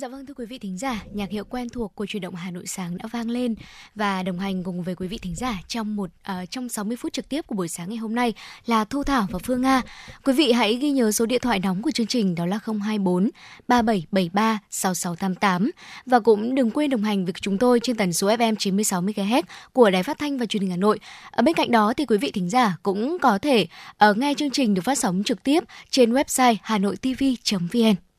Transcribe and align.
Dạ 0.00 0.08
vâng 0.08 0.26
thưa 0.26 0.34
quý 0.34 0.46
vị 0.46 0.58
thính 0.58 0.78
giả, 0.78 1.04
nhạc 1.12 1.30
hiệu 1.30 1.44
quen 1.44 1.68
thuộc 1.68 1.94
của 1.94 2.06
truyền 2.06 2.20
động 2.20 2.34
Hà 2.34 2.50
Nội 2.50 2.66
sáng 2.66 2.98
đã 2.98 3.04
vang 3.12 3.30
lên 3.30 3.54
và 3.94 4.22
đồng 4.22 4.38
hành 4.38 4.64
cùng 4.64 4.82
với 4.82 4.94
quý 4.94 5.08
vị 5.08 5.18
thính 5.18 5.34
giả 5.34 5.58
trong 5.68 5.96
một 5.96 6.10
uh, 6.30 6.50
trong 6.50 6.68
60 6.68 6.96
phút 6.96 7.12
trực 7.12 7.28
tiếp 7.28 7.46
của 7.46 7.54
buổi 7.54 7.68
sáng 7.68 7.88
ngày 7.88 7.98
hôm 7.98 8.14
nay 8.14 8.34
là 8.66 8.84
Thu 8.84 9.04
Thảo 9.04 9.26
và 9.30 9.38
Phương 9.38 9.62
Nga. 9.62 9.82
Quý 10.24 10.32
vị 10.32 10.52
hãy 10.52 10.74
ghi 10.74 10.90
nhớ 10.90 11.12
số 11.12 11.26
điện 11.26 11.40
thoại 11.42 11.58
nóng 11.58 11.82
của 11.82 11.90
chương 11.90 12.06
trình 12.06 12.34
đó 12.34 12.46
là 12.46 12.58
024 12.64 13.30
3773 13.68 14.58
6688 14.70 15.70
và 16.06 16.20
cũng 16.20 16.54
đừng 16.54 16.70
quên 16.70 16.90
đồng 16.90 17.02
hành 17.02 17.24
với 17.24 17.34
chúng 17.40 17.58
tôi 17.58 17.80
trên 17.82 17.96
tần 17.96 18.12
số 18.12 18.28
FM 18.28 18.54
96 18.58 19.02
MHz 19.02 19.42
của 19.72 19.90
Đài 19.90 20.02
Phát 20.02 20.18
thanh 20.18 20.38
và 20.38 20.46
Truyền 20.46 20.60
hình 20.60 20.70
Hà 20.70 20.76
Nội. 20.76 20.98
Ở 21.30 21.42
bên 21.42 21.54
cạnh 21.54 21.70
đó 21.70 21.92
thì 21.96 22.06
quý 22.06 22.18
vị 22.18 22.30
thính 22.30 22.50
giả 22.50 22.76
cũng 22.82 23.16
có 23.22 23.38
thể 23.38 23.66
uh, 24.10 24.16
nghe 24.16 24.34
chương 24.36 24.50
trình 24.50 24.74
được 24.74 24.82
phát 24.84 24.98
sóng 24.98 25.22
trực 25.24 25.42
tiếp 25.42 25.64
trên 25.90 26.12
website 26.12 26.56
hanoitv.vn. 26.62 28.09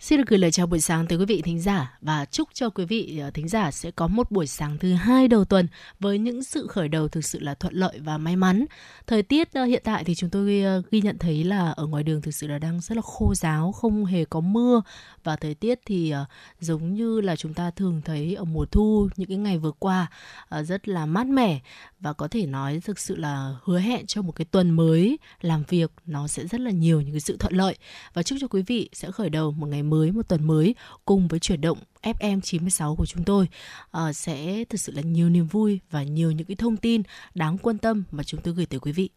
Xin 0.00 0.18
được 0.18 0.24
gửi 0.26 0.38
lời 0.38 0.50
chào 0.50 0.66
buổi 0.66 0.80
sáng 0.80 1.06
tới 1.06 1.18
quý 1.18 1.24
vị 1.24 1.42
thính 1.42 1.60
giả 1.60 1.98
và 2.00 2.24
chúc 2.24 2.48
cho 2.54 2.70
quý 2.70 2.84
vị 2.84 3.18
ờ, 3.18 3.30
thính 3.30 3.48
giả 3.48 3.70
sẽ 3.70 3.90
có 3.90 4.06
một 4.06 4.30
buổi 4.30 4.46
sáng 4.46 4.78
thứ 4.78 4.92
hai 4.92 5.28
đầu 5.28 5.44
tuần 5.44 5.68
với 6.00 6.18
những 6.18 6.42
sự 6.42 6.66
khởi 6.66 6.88
đầu 6.88 7.08
thực 7.08 7.24
sự 7.24 7.40
là 7.40 7.54
thuận 7.54 7.74
lợi 7.74 7.98
và 7.98 8.18
may 8.18 8.36
mắn. 8.36 8.64
Thời 9.06 9.22
tiết 9.22 9.52
ờ, 9.52 9.64
hiện 9.64 9.82
tại 9.84 10.04
thì 10.04 10.14
chúng 10.14 10.30
tôi 10.30 10.62
ờ, 10.62 10.82
ghi 10.90 11.00
nhận 11.00 11.18
thấy 11.18 11.44
là 11.44 11.70
ở 11.70 11.86
ngoài 11.86 12.02
đường 12.02 12.22
thực 12.22 12.34
sự 12.34 12.46
là 12.46 12.58
đang 12.58 12.80
rất 12.80 12.96
là 12.96 13.02
khô 13.02 13.34
giáo, 13.34 13.72
không 13.72 14.04
hề 14.04 14.24
có 14.24 14.40
mưa. 14.40 14.82
Và 15.24 15.36
thời 15.36 15.54
tiết 15.54 15.80
thì 15.86 16.14
giống 16.60 16.94
như 16.94 17.20
là 17.20 17.36
chúng 17.36 17.54
ta 17.54 17.70
thường 17.70 18.02
thấy 18.04 18.34
ở 18.34 18.44
mùa 18.44 18.64
thu 18.64 19.08
những 19.16 19.28
cái 19.28 19.36
ngày 19.36 19.58
vừa 19.58 19.72
qua 19.78 20.06
rất 20.50 20.88
là 20.88 21.06
mát 21.06 21.26
mẻ. 21.26 21.60
Và 22.00 22.12
có 22.12 22.28
thể 22.28 22.46
nói 22.46 22.80
thực 22.84 22.98
sự 22.98 23.16
là 23.16 23.56
hứa 23.64 23.78
hẹn 23.78 24.06
cho 24.06 24.22
một 24.22 24.32
cái 24.32 24.44
tuần 24.44 24.70
mới 24.70 25.18
làm 25.40 25.62
việc 25.68 25.92
nó 26.06 26.28
sẽ 26.28 26.46
rất 26.46 26.60
là 26.60 26.70
nhiều 26.70 27.00
những 27.00 27.12
cái 27.12 27.20
sự 27.20 27.36
thuận 27.36 27.54
lợi. 27.54 27.76
Và 28.14 28.22
chúc 28.22 28.38
cho 28.40 28.48
quý 28.48 28.62
vị 28.62 28.88
sẽ 28.92 29.10
khởi 29.10 29.30
đầu 29.30 29.50
một 29.50 29.66
ngày 29.66 29.82
mới 29.82 29.95
một 30.12 30.28
tuần 30.28 30.46
mới 30.46 30.74
cùng 31.04 31.28
với 31.28 31.40
chuyển 31.40 31.60
động 31.60 31.78
FM 32.02 32.40
96 32.40 32.96
của 32.96 33.06
chúng 33.06 33.24
tôi 33.24 33.48
uh, 33.96 34.16
sẽ 34.16 34.64
thực 34.64 34.80
sự 34.80 34.92
là 34.92 35.02
nhiều 35.02 35.28
niềm 35.28 35.46
vui 35.46 35.80
và 35.90 36.02
nhiều 36.02 36.30
những 36.30 36.46
cái 36.46 36.56
thông 36.56 36.76
tin 36.76 37.02
đáng 37.34 37.58
quan 37.58 37.78
tâm 37.78 38.04
mà 38.10 38.22
chúng 38.22 38.40
tôi 38.40 38.54
gửi 38.54 38.66
tới 38.66 38.80
quý 38.80 38.92
vị. 38.92 39.08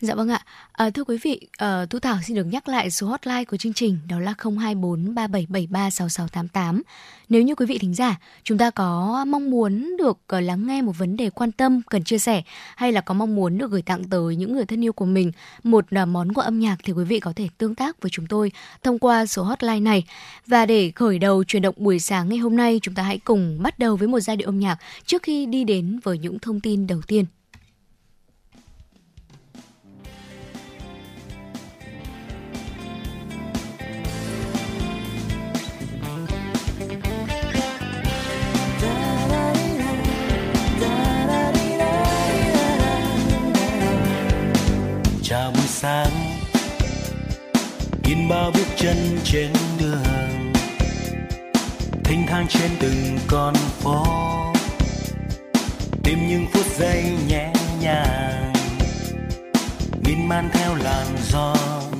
Dạ 0.00 0.14
vâng 0.14 0.28
ạ. 0.28 0.40
À, 0.72 0.90
thưa 0.90 1.04
quý 1.04 1.18
vị, 1.22 1.40
à, 1.58 1.86
Thu 1.90 1.98
Thảo 1.98 2.18
xin 2.26 2.36
được 2.36 2.44
nhắc 2.44 2.68
lại 2.68 2.90
số 2.90 3.06
hotline 3.06 3.44
của 3.44 3.56
chương 3.56 3.72
trình 3.72 3.98
đó 4.08 4.18
là 4.18 4.34
024 4.38 5.14
3773 5.14 5.90
6688. 5.90 6.82
Nếu 7.28 7.42
như 7.42 7.54
quý 7.54 7.66
vị 7.66 7.78
thính 7.78 7.94
giả, 7.94 8.16
chúng 8.42 8.58
ta 8.58 8.70
có 8.70 9.24
mong 9.28 9.50
muốn 9.50 9.96
được 9.98 10.18
uh, 10.36 10.42
lắng 10.42 10.66
nghe 10.66 10.82
một 10.82 10.92
vấn 10.98 11.16
đề 11.16 11.30
quan 11.30 11.52
tâm, 11.52 11.80
cần 11.90 12.04
chia 12.04 12.18
sẻ 12.18 12.42
hay 12.76 12.92
là 12.92 13.00
có 13.00 13.14
mong 13.14 13.36
muốn 13.36 13.58
được 13.58 13.70
gửi 13.70 13.82
tặng 13.82 14.04
tới 14.04 14.36
những 14.36 14.52
người 14.52 14.64
thân 14.64 14.84
yêu 14.84 14.92
của 14.92 15.04
mình 15.04 15.32
một 15.62 15.84
uh, 16.02 16.08
món 16.08 16.32
quà 16.32 16.44
âm 16.44 16.58
nhạc 16.58 16.76
thì 16.84 16.92
quý 16.92 17.04
vị 17.04 17.20
có 17.20 17.32
thể 17.36 17.48
tương 17.58 17.74
tác 17.74 18.02
với 18.02 18.10
chúng 18.10 18.26
tôi 18.26 18.52
thông 18.82 18.98
qua 18.98 19.26
số 19.26 19.42
hotline 19.42 19.80
này. 19.80 20.04
Và 20.46 20.66
để 20.66 20.92
khởi 20.94 21.18
đầu 21.18 21.44
chuyển 21.44 21.62
động 21.62 21.74
buổi 21.78 21.98
sáng 21.98 22.28
ngày 22.28 22.38
hôm 22.38 22.56
nay, 22.56 22.80
chúng 22.82 22.94
ta 22.94 23.02
hãy 23.02 23.18
cùng 23.18 23.62
bắt 23.62 23.78
đầu 23.78 23.96
với 23.96 24.08
một 24.08 24.20
giai 24.20 24.36
điệu 24.36 24.48
âm 24.48 24.58
nhạc 24.58 24.76
trước 25.06 25.22
khi 25.22 25.46
đi 25.46 25.64
đến 25.64 26.00
với 26.02 26.18
những 26.18 26.38
thông 26.38 26.60
tin 26.60 26.86
đầu 26.86 27.00
tiên. 27.06 27.24
Sáng. 45.86 46.38
In 48.04 48.28
bao 48.28 48.50
bước 48.50 48.66
chân 48.76 49.18
trên 49.24 49.52
đường, 49.80 50.52
thênh 52.04 52.26
thang 52.26 52.46
trên 52.48 52.70
từng 52.80 53.18
con 53.26 53.54
phố. 53.54 54.06
Tìm 56.04 56.28
những 56.28 56.46
phút 56.52 56.66
giây 56.78 57.04
nhẹ 57.28 57.52
nhàng 57.80 58.52
miên 60.04 60.28
man 60.28 60.50
theo 60.52 60.74
làn 60.74 61.06
gió 61.30 61.54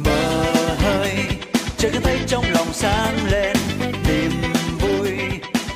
mơ 0.05 0.45
hơi. 0.79 1.17
Trời 1.79 1.91
cứ 1.95 2.01
thấy 2.01 2.19
trong 2.27 2.45
lòng 2.51 2.73
sáng 2.73 3.17
lên, 3.31 3.57
niềm 4.09 4.33
vui. 4.81 5.11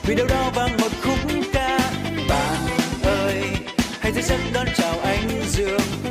Vì 0.02 0.14
đâu 0.14 0.26
đó 0.26 0.50
vang 0.54 0.76
một 0.80 0.92
khúc 1.02 1.18
ca, 1.52 1.78
bạn 2.28 2.58
ơi. 3.02 3.42
Hãy 4.00 4.12
thấy 4.12 4.22
giấc 4.22 4.40
đón 4.52 4.66
chào 4.76 4.94
anh 5.00 5.42
dương. 5.48 6.09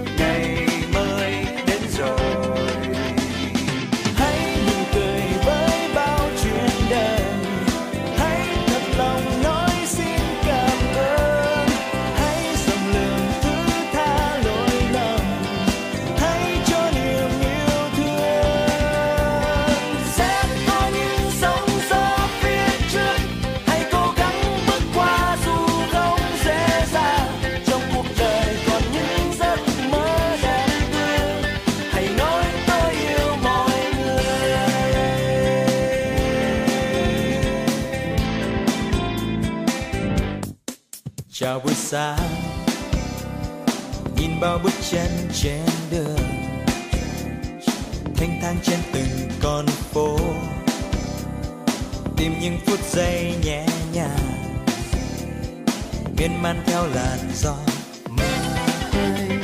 Xa, 41.91 42.17
nhìn 44.17 44.39
bao 44.39 44.59
bước 44.63 44.73
chân 44.91 45.07
trên 45.33 45.65
đường 45.91 46.19
thanh 48.15 48.39
thang 48.41 48.55
trên 48.63 48.79
từng 48.93 49.29
con 49.41 49.65
phố. 49.65 50.17
Tìm 52.17 52.33
những 52.41 52.57
phút 52.65 52.79
giây 52.91 53.33
nhẹ 53.43 53.65
nhàng 53.93 54.53
miên 56.17 56.41
man 56.41 56.63
theo 56.65 56.87
làn 56.93 57.19
gió 57.35 57.55
mơ 58.09 58.27
hơi 58.91 59.39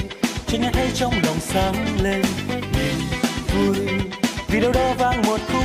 chỉ 0.48 0.58
nghe 0.58 0.72
trong 0.96 1.14
lòng 1.24 1.40
sáng 1.40 2.02
lên 2.02 2.26
niềm 2.50 3.00
vui. 3.56 3.78
Vì 4.48 4.60
đâu 4.60 4.72
đó 4.72 4.94
vang 4.98 5.22
một 5.22 5.40
khúc 5.54 5.65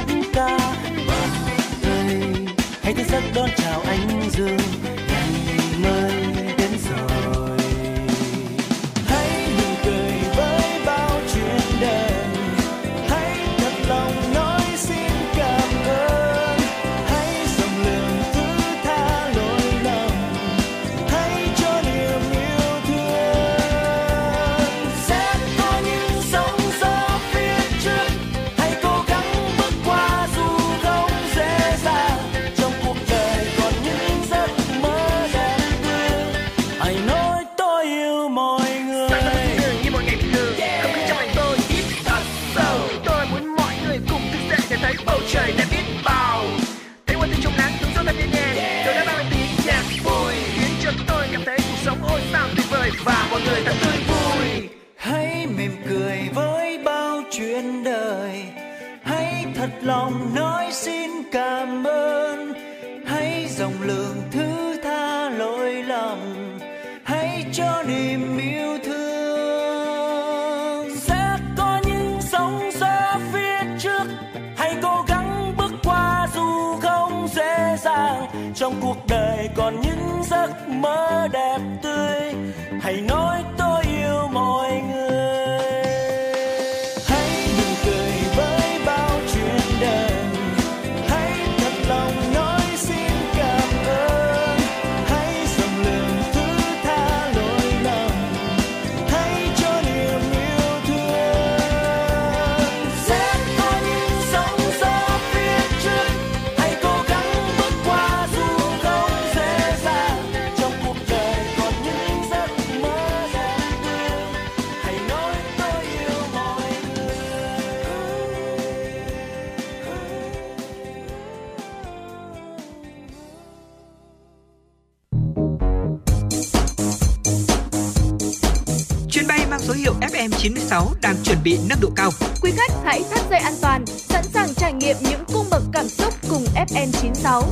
FM96 130.71 130.95
đang 131.03 131.17
chuẩn 131.25 131.39
bị 131.45 131.59
nâng 131.69 131.79
độ 131.81 131.89
cao. 131.97 132.11
Quý 132.43 132.51
khách 132.57 132.73
hãy 132.85 133.03
thắt 133.11 133.21
dây 133.31 133.39
an 133.39 133.53
toàn, 133.63 133.87
sẵn 133.87 134.25
sàng 134.25 134.55
trải 134.55 134.73
nghiệm 134.73 134.97
những 135.01 135.25
cung 135.33 135.47
bậc 135.51 135.63
cảm 135.73 135.89
xúc 135.89 136.15
cùng 136.31 136.45
FN96. 136.55 137.43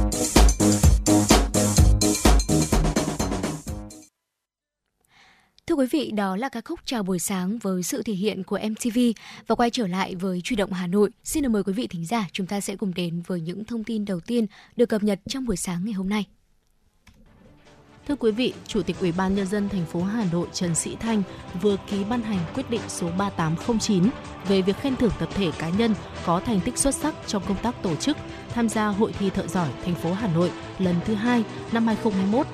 Thưa 5.66 5.74
quý 5.74 5.86
vị, 5.90 6.10
đó 6.10 6.36
là 6.36 6.48
ca 6.48 6.60
khúc 6.64 6.80
Chào 6.84 7.02
buổi 7.02 7.18
sáng 7.18 7.58
với 7.58 7.82
sự 7.82 8.02
thể 8.02 8.12
hiện 8.12 8.44
của 8.44 8.58
MTV 8.70 8.98
và 9.46 9.54
quay 9.54 9.70
trở 9.70 9.86
lại 9.86 10.14
với 10.14 10.40
Truy 10.44 10.56
động 10.56 10.72
Hà 10.72 10.86
Nội. 10.86 11.10
Xin 11.24 11.42
được 11.42 11.48
mời 11.48 11.62
quý 11.62 11.72
vị 11.72 11.86
thính 11.86 12.06
giả, 12.06 12.26
chúng 12.32 12.46
ta 12.46 12.60
sẽ 12.60 12.76
cùng 12.76 12.94
đến 12.94 13.22
với 13.26 13.40
những 13.40 13.64
thông 13.64 13.84
tin 13.84 14.04
đầu 14.04 14.20
tiên 14.20 14.46
được 14.76 14.86
cập 14.86 15.02
nhật 15.02 15.20
trong 15.28 15.46
buổi 15.46 15.56
sáng 15.56 15.84
ngày 15.84 15.92
hôm 15.92 16.08
nay. 16.08 16.26
Thưa 18.08 18.16
quý 18.16 18.30
vị, 18.30 18.52
Chủ 18.66 18.82
tịch 18.82 18.96
Ủy 19.00 19.12
ban 19.12 19.34
nhân 19.34 19.46
dân 19.46 19.68
thành 19.68 19.84
phố 19.84 20.02
Hà 20.02 20.24
Nội 20.32 20.46
Trần 20.52 20.74
Sĩ 20.74 20.96
Thanh 20.96 21.22
vừa 21.60 21.76
ký 21.90 22.04
ban 22.04 22.22
hành 22.22 22.38
quyết 22.54 22.70
định 22.70 22.80
số 22.88 23.08
3809 23.18 24.04
về 24.48 24.62
việc 24.62 24.76
khen 24.76 24.96
thưởng 24.96 25.10
tập 25.18 25.28
thể 25.34 25.50
cá 25.58 25.68
nhân 25.68 25.94
có 26.26 26.40
thành 26.40 26.60
tích 26.60 26.78
xuất 26.78 26.94
sắc 26.94 27.14
trong 27.26 27.42
công 27.48 27.56
tác 27.62 27.82
tổ 27.82 27.96
chức 27.96 28.16
tham 28.54 28.68
gia 28.68 28.86
hội 28.86 29.12
thi 29.18 29.30
thợ 29.30 29.46
giỏi 29.46 29.68
thành 29.84 29.94
phố 29.94 30.12
Hà 30.12 30.28
Nội 30.34 30.50
lần 30.78 30.94
thứ 31.04 31.14
hai 31.14 31.44
năm 31.72 31.86
2021. 31.86 32.46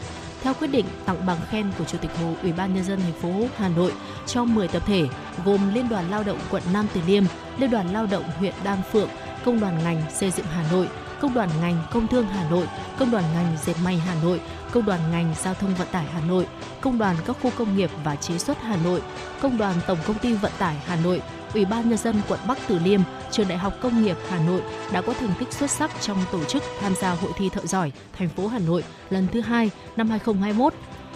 Theo 0.43 0.55
quyết 0.55 0.67
định 0.67 0.87
tặng 1.05 1.27
bằng 1.27 1.39
khen 1.51 1.67
của 1.79 1.85
Chủ 1.85 1.99
tịch 1.99 2.11
Hồ 2.17 2.35
Ủy 2.43 2.53
ban 2.53 2.75
nhân 2.75 2.85
dân 2.85 3.00
thành 3.00 3.21
phố 3.23 3.49
Hà 3.57 3.69
Nội 3.69 3.93
cho 4.27 4.45
10 4.45 4.69
tập 4.69 4.83
thể 4.87 5.07
gồm 5.45 5.75
Liên 5.75 5.89
đoàn 5.89 6.11
Lao 6.11 6.23
động 6.23 6.39
quận 6.50 6.62
Nam 6.73 6.87
Từ 6.95 7.00
Liêm, 7.07 7.25
Liên 7.59 7.71
đoàn 7.71 7.93
Lao 7.93 8.07
động 8.07 8.25
huyện 8.39 8.55
Đan 8.65 8.79
Phượng, 8.93 9.09
Công 9.45 9.61
đoàn 9.61 9.79
ngành 9.85 10.03
xây 10.15 10.31
dựng 10.31 10.47
Hà 10.47 10.71
Nội, 10.73 10.89
Công 11.21 11.35
đoàn 11.35 11.49
ngành 11.61 11.83
Công 11.93 12.09
thương 12.09 12.27
Hà 12.27 12.50
Nội, 12.50 12.67
Công 12.99 13.11
đoàn 13.11 13.25
ngành 13.35 13.57
Dệt 13.65 13.75
may 13.85 13.97
Hà 13.97 14.15
Nội, 14.23 14.41
Công 14.75 14.87
đoàn 14.87 15.00
ngành 15.11 15.35
Giao 15.43 15.55
thông 15.55 15.75
Vận 15.75 15.88
tải 15.93 16.05
Hà 16.05 16.21
Nội, 16.21 16.47
Công 16.81 16.99
đoàn 16.99 17.17
các 17.26 17.37
khu 17.43 17.50
công 17.59 17.76
nghiệp 17.76 17.91
và 18.05 18.17
chế 18.17 18.38
xuất 18.38 18.62
Hà 18.62 18.76
Nội, 18.85 19.03
Công 19.43 19.59
đoàn 19.59 19.75
Tổng 19.87 19.99
công 20.06 20.19
ty 20.19 20.32
Vận 20.32 20.53
tải 20.59 20.76
Hà 20.87 20.97
Nội, 20.97 21.23
Ủy 21.55 21.65
ban 21.65 21.88
nhân 21.88 21.99
dân 21.99 22.17
quận 22.29 22.41
Bắc 22.49 22.59
Từ 22.69 22.79
Liêm, 22.79 23.00
Trường 23.31 23.49
Đại 23.49 23.59
học 23.59 23.75
Công 23.82 24.03
nghiệp 24.03 24.17
Hà 24.29 24.38
Nội 24.38 24.62
đã 24.93 25.03
có 25.03 25.12
thành 25.12 25.32
tích 25.38 25.53
xuất 25.53 25.71
sắc 25.71 25.91
trong 26.00 26.19
tổ 26.32 26.44
chức 26.44 26.62
tham 26.81 26.94
gia 26.94 27.11
hội 27.11 27.32
thi 27.37 27.49
thợ 27.49 27.67
giỏi 27.67 27.93
thành 28.12 28.29
phố 28.29 28.47
Hà 28.47 28.59
Nội 28.59 28.85
lần 29.11 29.26
thứ 29.32 29.41
hai 29.41 29.71
năm 29.97 30.11
2021. 30.11 30.75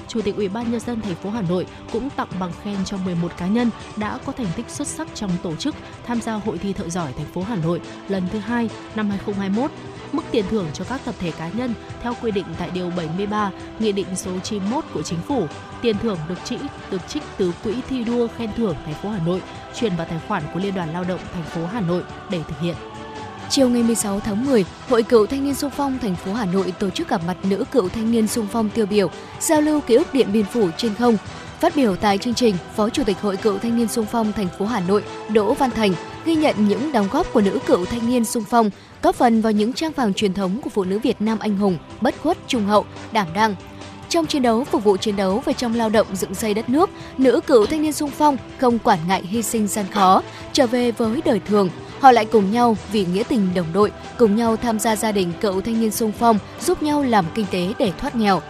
Chủ 0.08 0.20
tịch 0.22 0.37
Ủy 0.37 0.49
ban 0.49 0.70
nhân 0.70 0.81
dân 0.81 1.00
thành 1.00 1.14
phố 1.14 1.31
Hà 1.31 1.43
Nội 1.43 1.66
cũng 1.93 2.10
tặng 2.10 2.28
bằng 2.40 2.52
khen 2.62 2.76
cho 2.84 2.96
11 2.96 3.32
cá 3.37 3.46
nhân 3.46 3.70
đã 3.96 4.19
có 4.26 4.32
thành 4.32 4.46
tích 4.56 4.70
xuất 4.70 4.88
sắc 4.88 5.08
trong 5.14 5.31
tổ 5.43 5.56
chức 5.56 5.75
tham 6.05 6.20
gia 6.20 6.34
hội 6.34 6.58
thi 6.58 6.72
thợ 6.72 6.88
giỏi 6.88 7.12
thành 7.12 7.26
phố 7.26 7.43
Hà 7.43 7.56
Nội 7.56 7.81
lần 8.08 8.28
thứ 8.32 8.38
hai 8.38 8.70
năm 8.94 9.10
2021. 9.10 9.70
Mức 10.12 10.22
tiền 10.31 10.44
thưởng 10.50 10.66
cho 10.72 10.84
các 10.84 11.00
tập 11.05 11.14
thể 11.19 11.31
cá 11.31 11.49
nhân 11.49 11.75
theo 12.02 12.14
quy 12.22 12.31
định 12.31 12.44
tại 12.58 12.70
điều 12.70 12.90
73 12.90 13.50
Nghị 13.78 13.93
định 13.93 14.16
số 14.16 14.31
91 14.38 14.84
của 14.94 15.02
Chính 15.02 15.20
phủ. 15.20 15.46
Tiền 15.82 15.99
thưởng 15.99 16.19
được 16.28 16.44
trích 16.44 16.60
được 16.90 17.08
trích 17.08 17.22
từ 17.37 17.52
quỹ 17.64 17.75
thi 17.88 18.05
đua 18.05 18.28
khen 18.38 18.50
thưởng 18.56 18.76
thành 18.84 18.94
phố 18.94 19.08
Hà 19.08 19.20
Nội, 19.26 19.43
chuyển 19.75 19.96
vào 19.96 20.06
tài 20.06 20.20
khoản 20.28 20.43
của 20.55 20.60
Liên 20.60 20.75
đoàn 20.75 20.93
Lao 20.93 21.05
động 21.05 21.20
thành 21.34 21.44
phố 21.44 21.66
Hà 21.66 21.81
Nội 21.81 22.02
để 22.31 22.43
thực 22.49 22.60
hiện. 22.60 22.76
Chiều 23.50 23.68
ngày 23.68 23.82
16 23.82 24.20
tháng 24.20 24.46
10, 24.46 24.64
Hội 24.88 25.02
Cựu 25.02 25.26
Thanh 25.26 25.44
niên 25.44 25.54
Sung 25.54 25.70
phong 25.76 25.98
thành 25.98 26.16
phố 26.16 26.32
Hà 26.32 26.44
Nội 26.44 26.72
tổ 26.78 26.90
chức 26.90 27.08
gặp 27.08 27.20
mặt 27.26 27.36
nữ 27.42 27.64
cựu 27.72 27.88
thanh 27.88 28.12
niên 28.12 28.26
sung 28.26 28.46
phong 28.52 28.70
tiêu 28.70 28.86
biểu, 28.86 29.10
giao 29.40 29.60
lưu 29.60 29.80
ký 29.80 29.94
ức 29.94 30.14
Điện 30.14 30.32
Biên 30.32 30.44
Phủ 30.44 30.68
trên 30.76 30.94
không. 30.94 31.16
Phát 31.60 31.76
biểu 31.76 31.96
tại 31.96 32.18
chương 32.18 32.34
trình, 32.34 32.54
Phó 32.76 32.88
Chủ 32.88 33.04
tịch 33.04 33.20
Hội 33.20 33.36
Cựu 33.36 33.58
Thanh 33.58 33.76
niên 33.76 33.88
Sung 33.88 34.06
phong 34.10 34.32
thành 34.32 34.48
phố 34.58 34.66
Hà 34.66 34.80
Nội 34.80 35.04
Đỗ 35.28 35.54
Văn 35.54 35.70
Thành 35.70 35.92
ghi 36.24 36.34
nhận 36.34 36.68
những 36.68 36.92
đóng 36.92 37.08
góp 37.12 37.32
của 37.32 37.40
nữ 37.40 37.58
cựu 37.66 37.84
thanh 37.84 38.08
niên 38.08 38.24
sung 38.24 38.44
phong, 38.50 38.70
góp 39.02 39.14
phần 39.14 39.40
vào 39.40 39.52
những 39.52 39.72
trang 39.72 39.92
vàng 39.92 40.14
truyền 40.14 40.34
thống 40.34 40.60
của 40.60 40.70
phụ 40.70 40.84
nữ 40.84 40.98
Việt 40.98 41.20
Nam 41.20 41.38
anh 41.38 41.56
hùng, 41.56 41.78
bất 42.00 42.14
khuất, 42.22 42.38
trung 42.46 42.66
hậu, 42.66 42.84
đảm 43.12 43.26
đang. 43.34 43.54
Trong 44.08 44.26
chiến 44.26 44.42
đấu, 44.42 44.64
phục 44.64 44.84
vụ 44.84 44.96
chiến 44.96 45.16
đấu 45.16 45.42
và 45.44 45.52
trong 45.52 45.74
lao 45.74 45.88
động 45.88 46.06
dựng 46.12 46.34
xây 46.34 46.54
đất 46.54 46.68
nước, 46.68 46.90
nữ 47.18 47.40
cựu 47.46 47.66
thanh 47.66 47.82
niên 47.82 47.92
sung 47.92 48.10
phong 48.10 48.36
không 48.58 48.78
quản 48.78 48.98
ngại 49.08 49.22
hy 49.22 49.42
sinh 49.42 49.66
gian 49.66 49.86
khó, 49.92 50.22
trở 50.52 50.66
về 50.66 50.90
với 50.90 51.22
đời 51.24 51.40
thường, 51.46 51.70
họ 52.00 52.12
lại 52.12 52.24
cùng 52.24 52.52
nhau 52.52 52.76
vì 52.92 53.04
nghĩa 53.04 53.22
tình 53.28 53.54
đồng 53.54 53.72
đội, 53.72 53.92
cùng 54.18 54.36
nhau 54.36 54.56
tham 54.56 54.78
gia 54.78 54.96
gia 54.96 55.12
đình 55.12 55.32
cựu 55.40 55.60
thanh 55.60 55.80
niên 55.80 55.90
sung 55.90 56.12
phong, 56.18 56.38
giúp 56.60 56.82
nhau 56.82 57.02
làm 57.02 57.24
kinh 57.34 57.46
tế 57.50 57.72
để 57.78 57.92
thoát 57.98 58.16
nghèo. 58.16 58.42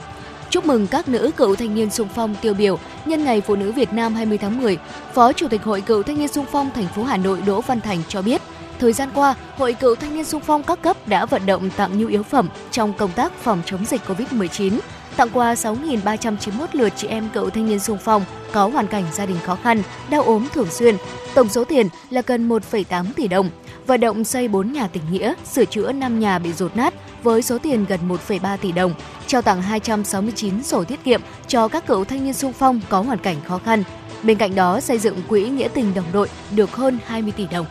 Chúc 0.51 0.67
mừng 0.67 0.87
các 0.87 1.09
nữ 1.09 1.31
cựu 1.37 1.57
thanh 1.57 1.75
niên 1.75 1.91
sung 1.91 2.09
phong 2.15 2.35
tiêu 2.35 2.55
biểu 2.55 2.79
nhân 3.05 3.25
ngày 3.25 3.41
Phụ 3.41 3.57
nữ 3.57 3.73
Việt 3.73 3.93
Nam 3.93 4.15
20 4.15 4.39
tháng 4.39 4.63
10. 4.63 4.79
Phó 5.15 5.33
Chủ 5.33 5.49
tịch 5.49 5.63
Hội 5.63 5.81
cựu 5.81 6.03
thanh 6.03 6.19
niên 6.19 6.29
sung 6.29 6.47
phong 6.53 6.71
thành 6.75 6.87
phố 6.87 7.05
Hà 7.05 7.17
Nội 7.17 7.41
Đỗ 7.47 7.61
Văn 7.61 7.81
Thành 7.81 7.99
cho 8.09 8.23
biết, 8.23 8.43
thời 8.79 8.93
gian 8.93 9.09
qua, 9.15 9.35
Hội 9.57 9.73
cựu 9.73 9.95
thanh 9.95 10.15
niên 10.15 10.25
sung 10.25 10.43
phong 10.47 10.63
các 10.63 10.83
cấp 10.83 11.09
đã 11.09 11.27
vận 11.27 11.47
động 11.47 11.71
tặng 11.77 11.99
nhu 11.99 12.07
yếu 12.09 12.23
phẩm 12.23 12.49
trong 12.71 12.93
công 12.93 13.13
tác 13.13 13.33
phòng 13.33 13.63
chống 13.67 13.85
dịch 13.85 14.01
Covid-19, 14.07 14.79
tặng 15.19 15.29
quà 15.33 15.55
6.391 15.55 16.67
lượt 16.73 16.93
chị 16.97 17.09
em 17.09 17.29
cựu 17.35 17.51
thanh 17.51 17.67
niên 17.67 17.79
sung 17.79 17.99
phong 18.05 18.25
có 18.53 18.69
hoàn 18.69 18.87
cảnh 18.87 19.05
gia 19.13 19.27
đình 19.27 19.37
khó 19.45 19.59
khăn, 19.63 19.83
đau 20.11 20.23
ốm 20.23 20.47
thường 20.55 20.71
xuyên. 20.71 20.97
Tổng 21.35 21.49
số 21.49 21.65
tiền 21.65 21.89
là 22.11 22.23
gần 22.27 22.49
1,8 22.49 23.05
tỷ 23.17 23.29
đồng. 23.29 23.51
Vận 23.87 24.01
động 24.01 24.25
xây 24.25 24.49
4 24.49 24.73
nhà 24.73 24.89
tình 24.89 25.03
nghĩa, 25.11 25.35
sửa 25.53 25.65
chữa 25.65 25.93
5 25.93 26.21
nhà 26.21 26.39
bị 26.39 26.53
rột 26.53 26.77
nát 26.77 26.95
với 27.23 27.43
số 27.43 27.59
tiền 27.59 27.85
gần 27.89 28.01
1,3 28.29 28.57
tỷ 28.57 28.73
đồng, 28.73 28.95
trao 29.27 29.43
tặng 29.43 29.63
269 29.63 30.63
sổ 30.63 30.85
tiết 30.85 31.05
kiệm 31.05 31.21
cho 31.47 31.69
các 31.69 31.87
cựu 31.87 32.05
thanh 32.05 32.25
niên 32.25 32.35
sung 32.35 32.53
phong 32.53 32.81
có 32.89 33.01
hoàn 33.01 33.19
cảnh 33.19 33.37
khó 33.45 33.59
khăn. 33.59 33.83
Bên 34.23 34.39
cạnh 34.39 34.55
đó, 34.55 34.81
xây 34.81 34.99
dựng 34.99 35.17
quỹ 35.29 35.49
nghĩa 35.49 35.69
tình 35.69 35.95
đồng 35.95 36.13
đội 36.13 36.29
được 36.51 36.77
hơn 36.77 36.99
20 37.07 37.33
tỷ 37.37 37.47
đồng 37.53 37.67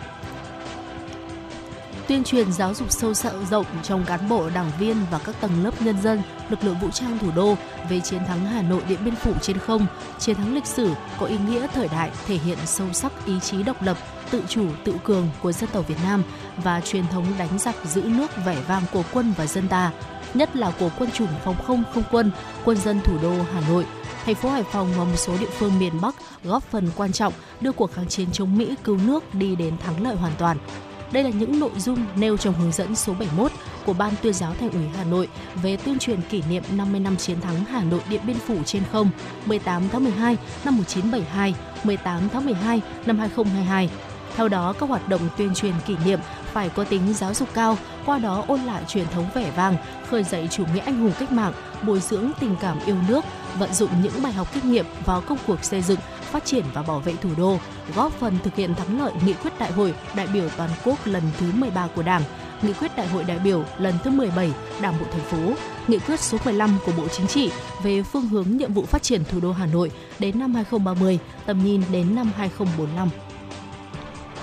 tuyên 2.07 2.23
truyền 2.23 2.51
giáo 2.51 2.73
dục 2.73 2.91
sâu 2.91 3.13
sợ 3.13 3.33
rộng 3.49 3.65
trong 3.83 4.05
cán 4.05 4.29
bộ, 4.29 4.49
đảng 4.49 4.71
viên 4.79 4.95
và 5.11 5.19
các 5.19 5.35
tầng 5.41 5.63
lớp 5.63 5.81
nhân 5.81 6.01
dân, 6.01 6.21
lực 6.49 6.63
lượng 6.63 6.75
vũ 6.81 6.89
trang 6.91 7.19
thủ 7.19 7.31
đô 7.35 7.55
về 7.89 7.99
chiến 7.99 8.25
thắng 8.27 8.45
Hà 8.45 8.61
Nội 8.61 8.81
Điện 8.89 8.99
Biên 9.05 9.15
Phủ 9.15 9.33
trên 9.41 9.57
không, 9.57 9.87
chiến 10.19 10.35
thắng 10.35 10.55
lịch 10.55 10.65
sử 10.65 10.91
có 11.19 11.25
ý 11.25 11.37
nghĩa 11.37 11.67
thời 11.73 11.87
đại 11.87 12.11
thể 12.27 12.35
hiện 12.35 12.57
sâu 12.65 12.87
sắc 12.93 13.25
ý 13.25 13.39
chí 13.39 13.63
độc 13.63 13.81
lập, 13.81 13.97
tự 14.31 14.43
chủ, 14.49 14.67
tự 14.83 14.95
cường 15.03 15.29
của 15.41 15.51
dân 15.51 15.69
tộc 15.73 15.87
Việt 15.87 15.97
Nam 16.03 16.23
và 16.63 16.81
truyền 16.81 17.07
thống 17.07 17.25
đánh 17.39 17.59
giặc 17.59 17.75
giữ 17.85 18.01
nước 18.01 18.31
vẻ 18.45 18.57
vang 18.67 18.83
của 18.93 19.03
quân 19.13 19.33
và 19.37 19.45
dân 19.47 19.67
ta, 19.67 19.91
nhất 20.33 20.55
là 20.55 20.71
của 20.79 20.89
quân 20.99 21.11
chủng 21.11 21.27
phòng 21.43 21.55
không 21.67 21.83
không 21.93 22.03
quân, 22.11 22.31
quân 22.65 22.77
dân 22.77 23.01
thủ 23.01 23.17
đô 23.21 23.33
Hà 23.53 23.61
Nội 23.69 23.85
thành 24.25 24.35
phố 24.35 24.49
Hải 24.49 24.63
Phòng 24.63 24.89
và 24.97 25.03
một 25.03 25.15
số 25.15 25.33
địa 25.39 25.49
phương 25.57 25.79
miền 25.79 26.01
Bắc 26.01 26.15
góp 26.43 26.63
phần 26.63 26.89
quan 26.95 27.11
trọng 27.11 27.33
đưa 27.61 27.71
cuộc 27.71 27.91
kháng 27.93 28.07
chiến 28.07 28.27
chống 28.33 28.57
Mỹ 28.57 28.75
cứu 28.83 28.97
nước 28.97 29.33
đi 29.33 29.55
đến 29.55 29.77
thắng 29.77 30.03
lợi 30.03 30.15
hoàn 30.15 30.33
toàn. 30.37 30.57
Đây 31.11 31.23
là 31.23 31.29
những 31.29 31.59
nội 31.59 31.71
dung 31.77 32.05
nêu 32.15 32.37
trong 32.37 32.53
hướng 32.53 32.71
dẫn 32.71 32.95
số 32.95 33.13
71 33.13 33.51
của 33.85 33.93
Ban 33.93 34.13
tuyên 34.21 34.33
giáo 34.33 34.53
Thành 34.59 34.71
ủy 34.71 34.87
Hà 34.97 35.03
Nội 35.03 35.27
về 35.55 35.77
tuyên 35.77 35.99
truyền 35.99 36.21
kỷ 36.21 36.41
niệm 36.49 36.63
50 36.71 36.99
năm 36.99 37.17
chiến 37.17 37.41
thắng 37.41 37.65
Hà 37.65 37.83
Nội 37.83 37.99
Điện 38.09 38.21
Biên 38.27 38.37
Phủ 38.37 38.63
trên 38.65 38.83
không 38.91 39.09
18 39.45 39.89
tháng 39.89 40.03
12 40.03 40.37
năm 40.65 40.77
1972, 40.77 41.55
18 41.83 42.29
tháng 42.29 42.45
12 42.45 42.81
năm 43.05 43.19
2022. 43.19 43.89
Theo 44.35 44.47
đó, 44.47 44.73
các 44.79 44.89
hoạt 44.89 45.09
động 45.09 45.21
tuyên 45.37 45.53
truyền 45.53 45.73
kỷ 45.85 45.95
niệm 46.05 46.19
phải 46.53 46.69
có 46.69 46.83
tính 46.83 47.13
giáo 47.13 47.33
dục 47.33 47.49
cao, 47.53 47.77
qua 48.05 48.19
đó 48.19 48.43
ôn 48.47 48.59
lại 48.59 48.83
truyền 48.87 49.05
thống 49.07 49.25
vẻ 49.33 49.51
vang, 49.55 49.75
khơi 50.09 50.23
dậy 50.23 50.47
chủ 50.51 50.63
nghĩa 50.73 50.79
anh 50.79 50.99
hùng 50.99 51.11
cách 51.19 51.31
mạng, 51.31 51.53
bồi 51.83 51.99
dưỡng 51.99 52.31
tình 52.39 52.55
cảm 52.61 52.79
yêu 52.85 52.95
nước, 53.07 53.25
vận 53.59 53.73
dụng 53.73 53.89
những 54.03 54.23
bài 54.23 54.33
học 54.33 54.47
kinh 54.53 54.71
nghiệm 54.71 54.85
vào 55.05 55.21
công 55.21 55.37
cuộc 55.47 55.63
xây 55.63 55.81
dựng, 55.81 55.99
phát 56.27 56.45
triển 56.45 56.65
và 56.73 56.81
bảo 56.81 56.99
vệ 56.99 57.13
thủ 57.21 57.29
đô, 57.37 57.57
góp 57.95 58.11
phần 58.11 58.37
thực 58.43 58.55
hiện 58.55 58.75
thắng 58.75 58.99
lợi 58.99 59.11
nghị 59.25 59.33
quyết 59.33 59.59
đại 59.59 59.71
hội 59.71 59.93
đại 60.15 60.27
biểu 60.33 60.49
toàn 60.57 60.69
quốc 60.85 60.99
lần 61.05 61.23
thứ 61.39 61.51
13 61.53 61.87
của 61.95 62.03
Đảng, 62.03 62.21
nghị 62.61 62.73
quyết 62.73 62.91
đại 62.97 63.07
hội 63.07 63.23
đại 63.23 63.39
biểu 63.39 63.63
lần 63.77 63.93
thứ 64.03 64.09
17 64.09 64.51
Đảng 64.81 64.99
bộ 64.99 65.05
thành 65.11 65.21
phố, 65.21 65.53
nghị 65.87 65.99
quyết 65.99 66.19
số 66.19 66.37
15 66.45 66.77
của 66.85 66.91
Bộ 66.97 67.07
Chính 67.07 67.27
trị 67.27 67.51
về 67.83 68.03
phương 68.03 68.27
hướng 68.27 68.57
nhiệm 68.57 68.73
vụ 68.73 68.85
phát 68.85 69.03
triển 69.03 69.23
thủ 69.23 69.39
đô 69.39 69.51
Hà 69.51 69.65
Nội 69.65 69.91
đến 70.19 70.39
năm 70.39 70.53
2030, 70.53 71.19
tầm 71.45 71.63
nhìn 71.65 71.81
đến 71.91 72.15
năm 72.15 72.31
2045. 72.37 73.09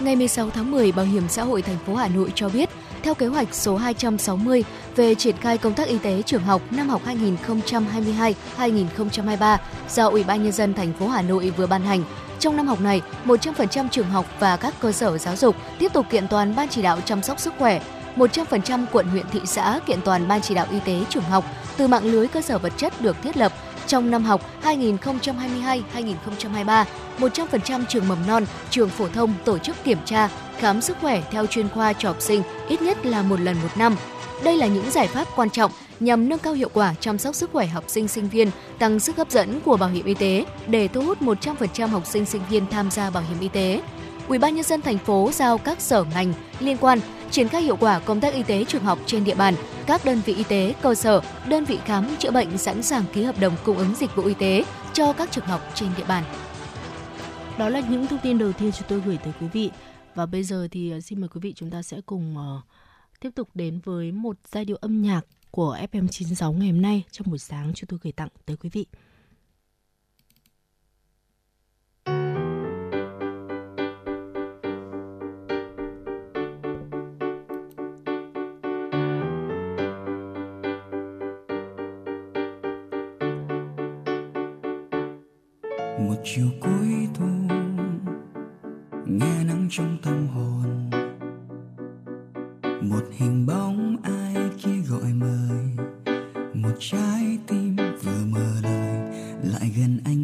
Ngày 0.00 0.16
16 0.16 0.50
tháng 0.50 0.70
10, 0.70 0.92
Bảo 0.92 1.06
hiểm 1.06 1.28
xã 1.28 1.42
hội 1.42 1.62
thành 1.62 1.78
phố 1.86 1.94
Hà 1.94 2.08
Nội 2.08 2.32
cho 2.34 2.48
biết, 2.48 2.70
theo 3.04 3.14
kế 3.14 3.26
hoạch 3.26 3.54
số 3.54 3.76
260 3.76 4.64
về 4.96 5.14
triển 5.14 5.36
khai 5.36 5.58
công 5.58 5.74
tác 5.74 5.88
y 5.88 5.98
tế 5.98 6.22
trường 6.22 6.42
học 6.42 6.62
năm 6.70 6.88
học 6.88 7.02
2022-2023 8.58 9.58
do 9.90 10.08
Ủy 10.08 10.24
ban 10.24 10.42
nhân 10.42 10.52
dân 10.52 10.74
thành 10.74 10.92
phố 10.92 11.08
Hà 11.08 11.22
Nội 11.22 11.52
vừa 11.56 11.66
ban 11.66 11.82
hành. 11.82 12.02
Trong 12.38 12.56
năm 12.56 12.66
học 12.66 12.80
này, 12.80 13.02
100% 13.24 13.88
trường 13.88 14.10
học 14.10 14.26
và 14.40 14.56
các 14.56 14.74
cơ 14.80 14.92
sở 14.92 15.18
giáo 15.18 15.36
dục 15.36 15.56
tiếp 15.78 15.92
tục 15.92 16.06
kiện 16.10 16.28
toàn 16.28 16.56
ban 16.56 16.68
chỉ 16.68 16.82
đạo 16.82 17.00
chăm 17.04 17.22
sóc 17.22 17.40
sức 17.40 17.54
khỏe, 17.58 17.80
100% 18.16 18.84
quận 18.92 19.06
huyện 19.06 19.26
thị 19.32 19.40
xã 19.44 19.80
kiện 19.86 20.00
toàn 20.04 20.28
ban 20.28 20.40
chỉ 20.40 20.54
đạo 20.54 20.66
y 20.70 20.80
tế 20.80 21.04
trường 21.08 21.24
học 21.24 21.44
từ 21.76 21.88
mạng 21.88 22.04
lưới 22.04 22.28
cơ 22.28 22.40
sở 22.40 22.58
vật 22.58 22.72
chất 22.76 23.00
được 23.00 23.16
thiết 23.22 23.36
lập 23.36 23.52
trong 23.86 24.10
năm 24.10 24.24
học 24.24 24.40
2022-2023, 24.62 26.84
100% 27.18 27.84
trường 27.88 28.08
mầm 28.08 28.26
non, 28.26 28.44
trường 28.70 28.88
phổ 28.88 29.08
thông 29.08 29.34
tổ 29.44 29.58
chức 29.58 29.84
kiểm 29.84 29.98
tra, 30.04 30.28
khám 30.58 30.80
sức 30.80 30.96
khỏe 31.00 31.22
theo 31.30 31.46
chuyên 31.46 31.68
khoa 31.68 31.92
cho 31.92 32.08
học 32.08 32.20
sinh 32.20 32.42
ít 32.68 32.82
nhất 32.82 33.06
là 33.06 33.22
một 33.22 33.40
lần 33.40 33.56
một 33.62 33.68
năm. 33.76 33.96
Đây 34.44 34.56
là 34.56 34.66
những 34.66 34.90
giải 34.90 35.06
pháp 35.06 35.28
quan 35.36 35.50
trọng 35.50 35.70
nhằm 36.00 36.28
nâng 36.28 36.38
cao 36.38 36.52
hiệu 36.52 36.68
quả 36.72 36.94
chăm 37.00 37.18
sóc 37.18 37.34
sức 37.34 37.50
khỏe 37.52 37.66
học 37.66 37.84
sinh 37.86 38.08
sinh 38.08 38.28
viên, 38.28 38.50
tăng 38.78 39.00
sức 39.00 39.16
hấp 39.16 39.30
dẫn 39.30 39.60
của 39.60 39.76
bảo 39.76 39.88
hiểm 39.88 40.04
y 40.04 40.14
tế 40.14 40.44
để 40.66 40.88
thu 40.88 41.02
hút 41.02 41.22
100% 41.22 41.86
học 41.86 42.06
sinh 42.06 42.24
sinh 42.24 42.42
viên 42.50 42.66
tham 42.66 42.90
gia 42.90 43.10
bảo 43.10 43.22
hiểm 43.28 43.40
y 43.40 43.48
tế. 43.48 43.80
Ủy 44.28 44.38
ban 44.38 44.54
nhân 44.54 44.64
dân 44.64 44.80
thành 44.80 44.98
phố 44.98 45.30
giao 45.32 45.58
các 45.58 45.80
sở 45.80 46.04
ngành 46.14 46.32
liên 46.60 46.76
quan 46.76 47.00
triển 47.30 47.48
khai 47.48 47.62
hiệu 47.62 47.76
quả 47.76 47.98
công 47.98 48.20
tác 48.20 48.34
y 48.34 48.42
tế 48.42 48.64
trường 48.64 48.84
học 48.84 48.98
trên 49.06 49.24
địa 49.24 49.34
bàn, 49.34 49.54
các 49.86 50.04
đơn 50.04 50.20
vị 50.26 50.34
y 50.34 50.44
tế, 50.44 50.74
cơ 50.82 50.94
sở, 50.94 51.20
đơn 51.48 51.64
vị 51.64 51.78
khám 51.84 52.16
chữa 52.18 52.30
bệnh 52.30 52.58
sẵn 52.58 52.82
sàng 52.82 53.04
ký 53.12 53.22
hợp 53.22 53.40
đồng 53.40 53.52
cung 53.64 53.78
ứng 53.78 53.94
dịch 53.94 54.16
vụ 54.16 54.24
y 54.24 54.34
tế 54.34 54.64
cho 54.92 55.12
các 55.12 55.30
trường 55.32 55.46
học 55.46 55.60
trên 55.74 55.88
địa 55.96 56.04
bàn. 56.08 56.24
Đó 57.58 57.68
là 57.68 57.80
những 57.80 58.06
thông 58.06 58.18
tin 58.18 58.38
đầu 58.38 58.52
tiên 58.52 58.70
chúng 58.72 58.88
tôi 58.88 59.02
gửi 59.06 59.18
tới 59.24 59.32
quý 59.40 59.46
vị. 59.52 59.70
Và 60.14 60.26
bây 60.26 60.44
giờ 60.44 60.68
thì 60.70 60.90
ờ, 60.90 61.00
xin 61.00 61.20
mời 61.20 61.28
quý 61.28 61.40
vị 61.42 61.52
chúng 61.56 61.70
ta 61.70 61.82
sẽ 61.82 62.00
cùng 62.06 62.36
uh, 62.36 62.64
tiếp 63.20 63.30
tục 63.34 63.48
đến 63.54 63.80
với 63.84 64.12
một 64.12 64.36
giai 64.52 64.64
điệu 64.64 64.76
âm 64.76 65.02
nhạc 65.02 65.26
của 65.50 65.78
FM96 65.92 66.52
ngày 66.52 66.70
hôm 66.70 66.82
nay 66.82 67.04
trong 67.10 67.30
buổi 67.30 67.38
sáng 67.38 67.72
chúng 67.74 67.88
tôi 67.88 67.98
gửi 68.02 68.12
tặng 68.12 68.28
tới 68.46 68.56
quý 68.56 68.70
vị. 68.72 68.86
một 85.98 86.20
chiều 86.24 86.46
cuối 86.60 87.08
thu 87.14 87.24
nghe 89.18 89.44
nắng 89.44 89.68
trong 89.70 89.96
tâm 90.02 90.26
hồn. 90.26 90.90
Một 92.82 93.02
hình 93.12 93.46
bóng 93.46 93.96
ai 94.02 94.34
kia 94.62 94.80
gọi 94.88 95.12
mời. 95.12 95.86
Một 96.54 96.74
trái 96.78 97.38
tim 97.46 97.76
vừa 97.76 98.24
mở 98.30 98.60
lời, 98.62 99.00
lại 99.42 99.72
gần 99.78 100.00
anh 100.04 100.23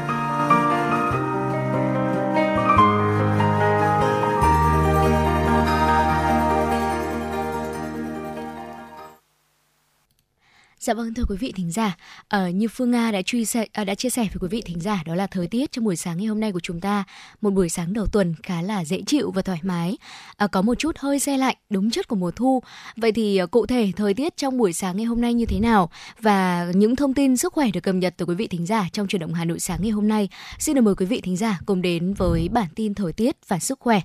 Dạ 10.81 10.93
vâng 10.93 11.13
thưa 11.13 11.23
quý 11.29 11.35
vị 11.39 11.51
thính 11.55 11.71
giả, 11.71 11.97
ờ, 12.27 12.49
như 12.49 12.67
Phương 12.67 12.91
Nga 12.91 13.11
đã 13.11 13.21
chia 13.21 13.45
sẻ 13.45 13.65
à, 13.73 13.83
đã 13.83 13.95
chia 13.95 14.09
sẻ 14.09 14.21
với 14.21 14.39
quý 14.39 14.47
vị 14.47 14.61
thính 14.65 14.79
giả 14.79 15.03
đó 15.05 15.15
là 15.15 15.27
thời 15.27 15.47
tiết 15.47 15.71
trong 15.71 15.85
buổi 15.85 15.95
sáng 15.95 16.17
ngày 16.17 16.25
hôm 16.25 16.39
nay 16.39 16.51
của 16.51 16.59
chúng 16.59 16.79
ta, 16.79 17.03
một 17.41 17.49
buổi 17.49 17.69
sáng 17.69 17.93
đầu 17.93 18.05
tuần 18.05 18.35
khá 18.43 18.61
là 18.61 18.85
dễ 18.85 19.01
chịu 19.05 19.31
và 19.31 19.41
thoải 19.41 19.59
mái, 19.63 19.97
à, 20.37 20.47
có 20.47 20.61
một 20.61 20.75
chút 20.79 20.97
hơi 20.97 21.19
xe 21.19 21.37
lạnh 21.37 21.55
đúng 21.69 21.91
chất 21.91 22.07
của 22.07 22.15
mùa 22.15 22.31
thu. 22.31 22.61
Vậy 22.97 23.11
thì 23.11 23.37
à, 23.37 23.45
cụ 23.45 23.65
thể 23.65 23.91
thời 23.95 24.13
tiết 24.13 24.37
trong 24.37 24.57
buổi 24.57 24.73
sáng 24.73 24.97
ngày 24.97 25.05
hôm 25.05 25.21
nay 25.21 25.33
như 25.33 25.45
thế 25.45 25.59
nào? 25.59 25.89
Và 26.19 26.67
những 26.75 26.95
thông 26.95 27.13
tin 27.13 27.37
sức 27.37 27.53
khỏe 27.53 27.67
được 27.73 27.81
cập 27.83 27.95
nhật 27.95 28.13
từ 28.17 28.25
quý 28.25 28.35
vị 28.35 28.47
thính 28.47 28.65
giả 28.65 28.89
trong 28.93 29.07
chuyển 29.07 29.19
động 29.19 29.33
Hà 29.33 29.45
Nội 29.45 29.59
sáng 29.59 29.79
ngày 29.81 29.91
hôm 29.91 30.07
nay, 30.07 30.29
xin 30.59 30.75
được 30.75 30.81
mời 30.81 30.95
quý 30.95 31.05
vị 31.05 31.21
thính 31.21 31.37
giả 31.37 31.59
cùng 31.65 31.81
đến 31.81 32.13
với 32.13 32.49
bản 32.51 32.67
tin 32.75 32.93
thời 32.93 33.13
tiết 33.13 33.35
và 33.47 33.59
sức 33.59 33.79
khỏe. 33.79 34.01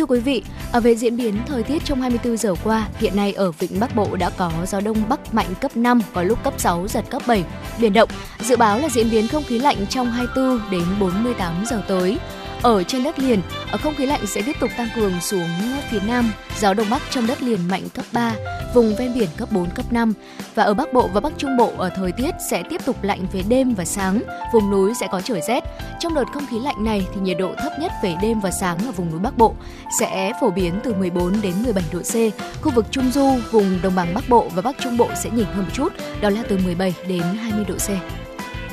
Thưa 0.00 0.06
quý 0.06 0.20
vị, 0.20 0.42
ở 0.72 0.80
về 0.80 0.96
diễn 0.96 1.16
biến 1.16 1.34
thời 1.46 1.62
tiết 1.62 1.84
trong 1.84 2.00
24 2.00 2.36
giờ 2.36 2.54
qua, 2.64 2.88
hiện 2.98 3.16
nay 3.16 3.32
ở 3.32 3.52
Vịnh 3.52 3.80
Bắc 3.80 3.96
Bộ 3.96 4.16
đã 4.16 4.30
có 4.30 4.52
gió 4.66 4.80
đông 4.80 4.96
bắc 5.08 5.34
mạnh 5.34 5.46
cấp 5.60 5.76
5, 5.76 6.00
có 6.12 6.22
lúc 6.22 6.44
cấp 6.44 6.54
6, 6.58 6.88
giật 6.88 7.04
cấp 7.10 7.22
7, 7.26 7.44
biển 7.80 7.92
động. 7.92 8.08
Dự 8.40 8.56
báo 8.56 8.78
là 8.78 8.88
diễn 8.88 9.10
biến 9.10 9.28
không 9.28 9.44
khí 9.44 9.58
lạnh 9.58 9.76
trong 9.88 10.10
24 10.10 10.60
đến 10.70 10.82
48 11.00 11.64
giờ 11.66 11.82
tới. 11.88 12.18
Ở 12.62 12.82
trên 12.82 13.02
đất 13.02 13.18
liền, 13.18 13.40
ở 13.72 13.78
không 13.78 13.94
khí 13.94 14.06
lạnh 14.06 14.26
sẽ 14.26 14.42
tiếp 14.42 14.56
tục 14.60 14.70
tăng 14.76 14.88
cường 14.96 15.20
xuống 15.20 15.48
phía 15.90 16.00
Nam, 16.06 16.32
gió 16.60 16.74
Đông 16.74 16.90
Bắc 16.90 17.02
trong 17.10 17.26
đất 17.26 17.42
liền 17.42 17.68
mạnh 17.68 17.82
cấp 17.94 18.04
3, 18.12 18.34
vùng 18.74 18.96
ven 18.96 19.14
biển 19.14 19.28
cấp 19.36 19.48
4, 19.52 19.70
cấp 19.70 19.92
5. 19.92 20.12
Và 20.54 20.62
ở 20.62 20.74
Bắc 20.74 20.92
Bộ 20.92 21.08
và 21.14 21.20
Bắc 21.20 21.32
Trung 21.38 21.56
Bộ 21.56 21.72
ở 21.78 21.90
thời 21.96 22.12
tiết 22.12 22.30
sẽ 22.50 22.62
tiếp 22.70 22.80
tục 22.84 23.02
lạnh 23.02 23.26
về 23.32 23.42
đêm 23.48 23.74
và 23.74 23.84
sáng, 23.84 24.22
vùng 24.52 24.70
núi 24.70 24.92
sẽ 25.00 25.08
có 25.10 25.20
trời 25.20 25.40
rét. 25.48 25.64
Trong 26.00 26.14
đợt 26.14 26.24
không 26.34 26.46
khí 26.50 26.58
lạnh 26.58 26.84
này 26.84 27.06
thì 27.14 27.20
nhiệt 27.20 27.36
độ 27.38 27.54
thấp 27.62 27.72
nhất 27.80 27.92
về 28.02 28.16
đêm 28.22 28.40
và 28.40 28.50
sáng 28.50 28.78
ở 28.86 28.92
vùng 28.92 29.10
núi 29.10 29.20
Bắc 29.20 29.38
Bộ 29.38 29.54
sẽ 30.00 30.32
phổ 30.40 30.50
biến 30.50 30.80
từ 30.84 30.94
14 30.94 31.40
đến 31.40 31.52
17 31.62 31.84
độ 31.92 31.98
C. 31.98 32.14
Khu 32.62 32.72
vực 32.74 32.86
Trung 32.90 33.10
Du, 33.12 33.30
vùng 33.50 33.78
Đồng 33.82 33.94
bằng 33.94 34.14
Bắc 34.14 34.28
Bộ 34.28 34.48
và 34.54 34.62
Bắc 34.62 34.76
Trung 34.80 34.96
Bộ 34.96 35.08
sẽ 35.22 35.30
nhỉnh 35.30 35.46
hơn 35.46 35.64
một 35.64 35.70
chút, 35.72 35.92
đó 36.20 36.30
là 36.30 36.42
từ 36.48 36.58
17 36.58 36.94
đến 37.08 37.22
20 37.22 37.64
độ 37.68 37.74
C. 37.74 37.90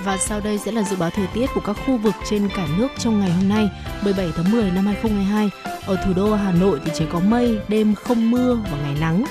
Và 0.07 0.17
sau 0.17 0.39
đây 0.39 0.57
sẽ 0.57 0.71
là 0.71 0.83
dự 0.83 0.95
báo 0.95 1.09
thời 1.09 1.27
tiết 1.27 1.45
của 1.53 1.61
các 1.61 1.77
khu 1.85 1.97
vực 1.97 2.13
trên 2.29 2.49
cả 2.55 2.67
nước 2.77 2.87
trong 2.99 3.19
ngày 3.19 3.31
hôm 3.31 3.49
nay, 3.49 3.69
17 4.03 4.31
tháng 4.35 4.51
10 4.51 4.71
năm 4.71 4.85
2022. 4.85 5.49
Ở 5.87 5.95
thủ 6.05 6.13
đô 6.13 6.35
Hà 6.35 6.51
Nội 6.51 6.79
thì 6.85 6.91
chỉ 6.95 7.05
có 7.11 7.19
mây, 7.19 7.59
đêm 7.67 7.95
không 7.95 8.31
mưa 8.31 8.57
và 8.71 8.77
ngày 8.77 8.95
nắng. 8.99 9.23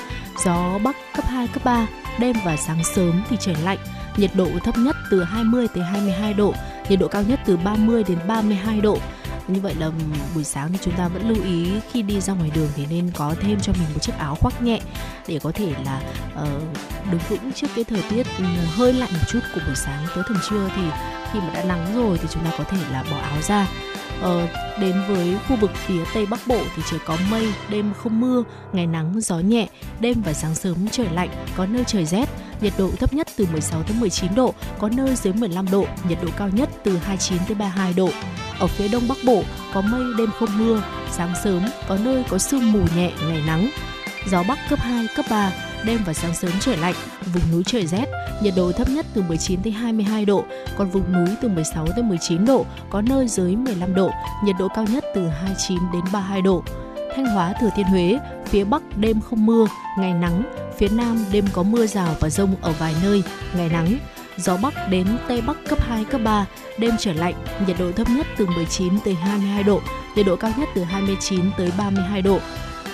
Gió 0.45 0.79
bắc 0.85 0.97
cấp 1.17 1.25
2, 1.29 1.49
cấp 1.49 1.65
3, 1.65 1.87
đêm 2.19 2.37
và 2.45 2.57
sáng 2.57 2.85
sớm 2.85 3.23
thì 3.31 3.37
trời 3.41 3.55
lạnh. 3.65 3.79
Nhiệt 4.17 4.31
độ 4.35 4.49
thấp 4.65 4.79
nhất 4.79 4.97
từ 5.11 5.25
20 5.25 5.69
tới 5.75 5.85
22 5.85 6.35
độ, 6.35 6.55
nhiệt 6.89 6.99
độ 6.99 7.09
cao 7.09 7.23
nhất 7.23 7.41
từ 7.47 7.57
30 7.57 8.05
đến 8.09 8.19
32 8.29 8.81
độ. 8.81 8.99
Như 9.49 9.61
vậy 9.61 9.75
là 9.75 9.91
buổi 10.35 10.45
sáng 10.45 10.73
thì 10.73 10.79
chúng 10.83 10.97
ta 10.97 11.09
vẫn 11.09 11.29
lưu 11.29 11.45
ý 11.45 11.73
khi 11.93 12.03
đi 12.03 12.21
ra 12.21 12.33
ngoài 12.33 12.51
đường 12.55 12.69
thì 12.77 12.87
nên 12.91 13.11
có 13.15 13.35
thêm 13.41 13.61
cho 13.61 13.73
mình 13.73 13.89
một 13.95 14.01
chiếc 14.03 14.13
áo 14.19 14.35
khoác 14.35 14.63
nhẹ 14.63 14.81
để 15.29 15.39
có 15.43 15.53
thể 15.53 15.75
là 15.85 16.03
uh, 16.43 16.63
đứng 17.11 17.21
vững 17.29 17.53
trước 17.53 17.67
cái 17.77 17.85
thời 17.85 18.03
tiết 18.11 18.27
ừ, 18.39 18.45
hơi 18.77 18.93
lạnh 18.93 19.11
một 19.13 19.25
chút 19.29 19.41
của 19.55 19.61
buổi 19.67 19.77
sáng 19.77 20.07
tới 20.15 20.25
thường 20.29 20.39
trưa. 20.51 20.69
Thì 20.77 20.83
khi 21.33 21.39
mà 21.41 21.51
đã 21.55 21.65
nắng 21.65 21.87
rồi 21.95 22.19
thì 22.23 22.29
chúng 22.31 22.45
ta 22.45 22.51
có 22.59 22.65
thể 22.65 22.79
là 22.93 23.05
bỏ 23.11 23.19
áo 23.19 23.43
ra. 23.43 23.69
Ờ, 24.23 24.49
đến 24.81 25.03
với 25.09 25.37
khu 25.49 25.57
vực 25.57 25.71
phía 25.75 26.05
Tây 26.15 26.27
Bắc 26.27 26.41
Bộ 26.47 26.61
thì 26.77 26.83
trời 26.91 27.01
có 27.07 27.17
mây, 27.31 27.49
đêm 27.71 27.93
không 27.97 28.21
mưa, 28.21 28.43
ngày 28.73 28.87
nắng, 28.87 29.21
gió 29.21 29.39
nhẹ, 29.39 29.69
đêm 30.01 30.23
và 30.25 30.33
sáng 30.33 30.55
sớm 30.55 30.89
trời 30.91 31.07
lạnh, 31.13 31.29
có 31.57 31.67
nơi 31.67 31.85
trời 31.87 32.05
rét, 32.05 32.27
nhiệt 32.61 32.73
độ 32.79 32.91
thấp 33.01 33.15
nhất 33.15 33.29
từ 33.37 33.47
16 33.53 33.83
đến 33.89 34.01
19 34.01 34.35
độ, 34.35 34.55
có 34.79 34.89
nơi 34.89 35.17
dưới 35.17 35.33
15 35.33 35.67
độ, 35.71 35.87
nhiệt 36.09 36.19
độ 36.23 36.29
cao 36.37 36.49
nhất 36.49 36.69
từ 36.85 36.97
29 36.97 37.39
đến 37.49 37.59
32 37.59 37.93
độ. 37.93 38.09
Ở 38.59 38.67
phía 38.67 38.89
Đông 38.89 39.09
Bắc 39.09 39.17
Bộ 39.27 39.43
có 39.75 39.81
mây, 39.81 40.05
đêm 40.19 40.31
không 40.39 40.59
mưa, 40.59 40.83
sáng 41.11 41.35
sớm 41.45 41.63
có 41.89 41.99
nơi 42.05 42.25
có 42.29 42.39
sương 42.39 42.73
mù 42.73 42.81
nhẹ, 42.97 43.13
ngày 43.29 43.43
nắng, 43.47 43.71
gió 44.31 44.43
bắc 44.49 44.59
cấp 44.71 44.79
2, 44.79 45.07
cấp 45.17 45.27
3, 45.31 45.53
đêm 45.85 46.01
và 46.07 46.13
sáng 46.13 46.35
sớm 46.35 46.51
trời 46.61 46.77
lạnh, 46.77 46.95
vùng 47.35 47.43
núi 47.53 47.63
trời 47.67 47.87
rét, 47.87 48.07
nhiệt 48.43 48.55
độ 48.57 48.73
thấp 48.73 48.89
nhất 48.89 49.07
từ 49.15 49.23
19 49.23 49.63
đến 49.63 49.75
22 49.75 50.25
độ, 50.25 50.45
còn 50.77 50.91
vùng 50.91 51.13
núi 51.13 51.29
từ 51.43 51.49
16 51.49 51.87
đến 51.97 52.09
19 52.09 52.45
độ, 52.45 52.67
có 52.91 53.03
nơi 53.03 53.29
dưới 53.29 53.57
15 53.57 53.95
độ, 53.95 54.11
nhiệt 54.45 54.57
độ 54.59 54.69
cao 54.75 54.85
nhất 54.93 55.05
từ 55.15 55.29
29 55.29 55.79
đến 55.93 56.03
32 56.13 56.43
độ. 56.43 56.63
Thanh 57.17 57.27
Hóa, 57.27 57.53
Thừa 57.61 57.71
Thiên 57.77 57.87
Huế, 57.87 58.19
phía 58.45 58.65
Bắc 58.65 58.83
đêm 58.97 59.21
không 59.21 59.47
mưa, 59.47 59.67
ngày 59.99 60.13
nắng, 60.13 60.43
phía 60.79 60.89
Nam 60.89 61.25
đêm 61.33 61.45
có 61.53 61.63
mưa 61.63 61.87
rào 61.87 62.17
và 62.21 62.31
rông 62.31 62.55
ở 62.63 62.73
vài 62.79 62.95
nơi, 63.03 63.23
ngày 63.57 63.69
nắng. 63.69 63.99
Gió 64.37 64.57
Bắc 64.57 64.75
đến 64.91 65.07
Tây 65.29 65.41
Bắc 65.47 65.57
cấp 65.69 65.79
2, 65.83 66.05
cấp 66.05 66.21
3, 66.25 66.47
đêm 66.79 66.95
trở 66.99 67.13
lạnh, 67.13 67.35
nhiệt 67.67 67.77
độ 67.79 67.93
thấp 67.93 68.07
nhất 68.11 68.27
từ 68.37 68.47
19 68.47 69.01
tới 69.05 69.15
22 69.15 69.63
độ, 69.63 69.81
nhiệt 70.17 70.27
độ 70.27 70.37
cao 70.37 70.51
nhất 70.57 70.69
từ 70.75 70.85
29 70.85 71.41
tới 71.59 71.73
32 71.79 72.23
độ. 72.23 72.39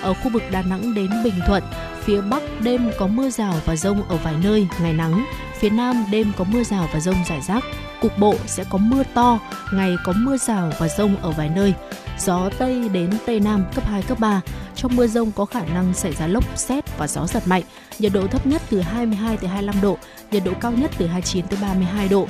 Ở 0.02 0.14
khu 0.14 0.30
vực 0.30 0.42
Đà 0.50 0.62
Nẵng 0.62 0.94
đến 0.94 1.11
Bình 1.24 1.40
Thuận, 1.46 1.62
phía 2.00 2.20
Bắc 2.20 2.42
đêm 2.61 2.90
có 2.98 3.06
mưa 3.06 3.30
rào 3.30 3.54
và 3.64 3.76
rông 3.76 4.08
ở 4.08 4.16
vài 4.16 4.35
nơi, 4.42 4.68
ngày 4.82 4.92
nắng. 4.92 5.26
Phía 5.58 5.70
Nam 5.70 6.04
đêm 6.11 6.32
có 6.37 6.44
mưa 6.44 6.64
rào 6.64 6.88
và 6.92 7.00
rông 7.00 7.16
rải 7.28 7.40
rác. 7.40 7.64
Cục 8.03 8.19
bộ 8.19 8.35
sẽ 8.47 8.65
có 8.71 8.79
mưa 8.79 9.03
to, 9.15 9.38
ngày 9.73 9.97
có 10.05 10.12
mưa 10.17 10.37
rào 10.37 10.73
và 10.79 10.88
rông 10.88 11.17
ở 11.23 11.31
vài 11.31 11.51
nơi. 11.55 11.75
Gió 12.19 12.51
Tây 12.59 12.88
đến 12.88 13.11
Tây 13.27 13.41
Nam 13.41 13.65
cấp 13.75 13.85
2, 13.87 14.03
cấp 14.03 14.19
3. 14.21 14.41
Trong 14.75 14.97
mưa 14.97 15.07
rông 15.07 15.33
có 15.33 15.45
khả 15.45 15.65
năng 15.65 15.95
xảy 15.95 16.12
ra 16.12 16.27
lốc, 16.27 16.59
xét 16.59 16.99
và 16.99 17.09
gió 17.09 17.27
giật 17.27 17.43
mạnh. 17.47 17.62
Nhiệt 17.99 18.12
độ 18.12 18.27
thấp 18.27 18.47
nhất 18.47 18.62
từ 18.71 18.81
22 18.81 19.37
tới 19.37 19.49
25 19.49 19.81
độ, 19.83 19.99
nhiệt 20.31 20.43
độ 20.45 20.53
cao 20.61 20.73
nhất 20.73 20.91
từ 20.99 21.07
29 21.07 21.47
tới 21.47 21.59
32 21.62 22.09
độ. 22.09 22.27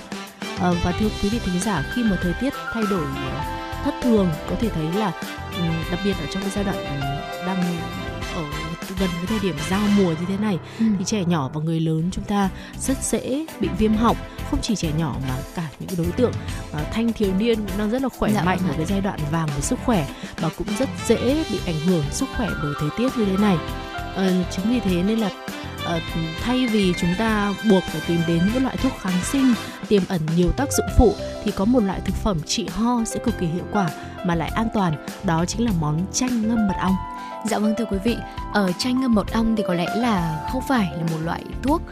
À, 0.61 0.71
và 0.85 0.93
thưa 0.93 1.09
quý 1.23 1.29
vị 1.29 1.39
thính 1.45 1.61
giả, 1.61 1.85
khi 1.95 2.03
mà 2.03 2.19
thời 2.23 2.33
tiết 2.41 2.53
thay 2.73 2.83
đổi 2.91 3.07
thất 3.85 3.95
thường 4.03 4.29
có 4.51 4.57
thể 4.61 4.69
thấy 4.69 4.87
là 4.93 5.13
ừ, 5.57 5.63
đặc 5.91 6.01
biệt 6.05 6.15
ở 6.21 6.27
trong 6.31 6.43
cái 6.43 6.53
giai 6.55 6.65
đoạn 6.65 6.77
ừ, 6.77 7.47
đang 7.47 7.65
gần 8.99 9.11
với 9.19 9.27
thời 9.27 9.39
điểm 9.39 9.57
giao 9.71 9.81
mùa 9.99 10.09
như 10.09 10.27
thế 10.29 10.37
này. 10.37 10.59
Ừ. 10.79 10.85
thì 10.99 11.05
trẻ 11.05 11.25
nhỏ 11.25 11.51
và 11.55 11.61
người 11.61 11.81
lớn 11.81 12.09
chúng 12.13 12.25
ta 12.25 12.51
rất 12.81 13.03
dễ 13.03 13.47
bị 13.61 13.69
viêm 13.79 13.95
họng. 13.95 14.17
Không 14.51 14.61
chỉ 14.63 14.77
trẻ 14.77 14.89
nhỏ 14.99 15.17
mà 15.29 15.37
cả 15.55 15.69
những 15.79 15.99
đối 15.99 16.13
tượng 16.13 16.33
uh, 16.73 16.81
thanh 16.93 17.13
thiếu 17.13 17.35
niên 17.39 17.57
cũng 17.57 17.79
đang 17.79 17.91
rất 17.91 18.03
là 18.03 18.09
khỏe 18.09 18.33
dạ, 18.33 18.43
mạnh 18.45 18.59
vâng 18.63 18.69
ở 18.69 18.77
cái 18.77 18.87
giai 18.87 19.01
đoạn 19.01 19.19
vàng 19.31 19.49
của 19.57 19.63
sức 19.63 19.79
khỏe 19.85 20.09
và 20.37 20.51
cũng 20.59 20.67
rất 20.79 20.89
dễ 21.07 21.45
bị 21.51 21.59
ảnh 21.67 21.81
hưởng 21.87 22.05
sức 22.11 22.29
khỏe 22.37 22.49
bởi 22.63 22.73
thời 22.81 22.91
tiết 22.99 23.19
như 23.19 23.25
thế 23.25 23.37
này. 23.37 23.57
Uh, 24.13 24.47
chính 24.51 24.71
vì 24.71 24.81
thế 24.81 25.03
nên 25.03 25.19
là 25.19 25.31
uh, 25.97 26.03
thay 26.43 26.67
vì 26.67 26.95
chúng 27.01 27.15
ta 27.19 27.55
buộc 27.71 27.83
phải 27.83 28.01
tìm 28.09 28.21
đến 28.27 28.41
những 28.55 28.63
loại 28.63 28.77
thuốc 28.77 28.93
kháng 29.01 29.25
sinh 29.25 29.55
tiềm 29.89 30.03
ẩn 30.09 30.21
nhiều 30.37 30.53
tác 30.57 30.73
dụng 30.73 30.87
phụ 30.99 31.15
thì 31.45 31.51
có 31.51 31.65
một 31.65 31.81
loại 31.81 32.01
thực 32.05 32.15
phẩm 32.15 32.41
trị 32.47 32.67
ho 32.75 33.05
sẽ 33.07 33.21
cực 33.25 33.39
kỳ 33.39 33.47
hiệu 33.47 33.65
quả 33.73 33.89
mà 34.27 34.35
lại 34.35 34.51
an 34.55 34.69
toàn. 34.75 35.07
Đó 35.25 35.45
chính 35.45 35.65
là 35.65 35.73
món 35.81 36.07
chanh 36.13 36.49
ngâm 36.49 36.69
mật 36.69 36.75
ong 36.81 36.95
Dạ 37.45 37.59
vâng 37.59 37.75
thưa 37.79 37.85
quý 37.85 37.99
vị, 38.05 38.17
ờ, 38.53 38.67
ở 38.67 38.73
chanh 38.79 39.01
ngâm 39.01 39.15
mật 39.15 39.33
ong 39.33 39.57
thì 39.57 39.63
có 39.67 39.75
lẽ 39.75 39.87
là 39.97 40.47
không 40.53 40.63
phải 40.69 40.89
là 40.97 41.03
một 41.03 41.19
loại 41.25 41.45
thuốc 41.63 41.83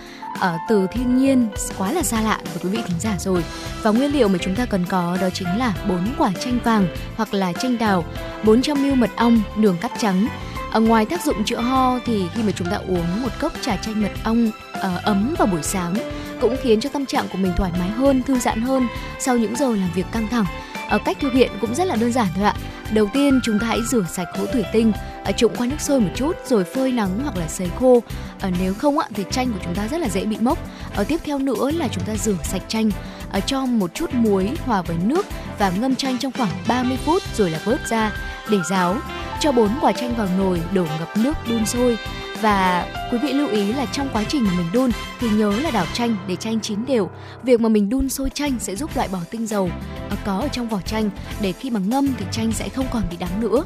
ở 0.41 0.59
từ 0.69 0.87
thiên 0.93 1.19
nhiên 1.19 1.49
quá 1.79 1.93
là 1.93 2.03
xa 2.03 2.21
lạ 2.21 2.39
với 2.45 2.63
quý 2.63 2.69
vị 2.69 2.83
thính 2.87 3.01
giả 3.01 3.17
rồi. 3.19 3.45
Và 3.83 3.91
nguyên 3.91 4.13
liệu 4.13 4.29
mà 4.29 4.39
chúng 4.41 4.55
ta 4.55 4.67
cần 4.67 4.87
có 4.89 5.19
đó 5.21 5.31
chính 5.31 5.49
là 5.59 5.75
bốn 5.89 6.07
quả 6.19 6.33
chanh 6.41 6.59
vàng 6.65 6.87
hoặc 7.17 7.35
là 7.35 7.53
chanh 7.53 7.79
đào, 7.79 8.05
400 8.45 8.83
ml 8.83 8.95
mật 8.95 9.11
ong, 9.17 9.43
đường 9.57 9.77
cắt 9.81 9.93
trắng. 9.99 10.29
Ở 10.73 10.81
ngoài 10.81 11.07
tác 11.07 11.25
dụng 11.25 11.45
chữa 11.45 11.61
ho 11.61 11.99
thì 12.07 12.29
khi 12.35 12.43
mà 12.43 12.53
chúng 12.53 12.71
ta 12.71 12.77
uống 12.77 13.23
một 13.23 13.29
cốc 13.41 13.53
trà 13.61 13.77
chanh 13.77 14.03
mật 14.03 14.11
ong 14.25 14.51
uh, 14.79 15.03
ấm 15.03 15.35
vào 15.39 15.47
buổi 15.47 15.63
sáng 15.63 15.95
cũng 16.41 16.57
khiến 16.63 16.81
cho 16.81 16.91
tâm 16.93 17.07
trạng 17.07 17.29
của 17.33 17.39
mình 17.39 17.53
thoải 17.57 17.73
mái 17.79 17.91
hơn, 17.91 18.23
thư 18.23 18.39
giãn 18.39 18.63
hơn 18.63 18.87
sau 19.19 19.37
những 19.37 19.57
giờ 19.57 19.67
làm 19.67 19.91
việc 19.95 20.07
căng 20.13 20.29
thẳng. 20.29 20.47
Ở 20.91 20.99
cách 21.05 21.17
thực 21.21 21.33
hiện 21.33 21.51
cũng 21.61 21.75
rất 21.75 21.85
là 21.85 21.97
đơn 21.97 22.13
giản 22.13 22.27
thôi 22.37 22.45
ạ. 22.45 22.55
Đầu 22.93 23.09
tiên 23.13 23.41
chúng 23.45 23.59
ta 23.59 23.67
hãy 23.67 23.79
rửa 23.91 24.05
sạch 24.13 24.29
hũ 24.39 24.47
thủy 24.53 24.65
tinh, 24.73 24.93
à, 25.25 25.33
trụng 25.33 25.53
qua 25.59 25.67
nước 25.67 25.81
sôi 25.81 26.01
một 26.01 26.11
chút 26.15 26.37
rồi 26.47 26.65
phơi 26.65 26.93
nắng 26.93 27.21
hoặc 27.23 27.37
là 27.37 27.49
sấy 27.49 27.69
khô. 27.81 28.03
À, 28.41 28.51
nếu 28.61 28.75
không 28.75 28.99
ạ 28.99 29.07
thì 29.15 29.25
chanh 29.31 29.53
của 29.53 29.59
chúng 29.65 29.75
ta 29.75 29.89
rất 29.89 29.99
là 29.99 30.09
dễ 30.09 30.25
bị 30.25 30.37
mốc. 30.41 30.59
Ở 30.95 31.05
tiếp 31.05 31.21
theo 31.25 31.39
nữa 31.39 31.71
là 31.71 31.89
chúng 31.89 32.05
ta 32.05 32.17
rửa 32.17 32.37
sạch 32.45 32.63
chanh, 32.69 32.91
à, 33.33 33.41
cho 33.41 33.67
một 33.67 33.95
chút 33.95 34.15
muối 34.15 34.51
hòa 34.65 34.83
với 34.83 34.97
nước 35.05 35.27
và 35.59 35.71
ngâm 35.71 35.97
chanh 35.97 36.19
trong 36.19 36.33
khoảng 36.33 36.51
30 36.69 36.99
phút 37.05 37.23
rồi 37.37 37.51
là 37.51 37.61
vớt 37.65 37.89
ra 37.89 38.13
để 38.51 38.59
ráo. 38.71 38.97
Cho 39.41 39.53
bốn 39.53 39.71
quả 39.81 39.93
chanh 39.93 40.15
vào 40.15 40.29
nồi, 40.39 40.61
đổ 40.75 40.83
ngập 40.99 41.17
nước 41.17 41.35
đun 41.49 41.67
sôi 41.67 41.99
và 42.41 42.87
quý 43.13 43.19
vị 43.19 43.33
lưu 43.33 43.49
ý 43.49 43.73
là 43.73 43.87
trong 43.87 44.09
quá 44.13 44.25
trình 44.29 44.45
mà 44.45 44.51
mình 44.57 44.67
đun 44.73 44.91
thì 45.21 45.29
nhớ 45.31 45.53
là 45.63 45.71
đảo 45.71 45.87
chanh 45.93 46.17
để 46.27 46.37
chanh 46.37 46.61
chín 46.61 46.87
đều. 46.87 47.11
Việc 47.43 47.61
mà 47.61 47.69
mình 47.69 47.89
đun 47.89 48.09
sôi 48.09 48.31
chanh 48.31 48.59
sẽ 48.59 48.77
giúp 48.77 48.91
loại 48.97 49.09
bỏ 49.09 49.19
tinh 49.31 49.47
dầu 49.47 49.71
à, 50.11 50.17
có 50.25 50.39
ở 50.39 50.49
trong 50.49 50.69
vỏ 50.69 50.81
chanh 50.81 51.11
để 51.41 51.53
khi 51.53 51.71
mà 51.71 51.81
ngâm 51.87 52.09
thì 52.19 52.25
chanh 52.33 52.53
sẽ 52.53 52.69
không 52.69 52.87
còn 52.91 53.03
bị 53.11 53.17
đắng 53.17 53.41
nữa. 53.41 53.65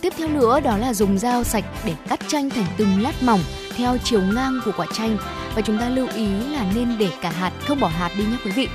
Tiếp 0.00 0.12
theo 0.16 0.28
nữa 0.28 0.60
đó 0.60 0.76
là 0.76 0.94
dùng 0.94 1.18
dao 1.18 1.44
sạch 1.44 1.64
để 1.84 1.94
cắt 2.08 2.20
chanh 2.28 2.50
thành 2.50 2.66
từng 2.76 3.02
lát 3.02 3.22
mỏng 3.22 3.40
theo 3.76 3.96
chiều 4.04 4.22
ngang 4.34 4.60
của 4.64 4.72
quả 4.76 4.86
chanh 4.92 5.16
và 5.54 5.62
chúng 5.62 5.78
ta 5.78 5.88
lưu 5.88 6.08
ý 6.14 6.26
là 6.52 6.64
nên 6.74 6.98
để 6.98 7.10
cả 7.22 7.30
hạt, 7.30 7.52
không 7.68 7.80
bỏ 7.80 7.88
hạt 7.88 8.10
đi 8.18 8.24
nhé 8.24 8.36
quý 8.44 8.50
vị. 8.50 8.68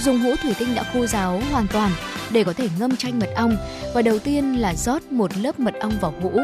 Dùng 0.00 0.18
hũ 0.18 0.30
thủy 0.42 0.54
tinh 0.58 0.74
đã 0.74 0.82
khô 0.92 1.06
ráo 1.06 1.42
hoàn 1.50 1.66
toàn 1.66 1.90
để 2.30 2.44
có 2.44 2.52
thể 2.52 2.68
ngâm 2.78 2.96
chanh 2.96 3.18
mật 3.18 3.28
ong. 3.36 3.56
Và 3.94 4.02
đầu 4.02 4.18
tiên 4.18 4.60
là 4.60 4.74
rót 4.74 5.12
một 5.12 5.30
lớp 5.36 5.60
mật 5.60 5.74
ong 5.80 5.92
vào 6.00 6.14
hũ. 6.22 6.40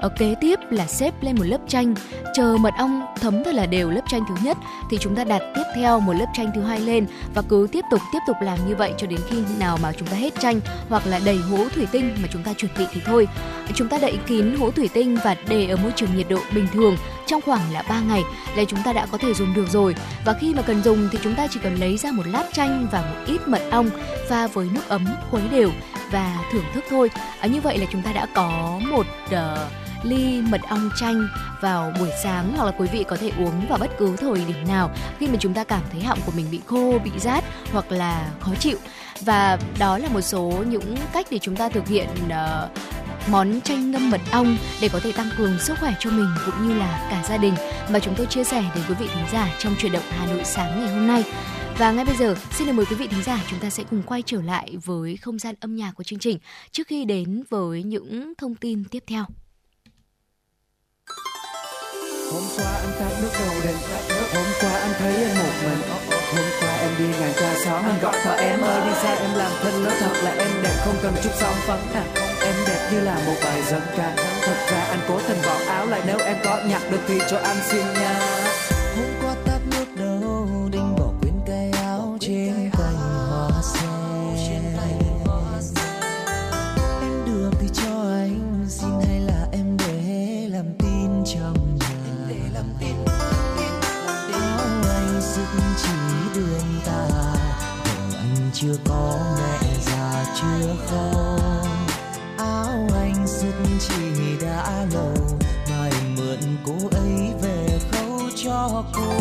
Ở 0.00 0.08
kế 0.08 0.34
tiếp 0.40 0.58
là 0.70 0.86
xếp 0.86 1.14
lên 1.22 1.36
một 1.38 1.44
lớp 1.44 1.58
chanh, 1.68 1.94
chờ 2.34 2.56
mật 2.60 2.74
ong 2.78 3.06
thấm 3.20 3.44
thật 3.44 3.54
là 3.54 3.66
đều 3.66 3.90
lớp 3.90 4.00
chanh 4.08 4.22
thứ 4.28 4.34
nhất 4.42 4.56
thì 4.90 4.98
chúng 5.00 5.14
ta 5.14 5.24
đặt 5.24 5.42
tiếp 5.54 5.62
theo 5.74 6.00
một 6.00 6.12
lớp 6.12 6.26
chanh 6.34 6.50
thứ 6.54 6.62
hai 6.62 6.80
lên 6.80 7.06
và 7.34 7.42
cứ 7.42 7.68
tiếp 7.72 7.84
tục 7.90 8.00
tiếp 8.12 8.18
tục 8.26 8.36
làm 8.40 8.58
như 8.68 8.76
vậy 8.76 8.94
cho 8.98 9.06
đến 9.06 9.20
khi 9.30 9.36
nào 9.58 9.78
mà 9.82 9.92
chúng 9.92 10.08
ta 10.08 10.16
hết 10.16 10.40
chanh 10.40 10.60
hoặc 10.88 11.06
là 11.06 11.20
đầy 11.24 11.36
hũ 11.36 11.68
thủy 11.74 11.86
tinh 11.92 12.16
mà 12.22 12.28
chúng 12.32 12.42
ta 12.42 12.52
chuẩn 12.52 12.70
bị 12.78 12.84
thì 12.92 13.00
thôi. 13.06 13.28
Chúng 13.74 13.88
ta 13.88 13.98
đậy 13.98 14.18
kín 14.26 14.56
hũ 14.56 14.70
thủy 14.70 14.88
tinh 14.94 15.18
và 15.24 15.36
để 15.48 15.68
ở 15.68 15.76
môi 15.76 15.92
trường 15.96 16.16
nhiệt 16.16 16.26
độ 16.28 16.38
bình 16.54 16.66
thường 16.72 16.96
trong 17.26 17.40
khoảng 17.40 17.72
là 17.72 17.82
3 17.88 18.00
ngày 18.00 18.22
là 18.56 18.64
chúng 18.68 18.82
ta 18.84 18.92
đã 18.92 19.06
có 19.06 19.18
thể 19.18 19.34
dùng 19.34 19.54
được 19.54 19.68
rồi. 19.70 19.94
Và 20.24 20.32
khi 20.40 20.54
mà 20.54 20.62
cần 20.62 20.82
dùng 20.82 21.08
thì 21.12 21.18
chúng 21.22 21.34
ta 21.34 21.46
chỉ 21.50 21.60
cần 21.62 21.74
lấy 21.74 21.96
ra 21.96 22.10
một 22.10 22.26
lát 22.26 22.44
chanh 22.52 22.86
và 22.92 23.00
một 23.00 23.24
ít 23.26 23.48
mật 23.48 23.62
ong 23.70 23.90
pha 24.28 24.46
với 24.46 24.68
nước 24.74 24.88
ấm 24.88 25.06
khuấy 25.30 25.42
đều 25.50 25.70
và 26.10 26.44
thưởng 26.52 26.64
thức 26.74 26.84
thôi. 26.90 27.10
À, 27.40 27.46
như 27.46 27.60
vậy 27.60 27.78
là 27.78 27.86
chúng 27.92 28.02
ta 28.02 28.12
đã 28.12 28.26
có 28.34 28.80
một 28.90 29.06
uh, 29.26 29.85
ly 30.06 30.42
mật 30.42 30.60
ong 30.68 30.90
chanh 30.96 31.28
vào 31.60 31.92
buổi 31.98 32.10
sáng 32.22 32.52
hoặc 32.56 32.64
là 32.64 32.72
quý 32.78 32.88
vị 32.92 33.04
có 33.08 33.16
thể 33.16 33.30
uống 33.38 33.66
vào 33.68 33.78
bất 33.78 33.90
cứ 33.98 34.16
thời 34.16 34.44
điểm 34.44 34.68
nào 34.68 34.90
khi 35.18 35.28
mà 35.28 35.36
chúng 35.40 35.54
ta 35.54 35.64
cảm 35.64 35.82
thấy 35.92 36.02
họng 36.02 36.18
của 36.26 36.32
mình 36.36 36.46
bị 36.50 36.60
khô, 36.66 36.98
bị 37.04 37.10
rát 37.18 37.44
hoặc 37.72 37.92
là 37.92 38.30
khó 38.40 38.54
chịu. 38.58 38.78
Và 39.20 39.58
đó 39.78 39.98
là 39.98 40.08
một 40.08 40.20
số 40.20 40.64
những 40.68 40.96
cách 41.12 41.26
để 41.30 41.38
chúng 41.38 41.56
ta 41.56 41.68
thực 41.68 41.88
hiện 41.88 42.08
uh, 42.26 42.70
món 43.30 43.60
chanh 43.60 43.90
ngâm 43.90 44.10
mật 44.10 44.20
ong 44.32 44.56
để 44.80 44.88
có 44.92 45.00
thể 45.00 45.12
tăng 45.12 45.30
cường 45.38 45.58
sức 45.58 45.74
khỏe 45.80 45.94
cho 46.00 46.10
mình 46.10 46.28
cũng 46.46 46.68
như 46.68 46.74
là 46.74 47.08
cả 47.10 47.24
gia 47.28 47.36
đình 47.36 47.54
mà 47.90 47.98
chúng 47.98 48.14
tôi 48.14 48.26
chia 48.26 48.44
sẻ 48.44 48.64
đến 48.74 48.84
quý 48.88 48.94
vị 49.00 49.06
thính 49.14 49.24
giả 49.32 49.54
trong 49.58 49.74
chuyển 49.78 49.92
động 49.92 50.02
Hà 50.10 50.26
Nội 50.26 50.44
sáng 50.44 50.80
ngày 50.80 50.94
hôm 50.94 51.06
nay. 51.06 51.24
Và 51.78 51.92
ngay 51.92 52.04
bây 52.04 52.16
giờ, 52.16 52.34
xin 52.50 52.66
được 52.66 52.72
mời 52.72 52.86
quý 52.86 52.96
vị 52.96 53.06
thính 53.06 53.22
giả 53.22 53.44
chúng 53.50 53.58
ta 53.58 53.70
sẽ 53.70 53.84
cùng 53.90 54.02
quay 54.02 54.22
trở 54.26 54.42
lại 54.42 54.76
với 54.84 55.16
không 55.16 55.38
gian 55.38 55.54
âm 55.60 55.76
nhạc 55.76 55.92
của 55.96 56.02
chương 56.02 56.18
trình 56.18 56.38
trước 56.70 56.86
khi 56.86 57.04
đến 57.04 57.42
với 57.48 57.82
những 57.82 58.32
thông 58.38 58.54
tin 58.54 58.84
tiếp 58.84 59.04
theo. 59.06 59.24
Hôm 62.32 62.42
qua 62.56 62.72
anh 62.74 62.92
tắt 62.98 63.12
nước 63.22 63.30
đầu 63.38 63.54
đèn 63.64 63.76
Hôm 64.34 64.46
qua 64.60 64.70
anh 64.80 64.92
thấy 64.98 65.14
em 65.16 65.38
một 65.38 65.54
mình. 65.64 65.82
Hôm 66.10 66.46
qua 66.60 66.76
em 66.80 66.90
đi 66.98 67.04
ngang 67.20 67.32
qua 67.38 67.54
xóm. 67.64 67.84
Anh 67.84 67.98
gọi 68.02 68.14
thở 68.24 68.34
em 68.34 68.60
ơi, 68.60 68.80
đi 68.86 68.92
xa 69.02 69.14
em 69.14 69.34
làm 69.34 69.52
thân 69.62 69.84
Nói 69.84 69.92
thật 70.00 70.12
là 70.22 70.30
em 70.30 70.48
đẹp, 70.62 70.76
không 70.84 70.96
cần 71.02 71.14
chút 71.22 71.30
son 71.40 71.54
phấn. 71.66 71.78
À 71.94 72.04
Em 72.40 72.54
đẹp 72.68 72.88
như 72.92 73.00
là 73.00 73.14
một 73.26 73.34
bài 73.44 73.62
dân 73.62 73.82
ca. 73.96 74.16
Thật 74.42 74.56
ra 74.70 74.80
anh 74.90 75.00
cố 75.08 75.20
tình 75.28 75.38
bỏ 75.46 75.56
áo 75.68 75.86
lại. 75.86 76.00
Nếu 76.06 76.18
em 76.18 76.36
có 76.44 76.58
nhặt 76.66 76.82
được 76.90 77.00
thì 77.08 77.18
cho 77.30 77.38
anh 77.38 77.56
xin 77.70 77.84
nha. 77.94 78.45
Chưa 98.66 98.76
có 98.88 99.18
mẹ 99.38 99.68
già, 99.86 100.24
chưa 100.40 100.74
không. 100.86 101.86
Áo 102.38 102.88
anh 102.94 103.26
sức 103.26 103.54
chỉ 103.80 104.46
đã 104.46 104.86
lâu 104.92 105.38
Mà 105.70 105.90
mượn 106.16 106.38
cô 106.66 106.88
ấy 106.98 107.32
về 107.42 107.78
khâu 107.92 108.20
cho 108.44 108.84
cô. 108.92 109.12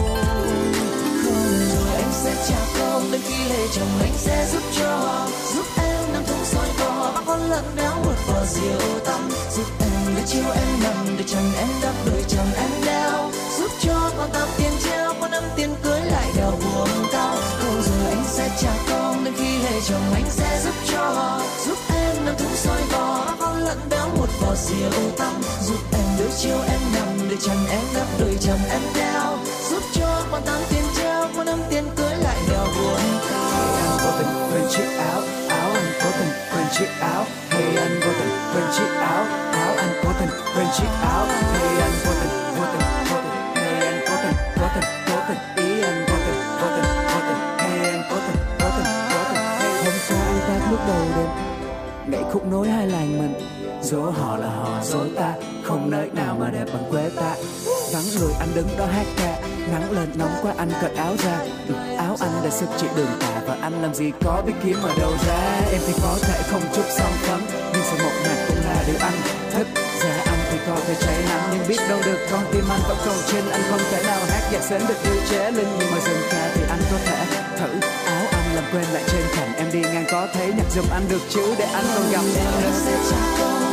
Không 1.24 1.60
rồi 1.70 1.96
anh 1.96 2.12
sẽ 2.12 2.36
trả 2.50 2.80
công 2.80 3.12
Đến 3.12 3.22
khi 3.28 3.50
lấy 3.50 3.68
chồng 3.76 4.00
anh 4.02 4.14
sẽ 4.16 4.48
giúp 4.54 4.64
cho 4.80 5.28
Giúp 5.56 5.66
em 5.78 6.14
nằm 6.14 6.24
thùng 6.26 6.46
soi 6.46 6.68
cỏ 6.80 7.12
Bác 7.16 7.22
con 7.26 7.50
lợn 7.50 7.64
béo 7.76 7.96
một 8.06 8.16
vò 8.28 8.46
rượu 8.46 9.00
tăm, 9.06 9.30
Giúp 9.56 9.66
em 9.80 10.16
để 10.16 10.24
chiều 10.28 10.52
em 10.56 10.68
nằm 10.84 11.18
Để 11.18 11.24
chồng 11.28 11.52
em 11.58 11.70
đắp 11.82 11.94
đôi 12.06 12.25
béo 24.56 24.90
một 24.90 25.12
tăm 25.18 25.34
Giúp 25.62 25.80
em 25.92 26.06
đôi 26.20 26.30
chiều 26.38 26.58
em 26.68 26.80
nằm 26.94 27.30
Để 27.30 27.36
chẳng 27.42 27.66
em 27.70 27.84
đắp 27.96 28.08
đôi 28.20 28.38
chẳng 28.42 28.60
em 28.70 28.82
đeo 28.96 29.38
Giúp 29.70 29.84
cho 29.94 30.24
con 30.32 30.42
tám 30.46 30.62
tiền 30.70 30.84
treo 30.98 31.28
Con 31.38 31.46
năm 31.46 31.60
tiền 31.70 31.84
cưới 31.96 32.16
lại 32.24 32.38
đeo 32.50 32.66
buồn 32.66 33.00
cao. 33.30 33.52
Anh 33.76 33.98
vô 34.04 34.12
tình 34.20 34.28
quên 34.52 34.64
chiếc 34.72 34.98
áo 34.98 35.22
Áo 35.50 35.72
anh 35.74 35.92
có 36.04 36.10
tình 36.20 36.30
quên 36.54 36.66
chiếc 36.78 36.88
áo. 37.00 37.26
Hey 37.50 37.76
anh 37.76 38.00
vô 38.00 38.12
tình 38.20 38.30
quên 38.54 38.66
chiếc 38.78 38.90
áo 39.00 39.26
Áo 39.52 39.76
anh 39.78 39.94
có 40.04 40.14
tình 40.20 40.30
quên 40.56 40.68
chiếc 40.78 40.92
áo. 41.02 41.26
Hey 41.54 41.82
anh 41.82 41.92
vô 42.06 42.12
tình 42.22 42.34
vô 42.58 42.66
tình 42.74 42.88
vô 43.10 43.18
tình. 43.24 43.56
Hey 43.56 43.88
anh 43.88 44.06
có 44.08 44.16
tình 44.24 44.36
có 44.60 44.70
tình 44.76 44.90
có 45.08 45.26
tình. 45.28 45.66
Ý 45.66 45.82
anh 45.82 46.06
vô 46.10 46.16
tình 46.26 46.40
vô 46.60 46.68
tình 46.76 46.88
vô 47.10 47.20
tình. 47.28 47.58
Hey 47.58 47.92
anh 47.92 48.04
có 48.10 48.18
tình 48.28 48.42
có 48.60 48.70
tình 48.76 48.90
có 49.12 49.24
tình. 49.30 49.44
Hôm 49.84 49.96
qua 50.10 50.20
anh 50.26 50.40
ta 50.48 50.72
lúc 50.72 50.80
đầu 50.88 51.06
đêm 51.16 51.30
Gãy 52.08 52.24
khúc 52.32 52.46
nối 52.52 52.70
hai 52.70 52.88
làng 52.88 53.20
mình. 53.20 53.65
Dỗ 53.86 54.02
họ 54.02 54.38
là 54.38 54.48
họ 54.48 54.82
dỗ 54.84 55.00
ta. 55.16 55.34
Không 55.64 55.90
nơi 55.92 56.10
nào 56.14 56.38
mà 56.40 56.50
đẹp 56.50 56.66
bằng 56.74 56.92
quê 56.92 57.10
ta. 57.16 57.36
Vắng 57.94 58.04
người 58.20 58.34
anh 58.40 58.50
đứng 58.56 58.68
đó 58.78 58.86
hát 58.86 59.06
ca. 59.18 59.42
Nắng 59.72 59.92
lên 59.92 60.10
nóng 60.16 60.36
quá 60.42 60.54
anh 60.58 60.70
cởi 60.82 60.96
áo 60.96 61.16
ra. 61.24 61.38
Ừ, 61.68 61.74
Áo 61.98 62.16
anh 62.20 62.32
đã 62.44 62.50
sức 62.50 62.70
chỉ 62.78 62.88
đường 62.96 63.12
tà 63.20 63.42
Và 63.48 63.58
anh 63.62 63.82
làm 63.82 63.94
gì 63.94 64.12
có 64.24 64.44
biết 64.46 64.54
kiếm 64.64 64.78
ở 64.84 64.92
đâu 65.00 65.12
ra. 65.28 65.62
Em 65.72 65.82
thì 65.88 65.94
có 66.04 66.18
thể 66.22 66.42
không 66.52 66.62
chút 66.76 66.86
song 66.98 67.14
phấn 67.22 67.40
Nhưng 67.74 67.84
sự 67.84 68.04
một 68.04 68.12
mặt 68.26 68.46
cũng 68.48 68.58
là 68.66 68.84
điều 68.88 68.96
anh 69.00 69.18
thích. 69.54 69.68
Giá 70.04 70.24
anh 70.26 70.40
thì 70.52 70.58
có 70.68 70.76
thể 70.88 70.96
cháy 71.00 71.18
nắng 71.30 71.50
Nhưng 71.54 71.68
biết 71.68 71.80
đâu 71.90 72.00
được 72.06 72.18
con 72.32 72.44
tim 72.52 72.64
anh 72.70 72.82
vẫn 72.88 72.98
còn 73.06 73.18
trên. 73.32 73.44
Anh 73.52 73.62
không 73.70 73.82
thể 73.92 74.04
nào 74.04 74.20
hát 74.30 74.50
nhạc 74.52 74.62
sến 74.62 74.82
được 74.88 74.98
yêu 75.04 75.22
chế 75.30 75.52
linh 75.52 75.70
Nhưng 75.80 75.92
mà 75.92 75.98
dừng 76.06 76.24
ca 76.32 76.52
thì 76.56 76.62
anh 76.70 76.82
có 76.92 76.98
thể 77.06 77.26
thử. 77.60 77.88
Áo 78.06 78.26
anh 78.32 78.56
làm 78.56 78.64
quên 78.72 78.86
lại 78.94 79.04
trên 79.08 79.24
thành 79.36 79.54
Em 79.56 79.68
đi 79.74 79.82
ngang 79.82 80.06
có 80.12 80.28
thấy 80.34 80.48
nhạc 80.48 80.72
giùm 80.76 80.86
anh 80.92 81.06
được 81.10 81.22
chứ? 81.30 81.56
Để 81.58 81.66
anh 81.66 81.86
còn 81.96 82.12
gặp 82.12 82.22
em. 82.36 82.46
nữa 82.64 83.65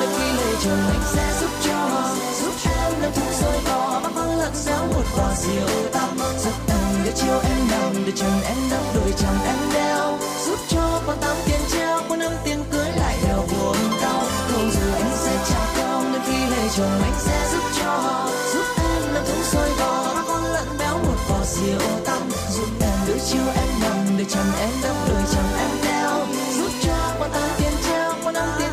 sẽ 0.52 0.58
trả 0.58 0.70
chồng 0.70 0.88
anh 0.88 1.02
sẽ 1.12 1.34
giúp 1.40 1.50
cho, 1.64 2.08
giúp 2.40 2.54
em 2.64 3.02
nằm 3.02 3.12
thùng 3.12 3.32
rơi 3.40 3.60
cỏ. 3.66 4.00
Bác 4.02 4.10
con 4.14 4.38
lợn 4.38 4.54
xéo 4.54 4.86
một 4.86 5.04
vò 5.16 5.28
rượu 5.34 5.90
tăm 5.92 6.18
giúp 6.44 6.52
em 6.68 7.04
để 7.04 7.12
chiều 7.16 7.40
em 7.44 7.68
nằm 7.70 8.04
để 8.06 8.12
chồng 8.16 8.40
em 8.44 8.56
đắp 8.70 8.80
đôi 8.94 9.14
chồng 9.18 9.38
em 9.46 9.56
đeo. 9.74 10.18
Giúp 10.46 10.58
cho 10.68 11.00
con 11.06 11.16
tám 11.20 11.36
tiền 11.46 11.60
treo 11.72 12.00
con 12.08 12.18
năm 12.18 12.32
tiền 12.44 12.64
cưới 12.72 12.88
lại 12.96 13.18
đèo 13.24 13.46
buồn 13.52 13.76
đau 14.02 14.22
không 14.52 14.70
giờ 14.70 14.94
anh 14.94 15.12
sẽ 15.24 15.36
trả 15.50 15.66
công 15.76 16.12
đến 16.12 16.22
khi 16.26 16.46
lấy 16.50 16.68
chồng 16.76 17.02
anh 17.02 17.14
sẽ 17.18 17.48
giúp 17.52 17.64
cho. 17.80 18.28
Giúp 18.54 18.64
em 18.76 19.14
nằm 19.14 19.24
thùng 19.26 19.42
rơi 19.52 19.70
cỏ. 19.78 20.12
Bác 20.14 20.22
con 20.28 20.44
lợn 20.44 20.78
béo 20.78 20.98
một 20.98 21.16
vò 21.28 21.44
rượu 21.44 21.80
tăm 22.04 22.22
giúp 22.56 22.68
em 22.80 22.98
đôi 23.08 23.18
chiều 23.30 23.46
em 23.54 23.68
nằm 23.80 24.18
để 24.18 24.24
chồng 24.28 24.52
em 24.60 24.70
đắp 24.82 24.96
đôi 25.08 25.22
chồng 25.34 25.56
em 25.58 25.70
đeo. 25.84 26.26
Giúp 26.56 26.72
cho 26.82 27.14
con 27.20 27.30
tám 27.32 27.50
tiền 27.58 27.72
treo 27.84 28.12
con 28.24 28.34
năm 28.34 28.48
tiền 28.58 28.71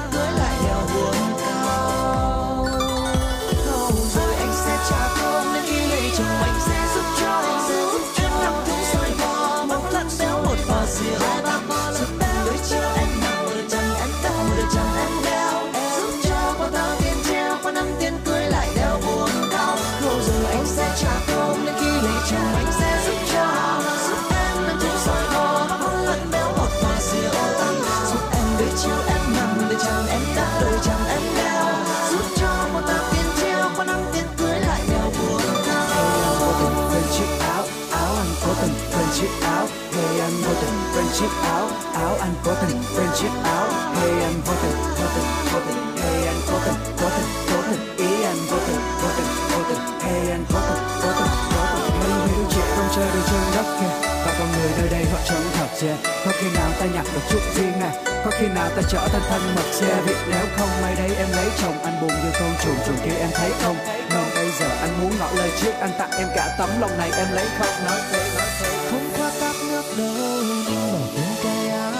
ta 56.79 56.85
nhặt 56.85 57.05
được 57.13 57.21
chút 57.29 57.41
riêng 57.55 57.81
à 57.81 57.91
có 58.25 58.31
khi 58.31 58.47
nào 58.47 58.69
ta 58.75 58.81
trở 58.89 59.07
thành 59.07 59.21
thân 59.29 59.55
mật 59.55 59.65
xe 59.71 60.01
vì 60.05 60.13
nếu 60.31 60.45
không? 60.57 60.69
May 60.81 60.95
đấy 60.95 61.11
em 61.17 61.27
lấy 61.31 61.45
chồng, 61.61 61.83
anh 61.83 62.01
buồn 62.01 62.09
như 62.09 62.31
con 62.39 62.51
chuồn 62.63 62.75
chuồn 62.85 62.95
kia 63.05 63.15
em 63.19 63.29
thấy 63.33 63.51
không? 63.61 63.77
Còn 64.09 64.25
bây 64.35 64.51
giờ 64.59 64.69
anh 64.81 65.01
muốn 65.01 65.11
ngỏ 65.19 65.29
lời 65.37 65.51
trước, 65.61 65.71
anh 65.79 65.91
tặng 65.97 66.11
em 66.11 66.27
cả 66.35 66.55
tấm 66.57 66.69
lòng 66.79 66.97
này 66.97 67.11
em 67.17 67.27
lấy 67.31 67.45
không 67.59 67.85
nói 67.85 68.01
thế 68.11 68.19
nói 68.35 68.47
thế. 68.61 68.69
Qua 69.17 69.31
tắt 69.39 69.55
nước 69.69 69.83
đâu 69.97 70.41
đinh 70.41 70.65
bỏ 70.93 70.99
quên 71.15 71.35
cái 71.43 71.69
áo 71.69 71.93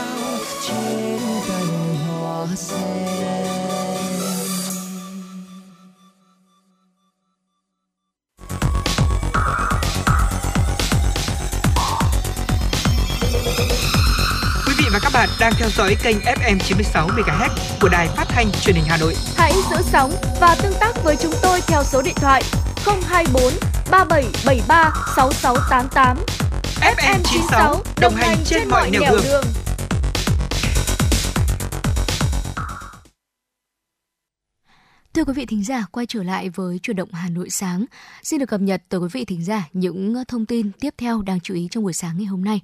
trên 0.67 1.19
cành 1.47 1.97
hoa 2.07 2.47
sen. 2.55 4.28
đang 15.39 15.53
theo 15.57 15.69
dõi 15.69 15.95
kênh 16.03 16.17
FM 16.17 16.59
96 16.59 17.07
MHz 17.07 17.49
của 17.81 17.89
đài 17.89 18.07
phát 18.07 18.25
thanh 18.29 18.51
truyền 18.61 18.75
hình 18.75 18.85
Hà 18.87 18.97
Nội. 18.97 19.13
Hãy 19.37 19.53
giữ 19.69 19.77
sóng 19.81 20.11
và 20.41 20.55
tương 20.63 20.73
tác 20.79 21.03
với 21.03 21.15
chúng 21.15 21.33
tôi 21.41 21.61
theo 21.67 21.83
số 21.83 22.01
điện 22.01 22.15
thoại 22.15 22.43
024 23.07 23.43
3773 23.91 24.93
6688. 25.15 26.17
FM 26.81 27.19
96 27.23 27.83
đồng 28.01 28.15
hành 28.15 28.37
trên 28.45 28.69
mọi 28.69 28.89
nẻo 28.91 29.01
đường. 29.23 29.43
Thưa 35.13 35.23
quý 35.23 35.33
vị 35.33 35.45
thính 35.45 35.63
giả, 35.63 35.85
quay 35.91 36.05
trở 36.05 36.23
lại 36.23 36.49
với 36.49 36.79
chuyển 36.83 36.95
động 36.95 37.09
Hà 37.11 37.29
Nội 37.29 37.49
sáng. 37.49 37.85
Xin 38.23 38.39
được 38.39 38.45
cập 38.45 38.61
nhật 38.61 38.83
tới 38.89 38.99
quý 38.99 39.07
vị 39.11 39.25
thính 39.25 39.43
giả 39.43 39.69
những 39.73 40.23
thông 40.27 40.45
tin 40.45 40.71
tiếp 40.79 40.93
theo 40.97 41.21
đáng 41.21 41.39
chú 41.39 41.53
ý 41.53 41.67
trong 41.71 41.83
buổi 41.83 41.93
sáng 41.93 42.17
ngày 42.17 42.25
hôm 42.25 42.43
nay. 42.43 42.61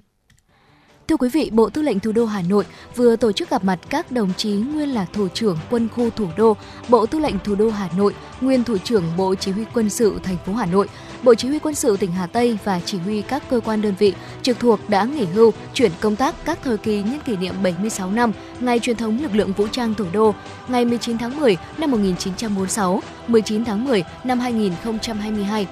Thưa 1.08 1.16
quý 1.16 1.28
vị, 1.28 1.50
Bộ 1.52 1.70
Tư 1.70 1.82
lệnh 1.82 2.00
Thủ 2.00 2.12
đô 2.12 2.24
Hà 2.24 2.42
Nội 2.42 2.64
vừa 2.96 3.16
tổ 3.16 3.32
chức 3.32 3.50
gặp 3.50 3.64
mặt 3.64 3.78
các 3.90 4.12
đồng 4.12 4.32
chí 4.36 4.50
nguyên 4.50 4.94
là 4.94 5.06
thủ 5.12 5.28
trưởng 5.28 5.58
quân 5.70 5.88
khu 5.88 6.10
thủ 6.10 6.26
đô, 6.36 6.56
Bộ 6.88 7.06
Tư 7.06 7.18
lệnh 7.18 7.34
Thủ 7.44 7.54
đô 7.54 7.70
Hà 7.70 7.88
Nội, 7.96 8.14
nguyên 8.40 8.64
thủ 8.64 8.78
trưởng 8.78 9.04
Bộ 9.16 9.34
Chỉ 9.34 9.50
huy 9.50 9.64
quân 9.74 9.90
sự 9.90 10.20
thành 10.22 10.36
phố 10.46 10.52
Hà 10.52 10.66
Nội, 10.66 10.88
Bộ 11.22 11.34
Chỉ 11.34 11.48
huy 11.48 11.58
quân 11.58 11.74
sự 11.74 11.96
tỉnh 11.96 12.12
Hà 12.12 12.26
Tây 12.26 12.58
và 12.64 12.80
chỉ 12.84 12.98
huy 12.98 13.22
các 13.22 13.42
cơ 13.50 13.60
quan 13.60 13.82
đơn 13.82 13.94
vị 13.98 14.14
trực 14.42 14.58
thuộc 14.60 14.80
đã 14.88 15.04
nghỉ 15.04 15.24
hưu, 15.24 15.52
chuyển 15.74 15.92
công 16.00 16.16
tác 16.16 16.34
các 16.44 16.58
thời 16.64 16.78
kỳ 16.78 17.02
nhân 17.02 17.20
kỷ 17.24 17.36
niệm 17.36 17.54
76 17.62 18.10
năm 18.10 18.32
ngày 18.60 18.78
truyền 18.78 18.96
thống 18.96 19.22
lực 19.22 19.34
lượng 19.34 19.52
vũ 19.52 19.68
trang 19.68 19.94
thủ 19.94 20.04
đô, 20.12 20.34
ngày 20.68 20.84
19 20.84 21.18
tháng 21.18 21.40
10 21.40 21.56
năm 21.78 21.90
1946, 21.90 23.02
19 23.28 23.64
tháng 23.64 23.84
10 23.84 24.04
năm 24.24 24.40
2022. 24.40 25.66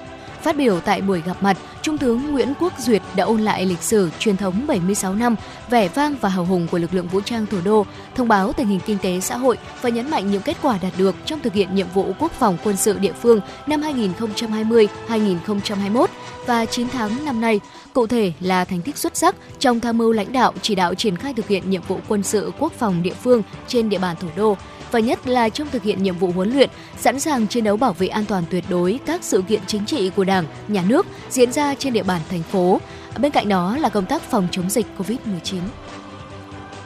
Phát 0.45 0.57
biểu 0.57 0.79
tại 0.79 1.01
buổi 1.01 1.21
gặp 1.21 1.43
mặt, 1.43 1.57
Trung 1.81 1.97
tướng 1.97 2.31
Nguyễn 2.31 2.53
Quốc 2.59 2.73
Duyệt 2.79 3.01
đã 3.15 3.23
ôn 3.23 3.41
lại 3.41 3.65
lịch 3.65 3.81
sử 3.81 4.09
truyền 4.19 4.37
thống 4.37 4.67
76 4.67 5.15
năm, 5.15 5.35
vẻ 5.69 5.87
vang 5.87 6.15
và 6.21 6.29
hào 6.29 6.45
hùng 6.45 6.67
của 6.71 6.77
lực 6.77 6.93
lượng 6.93 7.07
vũ 7.07 7.21
trang 7.21 7.45
thủ 7.45 7.57
đô, 7.65 7.85
thông 8.15 8.27
báo 8.27 8.53
tình 8.53 8.67
hình 8.67 8.79
kinh 8.85 8.97
tế 9.01 9.19
xã 9.19 9.37
hội 9.37 9.57
và 9.81 9.89
nhấn 9.89 10.09
mạnh 10.09 10.31
những 10.31 10.41
kết 10.41 10.57
quả 10.61 10.79
đạt 10.81 10.93
được 10.97 11.15
trong 11.25 11.39
thực 11.39 11.53
hiện 11.53 11.75
nhiệm 11.75 11.87
vụ 11.93 12.13
quốc 12.19 12.31
phòng 12.31 12.57
quân 12.63 12.77
sự 12.77 12.99
địa 12.99 13.13
phương 13.21 13.39
năm 13.67 13.81
2020-2021 13.81 16.07
và 16.45 16.65
9 16.65 16.89
tháng 16.89 17.25
năm 17.25 17.41
nay. 17.41 17.59
Cụ 17.93 18.07
thể 18.07 18.33
là 18.39 18.65
thành 18.65 18.81
tích 18.81 18.97
xuất 18.97 19.17
sắc 19.17 19.35
trong 19.59 19.79
tham 19.79 19.97
mưu 19.97 20.11
lãnh 20.11 20.33
đạo 20.33 20.53
chỉ 20.61 20.75
đạo 20.75 20.95
triển 20.95 21.17
khai 21.17 21.33
thực 21.33 21.47
hiện 21.47 21.69
nhiệm 21.69 21.81
vụ 21.81 21.99
quân 22.07 22.23
sự 22.23 22.51
quốc 22.59 22.73
phòng 22.73 23.03
địa 23.03 23.13
phương 23.13 23.43
trên 23.67 23.89
địa 23.89 23.99
bàn 23.99 24.15
thủ 24.19 24.27
đô 24.35 24.57
và 24.91 24.99
nhất 24.99 25.27
là 25.27 25.49
trong 25.49 25.69
thực 25.69 25.83
hiện 25.83 26.03
nhiệm 26.03 26.17
vụ 26.17 26.31
huấn 26.31 26.53
luyện, 26.53 26.69
sẵn 26.97 27.19
sàng 27.19 27.47
chiến 27.47 27.63
đấu 27.63 27.77
bảo 27.77 27.93
vệ 27.93 28.07
an 28.07 28.25
toàn 28.25 28.43
tuyệt 28.49 28.63
đối 28.69 28.99
các 29.05 29.23
sự 29.23 29.43
kiện 29.47 29.61
chính 29.67 29.85
trị 29.85 30.11
của 30.15 30.23
Đảng, 30.23 30.45
Nhà 30.67 30.83
nước 30.87 31.05
diễn 31.29 31.51
ra 31.51 31.75
trên 31.75 31.93
địa 31.93 32.03
bàn 32.03 32.21
thành 32.29 32.43
phố. 32.43 32.79
Bên 33.17 33.31
cạnh 33.31 33.49
đó 33.49 33.77
là 33.77 33.89
công 33.89 34.05
tác 34.05 34.21
phòng 34.21 34.47
chống 34.51 34.69
dịch 34.69 34.85
COVID-19 34.97 35.59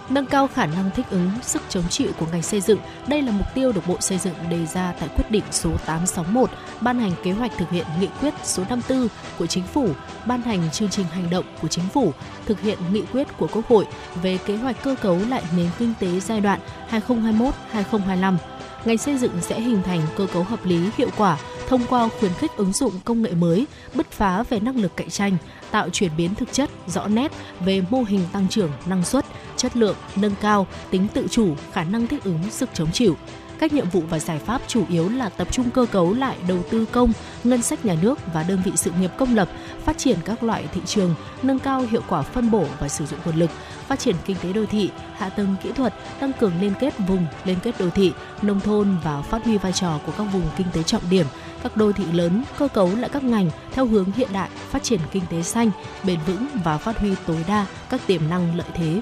nâng 0.10 0.26
cao 0.26 0.48
khả 0.48 0.66
năng 0.66 0.90
thích 0.96 1.06
ứng, 1.10 1.30
sức 1.42 1.62
chống 1.70 1.84
chịu 1.90 2.12
của 2.20 2.26
ngành 2.32 2.42
xây 2.42 2.62
dựng. 2.62 2.80
Đây 3.08 3.22
là 3.22 3.32
mục 3.32 3.48
tiêu 3.56 3.72
được 3.72 3.88
Bộ 3.88 3.98
Xây 4.00 4.18
dựng 4.18 4.34
đề 4.50 4.66
ra 4.66 4.94
tại 5.00 5.10
quyết 5.16 5.32
định 5.32 5.44
số 5.52 5.70
861 5.86 6.50
ban 6.82 7.00
hành 7.00 7.12
kế 7.24 7.32
hoạch 7.32 7.52
thực 7.58 7.70
hiện 7.70 7.86
nghị 8.00 8.08
quyết 8.22 8.34
số 8.44 8.64
54 8.70 9.08
của 9.38 9.48
Chính 9.48 9.64
phủ, 9.64 9.90
ban 10.26 10.42
hành 10.42 10.72
chương 10.72 10.90
trình 10.90 11.06
hành 11.06 11.30
động 11.30 11.46
của 11.62 11.68
Chính 11.68 11.86
phủ, 11.94 12.14
thực 12.46 12.62
hiện 12.62 12.78
nghị 12.92 13.02
quyết 13.14 13.28
của 13.38 13.48
Quốc 13.54 13.68
hội 13.68 13.86
về 14.24 14.38
kế 14.46 14.56
hoạch 14.56 14.84
cơ 14.84 14.96
cấu 15.02 15.20
lại 15.30 15.44
nền 15.58 15.70
kinh 15.80 15.94
tế 16.00 16.20
giai 16.20 16.42
đoạn 16.42 16.60
2021-2025 16.92 18.36
ngành 18.86 18.98
xây 18.98 19.18
dựng 19.18 19.32
sẽ 19.42 19.62
hình 19.62 19.82
thành 19.84 20.02
cơ 20.16 20.28
cấu 20.34 20.44
hợp 20.44 20.66
lý 20.66 20.90
hiệu 20.98 21.10
quả 21.18 21.38
thông 21.68 21.82
qua 21.90 22.10
khuyến 22.20 22.34
khích 22.34 22.52
ứng 22.58 22.74
dụng 22.74 22.94
công 23.06 23.22
nghệ 23.22 23.32
mới, 23.32 23.68
bứt 23.94 24.12
phá 24.12 24.44
về 24.44 24.60
năng 24.60 24.82
lực 24.82 24.92
cạnh 24.96 25.10
tranh, 25.10 25.38
tạo 25.72 25.90
chuyển 25.90 26.12
biến 26.18 26.36
thực 26.36 26.54
chất 26.54 26.70
rõ 26.88 27.08
nét 27.08 27.32
về 27.60 27.82
mô 27.90 28.04
hình 28.04 28.22
tăng 28.34 28.48
trưởng 28.48 28.72
năng 28.86 29.06
suất, 29.06 29.26
chất 29.60 29.78
lượng, 29.78 29.96
nâng 30.16 30.36
cao 30.42 30.68
tính 30.90 31.08
tự 31.14 31.28
chủ, 31.32 31.56
khả 31.72 31.84
năng 31.84 32.08
thích 32.08 32.24
ứng, 32.24 32.40
sức 32.52 32.70
chống 32.74 32.92
chịu. 32.92 33.16
Các 33.60 33.74
nhiệm 33.74 33.90
vụ 33.90 34.04
và 34.10 34.20
giải 34.20 34.40
pháp 34.40 34.62
chủ 34.68 34.84
yếu 34.90 35.10
là 35.10 35.30
tập 35.30 35.48
trung 35.52 35.70
cơ 35.70 35.86
cấu 35.92 36.14
lại 36.14 36.38
đầu 36.48 36.64
tư 36.70 36.86
công, 36.92 37.12
ngân 37.44 37.62
sách 37.62 37.86
nhà 37.86 37.96
nước 38.02 38.20
và 38.34 38.44
đơn 38.44 38.62
vị 38.66 38.72
sự 38.76 38.92
nghiệp 39.00 39.12
công 39.18 39.36
lập, 39.36 39.50
phát 39.86 39.98
triển 39.98 40.18
các 40.26 40.44
loại 40.44 40.66
thị 40.74 40.82
trường, 40.86 41.16
nâng 41.44 41.60
cao 41.60 41.86
hiệu 41.92 42.02
quả 42.08 42.22
phân 42.22 42.52
bổ 42.52 42.66
và 42.80 42.88
sử 42.88 43.06
dụng 43.06 43.20
nguồn 43.26 43.36
lực, 43.36 43.50
phát 43.88 44.00
triển 44.00 44.16
kinh 44.26 44.38
tế 44.42 44.54
đô 44.54 44.66
thị, 44.66 44.90
hạ 45.18 45.30
tầng 45.30 45.56
kỹ 45.64 45.72
thuật, 45.72 45.94
tăng 46.20 46.32
cường 46.34 46.62
liên 46.62 46.74
kết 46.80 46.94
vùng, 47.08 47.26
liên 47.46 47.58
kết 47.64 47.80
đô 47.80 47.90
thị, 47.90 48.14
nông 48.42 48.60
thôn 48.60 48.98
và 49.04 49.22
phát 49.22 49.46
huy 49.46 49.58
vai 49.58 49.72
trò 49.72 50.00
của 50.06 50.12
các 50.18 50.24
vùng 50.24 50.50
kinh 50.58 50.68
tế 50.74 50.84
trọng 50.84 51.10
điểm, 51.10 51.26
các 51.64 51.78
đô 51.78 51.92
thị 51.92 52.06
lớn, 52.14 52.44
cơ 52.60 52.68
cấu 52.68 52.96
lại 52.96 53.10
các 53.14 53.24
ngành 53.24 53.52
theo 53.72 53.86
hướng 53.86 54.12
hiện 54.12 54.30
đại, 54.34 54.50
phát 54.70 54.84
triển 54.84 55.00
kinh 55.12 55.24
tế 55.30 55.42
xanh, 55.42 55.72
bền 56.04 56.20
vững 56.28 56.48
và 56.64 56.78
phát 56.78 57.00
huy 57.00 57.16
tối 57.26 57.46
đa 57.48 57.66
các 57.90 58.02
tiềm 58.08 58.30
năng 58.30 58.56
lợi 58.56 58.68
thế. 58.74 59.02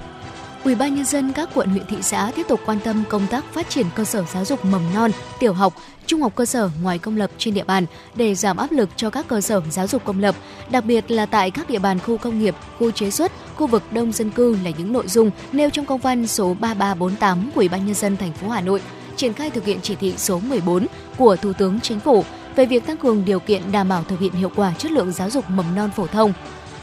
Ủy 0.67 0.75
ban 0.75 0.95
nhân 0.95 1.05
dân 1.05 1.33
các 1.33 1.49
quận 1.53 1.69
huyện 1.69 1.85
thị 1.87 1.97
xã 2.01 2.31
tiếp 2.35 2.45
tục 2.47 2.59
quan 2.65 2.79
tâm 2.79 3.03
công 3.09 3.27
tác 3.27 3.45
phát 3.53 3.69
triển 3.69 3.85
cơ 3.95 4.03
sở 4.03 4.23
giáo 4.33 4.45
dục 4.45 4.65
mầm 4.65 4.81
non, 4.93 5.11
tiểu 5.39 5.53
học, 5.53 5.73
trung 6.05 6.21
học 6.21 6.35
cơ 6.35 6.45
sở 6.45 6.69
ngoài 6.81 6.99
công 6.99 7.17
lập 7.17 7.31
trên 7.37 7.53
địa 7.53 7.63
bàn 7.63 7.85
để 8.15 8.35
giảm 8.35 8.57
áp 8.57 8.71
lực 8.71 8.89
cho 8.95 9.09
các 9.09 9.27
cơ 9.27 9.41
sở 9.41 9.61
giáo 9.69 9.87
dục 9.87 10.05
công 10.05 10.19
lập, 10.19 10.35
đặc 10.71 10.85
biệt 10.85 11.11
là 11.11 11.25
tại 11.25 11.51
các 11.51 11.69
địa 11.69 11.79
bàn 11.79 11.99
khu 11.99 12.17
công 12.17 12.39
nghiệp, 12.39 12.55
khu 12.79 12.91
chế 12.91 13.11
xuất, 13.11 13.31
khu 13.55 13.67
vực 13.67 13.83
đông 13.91 14.11
dân 14.11 14.29
cư 14.29 14.57
là 14.63 14.71
những 14.77 14.93
nội 14.93 15.07
dung 15.07 15.31
nêu 15.51 15.69
trong 15.69 15.85
công 15.85 15.99
văn 15.99 16.27
số 16.27 16.53
3348 16.53 17.51
của 17.55 17.61
Ủy 17.61 17.69
ban 17.69 17.85
nhân 17.85 17.95
dân 17.95 18.17
thành 18.17 18.33
phố 18.33 18.49
Hà 18.49 18.61
Nội 18.61 18.81
triển 19.15 19.33
khai 19.33 19.49
thực 19.49 19.65
hiện 19.65 19.79
chỉ 19.81 19.95
thị 19.95 20.13
số 20.17 20.39
14 20.39 20.87
của 21.17 21.35
Thủ 21.35 21.53
tướng 21.53 21.79
Chính 21.79 21.99
phủ 21.99 22.23
về 22.55 22.65
việc 22.65 22.85
tăng 22.85 22.97
cường 22.97 23.25
điều 23.25 23.39
kiện 23.39 23.71
đảm 23.71 23.89
bảo 23.89 24.03
thực 24.03 24.19
hiện 24.19 24.33
hiệu 24.33 24.51
quả 24.55 24.73
chất 24.77 24.91
lượng 24.91 25.11
giáo 25.11 25.29
dục 25.29 25.49
mầm 25.49 25.75
non 25.75 25.89
phổ 25.95 26.07
thông. 26.07 26.33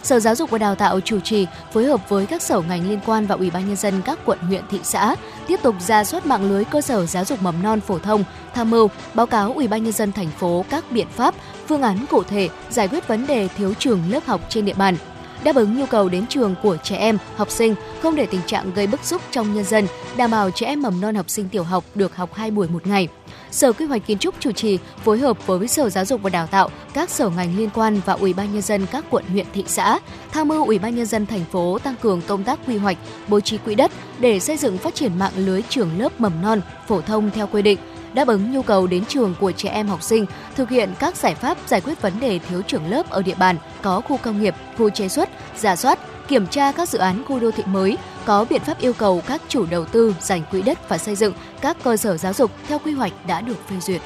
Sở 0.05 0.21
Giáo 0.21 0.35
dục 0.35 0.51
và 0.51 0.59
Đào 0.59 0.75
tạo 0.75 1.01
chủ 1.01 1.21
trì 1.21 1.47
phối 1.73 1.85
hợp 1.85 2.09
với 2.09 2.27
các 2.27 2.43
sở 2.43 2.61
ngành 2.61 2.89
liên 2.89 3.01
quan 3.07 3.27
và 3.27 3.35
Ủy 3.35 3.51
ban 3.51 3.67
nhân 3.67 3.77
dân 3.77 4.03
các 4.05 4.19
quận 4.25 4.39
huyện 4.39 4.63
thị 4.71 4.81
xã 4.83 5.17
tiếp 5.47 5.61
tục 5.63 5.75
ra 5.81 6.05
soát 6.05 6.27
mạng 6.27 6.51
lưới 6.51 6.65
cơ 6.65 6.81
sở 6.81 7.07
giáo 7.07 7.25
dục 7.25 7.43
mầm 7.43 7.63
non 7.63 7.81
phổ 7.81 7.99
thông, 7.99 8.25
tham 8.55 8.71
mưu 8.71 8.89
báo 9.15 9.27
cáo 9.27 9.53
Ủy 9.53 9.69
ban 9.69 9.85
nhân 9.85 9.93
dân 9.93 10.13
thành 10.13 10.31
phố 10.39 10.65
các 10.71 10.85
biện 10.91 11.09
pháp, 11.09 11.35
phương 11.69 11.83
án 11.83 12.07
cụ 12.11 12.23
thể 12.23 12.49
giải 12.71 12.89
quyết 12.89 13.09
vấn 13.09 13.27
đề 13.27 13.49
thiếu 13.49 13.75
trường 13.79 14.03
lớp 14.11 14.27
học 14.27 14.41
trên 14.49 14.65
địa 14.65 14.75
bàn 14.75 14.97
đáp 15.45 15.57
ứng 15.57 15.79
nhu 15.79 15.87
cầu 15.87 16.09
đến 16.09 16.27
trường 16.27 16.55
của 16.63 16.77
trẻ 16.77 16.97
em, 16.97 17.19
học 17.37 17.51
sinh, 17.51 17.75
không 18.03 18.17
để 18.17 18.27
tình 18.27 18.41
trạng 18.47 18.75
gây 18.75 18.87
bức 18.87 19.05
xúc 19.05 19.23
trong 19.31 19.55
nhân 19.55 19.65
dân, 19.65 19.87
đảm 20.17 20.31
bảo 20.31 20.51
trẻ 20.51 20.67
em 20.67 20.83
mầm 20.83 21.01
non 21.01 21.15
học 21.15 21.31
sinh 21.31 21.49
tiểu 21.49 21.63
học 21.63 21.85
được 21.95 22.17
học 22.17 22.35
2 22.35 22.51
buổi 22.51 22.69
một 22.69 22.87
ngày. 22.87 23.09
Sở 23.55 23.73
Quy 23.73 23.85
hoạch 23.85 24.07
Kiến 24.07 24.19
trúc 24.19 24.35
chủ 24.41 24.53
trì 24.53 24.79
phối 25.05 25.19
hợp 25.19 25.47
với 25.47 25.69
Sở 25.69 25.91
Giáo 25.91 26.05
dục 26.05 26.23
và 26.23 26.31
Đào 26.31 26.47
tạo, 26.47 26.71
các 26.95 27.11
sở 27.11 27.29
ngành 27.29 27.57
liên 27.57 27.71
quan 27.75 28.01
và 28.05 28.13
Ủy 28.13 28.33
ban 28.33 28.53
nhân 28.53 28.63
dân 28.63 28.87
các 28.93 29.05
quận 29.11 29.25
huyện 29.33 29.47
thị 29.53 29.65
xã 29.67 29.99
tham 30.33 30.49
mưu 30.49 30.67
Ủy 30.67 30.79
ban 30.79 30.95
nhân 30.95 31.07
dân 31.07 31.27
thành 31.27 31.45
phố 31.53 31.79
tăng 31.79 31.95
cường 32.01 32.21
công 32.27 32.45
tác 32.45 32.59
quy 32.67 32.77
hoạch, 32.77 32.97
bố 33.29 33.41
trí 33.41 33.59
quỹ 33.59 33.75
đất 33.75 33.91
để 34.19 34.41
xây 34.41 34.57
dựng 34.57 34.79
phát 34.79 34.95
triển 34.95 35.19
mạng 35.19 35.33
lưới 35.37 35.63
trường 35.69 35.99
lớp 35.99 36.21
mầm 36.21 36.43
non 36.43 36.61
phổ 36.89 37.01
thông 37.01 37.31
theo 37.31 37.47
quy 37.47 37.63
định 37.63 37.79
đáp 38.15 38.29
ứng 38.29 38.53
nhu 38.53 38.63
cầu 38.63 38.87
đến 38.87 39.05
trường 39.05 39.35
của 39.41 39.53
trẻ 39.53 39.69
em 39.69 39.87
học 39.87 40.03
sinh, 40.03 40.27
thực 40.57 40.71
hiện 40.71 40.91
các 40.99 41.17
giải 41.17 41.35
pháp 41.35 41.59
giải 41.67 41.81
quyết 41.81 42.03
vấn 42.03 42.13
đề 42.21 42.39
thiếu 42.39 42.63
trường 42.63 42.91
lớp 42.91 43.11
ở 43.11 43.23
địa 43.23 43.35
bàn 43.35 43.57
có 43.83 44.01
khu 44.01 44.17
công 44.17 44.43
nghiệp, 44.43 44.55
khu 44.79 44.91
chế 44.91 45.09
xuất, 45.09 45.29
giả 45.57 45.77
soát, 45.77 45.99
kiểm 46.29 46.47
tra 46.47 46.73
các 46.73 46.89
dự 46.89 46.99
án 46.99 47.25
khu 47.25 47.41
đô 47.41 47.51
thị 47.51 47.63
mới, 47.67 47.99
có 48.25 48.45
biện 48.51 48.61
pháp 48.61 48.81
yêu 48.81 48.93
cầu 48.93 49.23
các 49.27 49.43
chủ 49.49 49.67
đầu 49.71 49.85
tư 49.85 50.15
dành 50.21 50.43
quỹ 50.51 50.63
đất 50.63 50.89
và 50.89 50.99
xây 50.99 51.17
dựng 51.17 51.33
các 51.61 51.77
cơ 51.85 51.97
sở 51.97 52.17
giáo 52.17 52.33
dục 52.33 52.51
theo 52.69 52.79
quy 52.79 52.93
hoạch 52.93 53.13
đã 53.27 53.41
được 53.41 53.69
phê 53.69 53.77
duyệt. 53.81 54.01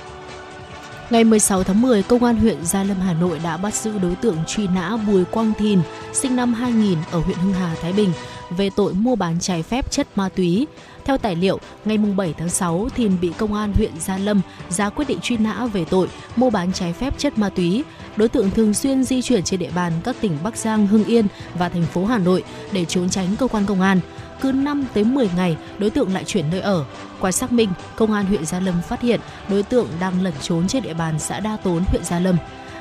Ngày 1.11 1.25
16 1.25 1.65
tháng 1.65 1.83
10, 1.83 2.03
Công 2.03 2.25
an 2.25 2.37
huyện 2.37 2.65
Gia 2.65 2.85
Lâm, 2.85 3.01
Hà 3.01 3.15
Nội 3.15 3.41
đã 3.45 3.57
bắt 3.57 3.75
giữ 3.75 3.99
đối 3.99 4.15
tượng 4.15 4.37
truy 4.47 4.67
nã 4.67 4.97
Bùi 5.07 5.25
Quang 5.25 5.53
Thìn, 5.59 5.81
sinh 6.13 6.37
năm 6.37 6.55
2000 6.55 6.99
ở 7.11 7.19
huyện 7.21 7.39
Hưng 7.39 7.53
Hà, 7.53 7.75
Thái 7.83 7.93
Bình, 7.93 8.13
về 8.51 8.71
tội 8.77 8.93
mua 8.93 9.17
bán 9.17 9.41
trái 9.41 9.63
phép 9.63 9.91
chất 9.91 10.07
ma 10.15 10.29
túy. 10.29 10.67
Theo 11.09 11.19
tài 11.19 11.37
liệu, 11.37 11.61
ngày 11.85 11.99
7 11.99 12.35
tháng 12.39 12.49
6, 12.49 12.89
Thìn 12.95 13.21
bị 13.21 13.33
Công 13.39 13.55
an 13.55 13.73
huyện 13.73 14.01
Gia 14.01 14.19
Lâm 14.19 14.41
ra 14.69 14.89
quyết 14.89 15.09
định 15.09 15.19
truy 15.23 15.37
nã 15.37 15.67
về 15.67 15.85
tội 15.85 16.09
mua 16.37 16.51
bán 16.51 16.73
trái 16.73 16.93
phép 16.93 17.19
chất 17.19 17.39
ma 17.39 17.49
túy. 17.49 17.85
Đối 18.17 18.29
tượng 18.29 18.51
thường 18.51 18.75
xuyên 18.75 19.05
di 19.05 19.23
chuyển 19.23 19.43
trên 19.43 19.61
địa 19.61 19.71
bàn 19.75 19.93
các 20.05 20.17
tỉnh 20.21 20.39
Bắc 20.43 20.57
Giang, 20.57 20.87
Hưng 20.87 21.05
Yên 21.05 21.27
và 21.55 21.69
thành 21.69 21.83
phố 21.83 22.05
Hà 22.05 22.19
Nội 22.19 22.45
để 22.73 22.85
trốn 22.85 23.09
tránh 23.11 23.37
cơ 23.39 23.47
quan 23.47 23.67
công 23.67 23.81
an 23.81 24.01
cứ 24.41 24.53
5 24.53 24.85
tới 24.95 25.05
10 25.05 25.31
ngày 25.37 25.57
đối 25.79 25.91
tượng 25.91 26.15
lại 26.15 26.25
chuyển 26.25 26.51
nơi 26.51 26.61
ở. 26.61 26.85
Qua 27.21 27.33
xác 27.33 27.53
minh, 27.53 27.69
công 27.97 28.13
an 28.13 28.27
huyện 28.27 28.47
Gia 28.47 28.61
Lâm 28.61 28.83
phát 28.89 29.01
hiện 29.01 29.21
đối 29.49 29.63
tượng 29.63 29.87
đang 30.01 30.23
lẩn 30.23 30.35
trốn 30.43 30.69
trên 30.69 30.83
địa 30.83 30.95
bàn 30.95 31.19
xã 31.19 31.41
Đa 31.41 31.57
Tốn, 31.57 31.85
huyện 31.85 32.05
Gia 32.05 32.19
Lâm. 32.19 32.37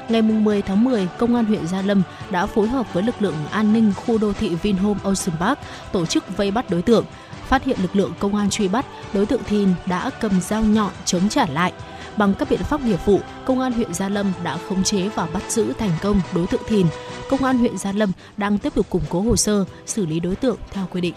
Ngày 0.09 0.21
10 0.21 0.61
tháng 0.61 0.83
10, 0.83 1.07
Công 1.17 1.35
an 1.35 1.45
huyện 1.45 1.67
Gia 1.67 1.81
Lâm 1.81 2.01
đã 2.29 2.45
phối 2.45 2.67
hợp 2.67 2.93
với 2.93 3.03
lực 3.03 3.15
lượng 3.19 3.35
an 3.51 3.73
ninh 3.73 3.93
khu 3.95 4.17
đô 4.17 4.33
thị 4.33 4.55
Vinhome 4.55 4.99
Ocean 5.03 5.37
Park 5.39 5.59
tổ 5.91 6.05
chức 6.05 6.37
vây 6.37 6.51
bắt 6.51 6.69
đối 6.69 6.81
tượng. 6.81 7.05
Phát 7.47 7.63
hiện 7.63 7.77
lực 7.81 7.95
lượng 7.95 8.13
công 8.19 8.35
an 8.35 8.49
truy 8.49 8.67
bắt, 8.67 8.85
đối 9.13 9.25
tượng 9.25 9.43
Thìn 9.43 9.69
đã 9.85 10.09
cầm 10.21 10.41
dao 10.41 10.63
nhọn 10.63 10.91
chống 11.05 11.29
trả 11.29 11.45
lại. 11.45 11.73
Bằng 12.17 12.33
các 12.33 12.49
biện 12.49 12.63
pháp 12.63 12.81
nghiệp 12.81 13.05
vụ, 13.05 13.19
Công 13.45 13.59
an 13.59 13.73
huyện 13.73 13.93
Gia 13.93 14.09
Lâm 14.09 14.33
đã 14.43 14.57
khống 14.69 14.83
chế 14.83 15.09
và 15.15 15.27
bắt 15.33 15.43
giữ 15.51 15.73
thành 15.79 15.91
công 16.01 16.21
đối 16.35 16.47
tượng 16.47 16.61
Thìn. 16.67 16.87
Công 17.29 17.43
an 17.43 17.57
huyện 17.57 17.77
Gia 17.77 17.91
Lâm 17.91 18.11
đang 18.37 18.57
tiếp 18.57 18.73
tục 18.75 18.89
củng 18.89 19.03
cố 19.09 19.21
hồ 19.21 19.35
sơ, 19.35 19.65
xử 19.85 20.05
lý 20.05 20.19
đối 20.19 20.35
tượng 20.35 20.57
theo 20.71 20.85
quy 20.91 21.01
định. 21.01 21.13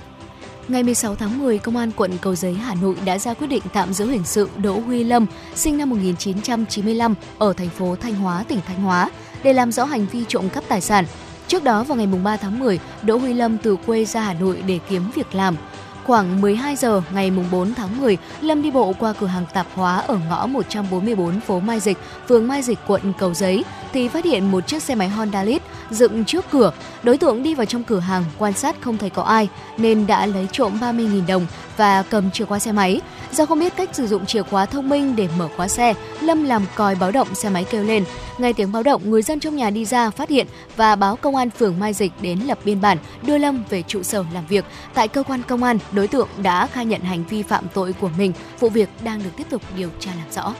Ngày 0.68 0.82
16 0.82 1.14
tháng 1.14 1.38
10, 1.38 1.58
Công 1.58 1.76
an 1.76 1.90
quận 1.96 2.18
Cầu 2.20 2.34
Giấy, 2.34 2.54
Hà 2.54 2.74
Nội 2.74 2.96
đã 3.04 3.18
ra 3.18 3.34
quyết 3.34 3.46
định 3.46 3.62
tạm 3.72 3.92
giữ 3.92 4.06
hình 4.06 4.24
sự 4.24 4.48
Đỗ 4.56 4.80
Huy 4.80 5.04
Lâm, 5.04 5.26
sinh 5.54 5.78
năm 5.78 5.90
1995, 5.90 7.14
ở 7.38 7.52
thành 7.52 7.68
phố 7.68 7.96
Thanh 7.96 8.14
Hóa, 8.14 8.44
tỉnh 8.48 8.60
Thanh 8.66 8.82
Hóa, 8.82 9.10
để 9.42 9.52
làm 9.52 9.72
rõ 9.72 9.84
hành 9.84 10.06
vi 10.12 10.24
trộm 10.28 10.48
cắp 10.48 10.64
tài 10.68 10.80
sản. 10.80 11.04
Trước 11.48 11.64
đó 11.64 11.84
vào 11.84 11.96
ngày 11.96 12.06
3 12.06 12.36
tháng 12.36 12.58
10, 12.58 12.78
Đỗ 13.02 13.16
Huy 13.16 13.34
Lâm 13.34 13.58
từ 13.58 13.76
quê 13.76 14.04
ra 14.04 14.20
Hà 14.20 14.34
Nội 14.34 14.62
để 14.66 14.78
kiếm 14.88 15.10
việc 15.14 15.34
làm. 15.34 15.56
Khoảng 16.04 16.40
12 16.40 16.76
giờ 16.76 17.02
ngày 17.14 17.30
4 17.50 17.74
tháng 17.74 18.00
10, 18.00 18.18
Lâm 18.40 18.62
đi 18.62 18.70
bộ 18.70 18.94
qua 18.98 19.12
cửa 19.20 19.26
hàng 19.26 19.44
tạp 19.54 19.66
hóa 19.74 19.96
ở 19.96 20.18
ngõ 20.28 20.46
144 20.46 21.40
phố 21.40 21.60
Mai 21.60 21.80
Dịch, 21.80 21.98
phường 22.28 22.48
Mai 22.48 22.62
Dịch, 22.62 22.78
quận 22.86 23.12
Cầu 23.18 23.34
Giấy, 23.34 23.64
thì 23.92 24.08
phát 24.08 24.24
hiện 24.24 24.50
một 24.50 24.66
chiếc 24.66 24.82
xe 24.82 24.94
máy 24.94 25.08
Honda 25.08 25.42
Lead 25.42 25.60
dựng 25.90 26.24
trước 26.24 26.44
cửa. 26.50 26.72
Đối 27.02 27.18
tượng 27.18 27.42
đi 27.42 27.54
vào 27.54 27.66
trong 27.66 27.84
cửa 27.84 27.98
hàng, 27.98 28.24
quan 28.38 28.52
sát 28.52 28.76
không 28.80 28.98
thấy 28.98 29.10
có 29.10 29.22
ai, 29.22 29.48
nên 29.78 30.06
đã 30.06 30.26
lấy 30.26 30.48
trộm 30.52 30.78
30.000 30.80 31.26
đồng 31.26 31.46
và 31.76 32.02
cầm 32.02 32.30
chìa 32.30 32.44
khóa 32.44 32.58
xe 32.58 32.72
máy. 32.72 33.00
Do 33.32 33.46
không 33.46 33.58
biết 33.58 33.76
cách 33.76 33.90
sử 33.92 34.06
dụng 34.06 34.26
chìa 34.26 34.42
khóa 34.42 34.66
thông 34.66 34.88
minh 34.88 35.16
để 35.16 35.28
mở 35.38 35.48
khóa 35.56 35.68
xe, 35.68 35.94
Lâm 36.20 36.44
làm 36.44 36.66
còi 36.74 36.94
báo 36.94 37.10
động 37.10 37.34
xe 37.34 37.50
máy 37.50 37.64
kêu 37.70 37.84
lên. 37.84 38.04
Ngay 38.38 38.52
tiếng 38.52 38.72
báo 38.72 38.82
động, 38.82 39.10
người 39.10 39.22
dân 39.22 39.40
trong 39.40 39.56
nhà 39.56 39.70
đi 39.70 39.84
ra 39.84 40.10
phát 40.10 40.28
hiện 40.28 40.46
và 40.76 40.96
báo 40.96 41.16
công 41.16 41.36
an 41.36 41.50
phường 41.50 41.78
Mai 41.78 41.92
Dịch 41.92 42.12
đến 42.20 42.38
lập 42.38 42.58
biên 42.64 42.80
bản, 42.80 42.98
đưa 43.22 43.38
Lâm 43.38 43.64
về 43.70 43.82
trụ 43.82 44.02
sở 44.02 44.24
làm 44.34 44.46
việc. 44.46 44.64
Tại 44.94 45.08
cơ 45.08 45.22
quan 45.22 45.42
công 45.48 45.62
an, 45.62 45.78
đối 45.92 46.08
tượng 46.08 46.28
đã 46.42 46.66
khai 46.66 46.86
nhận 46.86 47.00
hành 47.00 47.24
vi 47.24 47.42
phạm 47.42 47.64
tội 47.74 47.92
của 47.92 48.10
mình, 48.18 48.32
vụ 48.60 48.68
việc 48.68 48.88
đang 49.04 49.22
được 49.22 49.30
tiếp 49.36 49.46
tục 49.50 49.62
điều 49.76 49.90
tra 50.00 50.10
làm 50.18 50.32
rõ. 50.32 50.54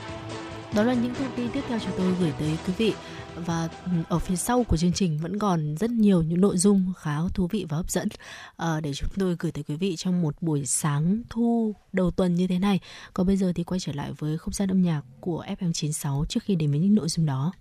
Đó 0.75 0.83
là 0.83 0.94
những 0.94 1.14
thông 1.14 1.31
tin 1.37 1.49
tiếp 1.49 1.61
theo 1.68 1.79
chúng 1.79 1.92
tôi 1.96 2.07
gửi 2.20 2.33
tới 2.38 2.49
quý 2.66 2.73
vị 2.79 2.94
và 3.46 3.68
ở 4.09 4.18
phía 4.18 4.37
sau 4.37 4.64
của 4.64 4.76
chương 4.76 4.92
trình 4.92 5.18
vẫn 5.18 5.38
còn 5.38 5.74
rất 5.76 5.90
nhiều 5.90 6.22
những 6.22 6.40
nội 6.40 6.57
dung 6.57 6.92
khá 6.96 7.16
thú 7.35 7.48
vị 7.50 7.66
và 7.68 7.76
hấp 7.76 7.90
dẫn 7.90 8.09
à, 8.57 8.81
để 8.81 8.94
chúng 8.94 9.11
tôi 9.18 9.37
gửi 9.38 9.53
tới 9.53 9.64
quý 9.64 9.76
vị 9.76 9.96
trong 9.96 10.22
một 10.22 10.35
buổi 10.40 10.66
sáng 10.66 11.22
thu 11.31 11.74
đầu 11.92 12.11
tuần 12.11 12.35
như 12.35 12.46
thế 12.46 12.59
này. 12.59 12.81
Còn 13.14 13.26
bây 13.26 13.37
giờ 13.37 13.53
thì 13.55 13.64
quay 13.64 13.81
trở 13.81 13.92
lại 13.92 14.12
với 14.18 14.38
không 14.38 14.55
gian 14.55 14.70
âm 14.70 14.83
nhạc 14.83 15.03
của 15.20 15.44
FM96 15.59 16.24
trước 16.24 16.42
khi 16.42 16.55
đến 16.55 16.70
với 16.70 16.81
những 16.81 16.94
nội 16.94 17.09
dung 17.09 17.26
đó. 17.26 17.53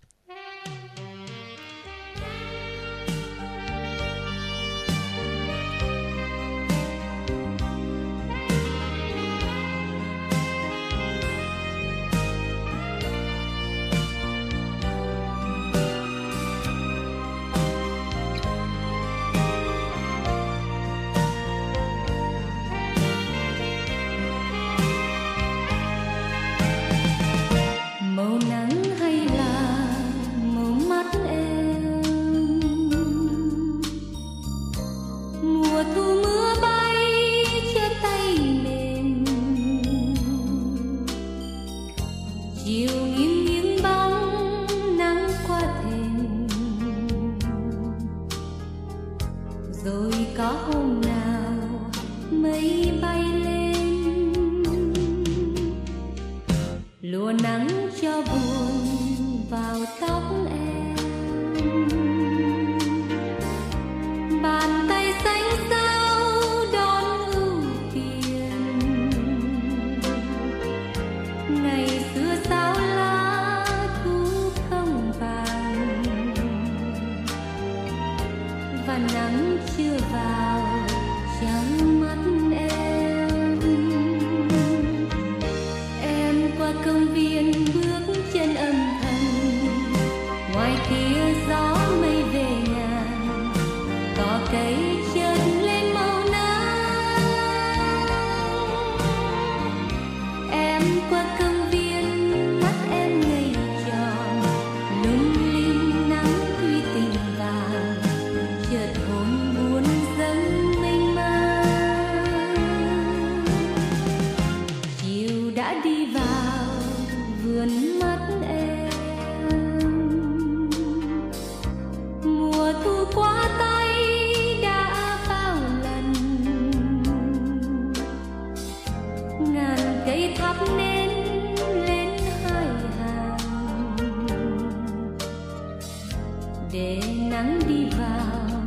Để 136.73 137.01
nắng 137.31 137.59
đi 137.67 137.85
vào 137.97 138.61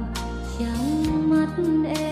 trong 0.59 1.31
mắt 1.31 1.49
em. 1.97 2.12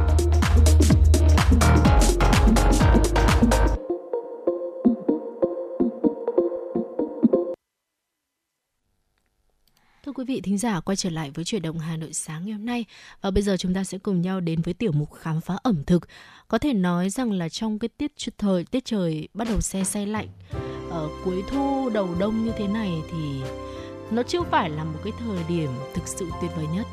Vị 10.31 10.41
thính 10.41 10.57
giả, 10.57 10.79
quay 10.79 10.95
trở 10.95 11.09
lại 11.09 11.31
với 11.33 11.45
chuyển 11.45 11.61
động 11.61 11.79
Hà 11.79 11.97
Nội 11.97 12.13
sáng 12.13 12.45
ngày 12.45 12.53
hôm 12.53 12.65
nay. 12.65 12.85
Và 13.21 13.31
bây 13.31 13.43
giờ 13.43 13.57
chúng 13.57 13.73
ta 13.73 13.83
sẽ 13.83 13.97
cùng 13.97 14.21
nhau 14.21 14.39
đến 14.39 14.61
với 14.61 14.73
tiểu 14.73 14.91
mục 14.91 15.13
khám 15.13 15.41
phá 15.41 15.57
ẩm 15.63 15.83
thực. 15.87 16.07
Có 16.47 16.57
thể 16.57 16.73
nói 16.73 17.09
rằng 17.09 17.31
là 17.31 17.49
trong 17.49 17.79
cái 17.79 17.89
tiết 17.97 18.11
thời 18.37 18.63
tiết 18.63 18.85
trời 18.85 19.27
bắt 19.33 19.47
đầu 19.47 19.61
se 19.61 19.83
se 19.83 20.05
lạnh 20.05 20.27
ở 20.89 21.09
cuối 21.25 21.43
thu 21.47 21.89
đầu 21.89 22.15
đông 22.19 22.45
như 22.45 22.51
thế 22.57 22.67
này 22.67 22.91
thì 23.11 23.41
nó 24.11 24.23
chưa 24.23 24.43
phải 24.51 24.69
là 24.69 24.83
một 24.83 24.99
cái 25.03 25.13
thời 25.19 25.43
điểm 25.49 25.69
thực 25.93 26.07
sự 26.07 26.29
tuyệt 26.41 26.51
vời 26.55 26.65
nhất. 26.73 26.87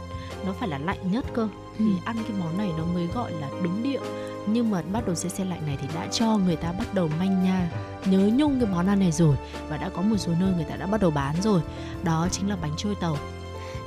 Nó 0.46 0.52
phải 0.52 0.68
là 0.68 0.78
lạnh 0.78 1.12
nhất 1.12 1.24
cơ 1.34 1.48
thì 1.78 1.84
Ừ. 1.84 1.90
ăn 2.04 2.16
cái 2.16 2.36
món 2.40 2.58
này 2.58 2.70
nó 2.78 2.84
mới 2.94 3.06
gọi 3.14 3.32
là 3.32 3.48
đúng 3.62 3.82
điệu. 3.82 4.00
Nhưng 4.46 4.70
mà 4.70 4.82
bắt 4.92 5.06
đầu 5.06 5.14
se 5.14 5.28
se 5.28 5.44
lạnh 5.44 5.66
này 5.66 5.78
thì 5.82 5.88
đã 5.94 6.06
cho 6.06 6.38
người 6.38 6.56
ta 6.56 6.72
bắt 6.72 6.94
đầu 6.94 7.08
manh 7.18 7.44
nha 7.44 7.70
nhớ 8.06 8.30
nhung 8.34 8.60
cái 8.60 8.68
món 8.72 8.86
ăn 8.86 8.98
này 9.00 9.12
rồi 9.12 9.36
và 9.68 9.76
đã 9.76 9.88
có 9.88 10.02
một 10.02 10.16
số 10.16 10.32
nơi 10.40 10.52
người 10.56 10.64
ta 10.64 10.76
đã 10.76 10.86
bắt 10.86 11.00
đầu 11.00 11.10
bán 11.10 11.34
rồi. 11.42 11.60
Đó 12.02 12.28
chính 12.30 12.48
là 12.48 12.56
bánh 12.56 12.72
trôi 12.76 12.94
tàu. 13.00 13.16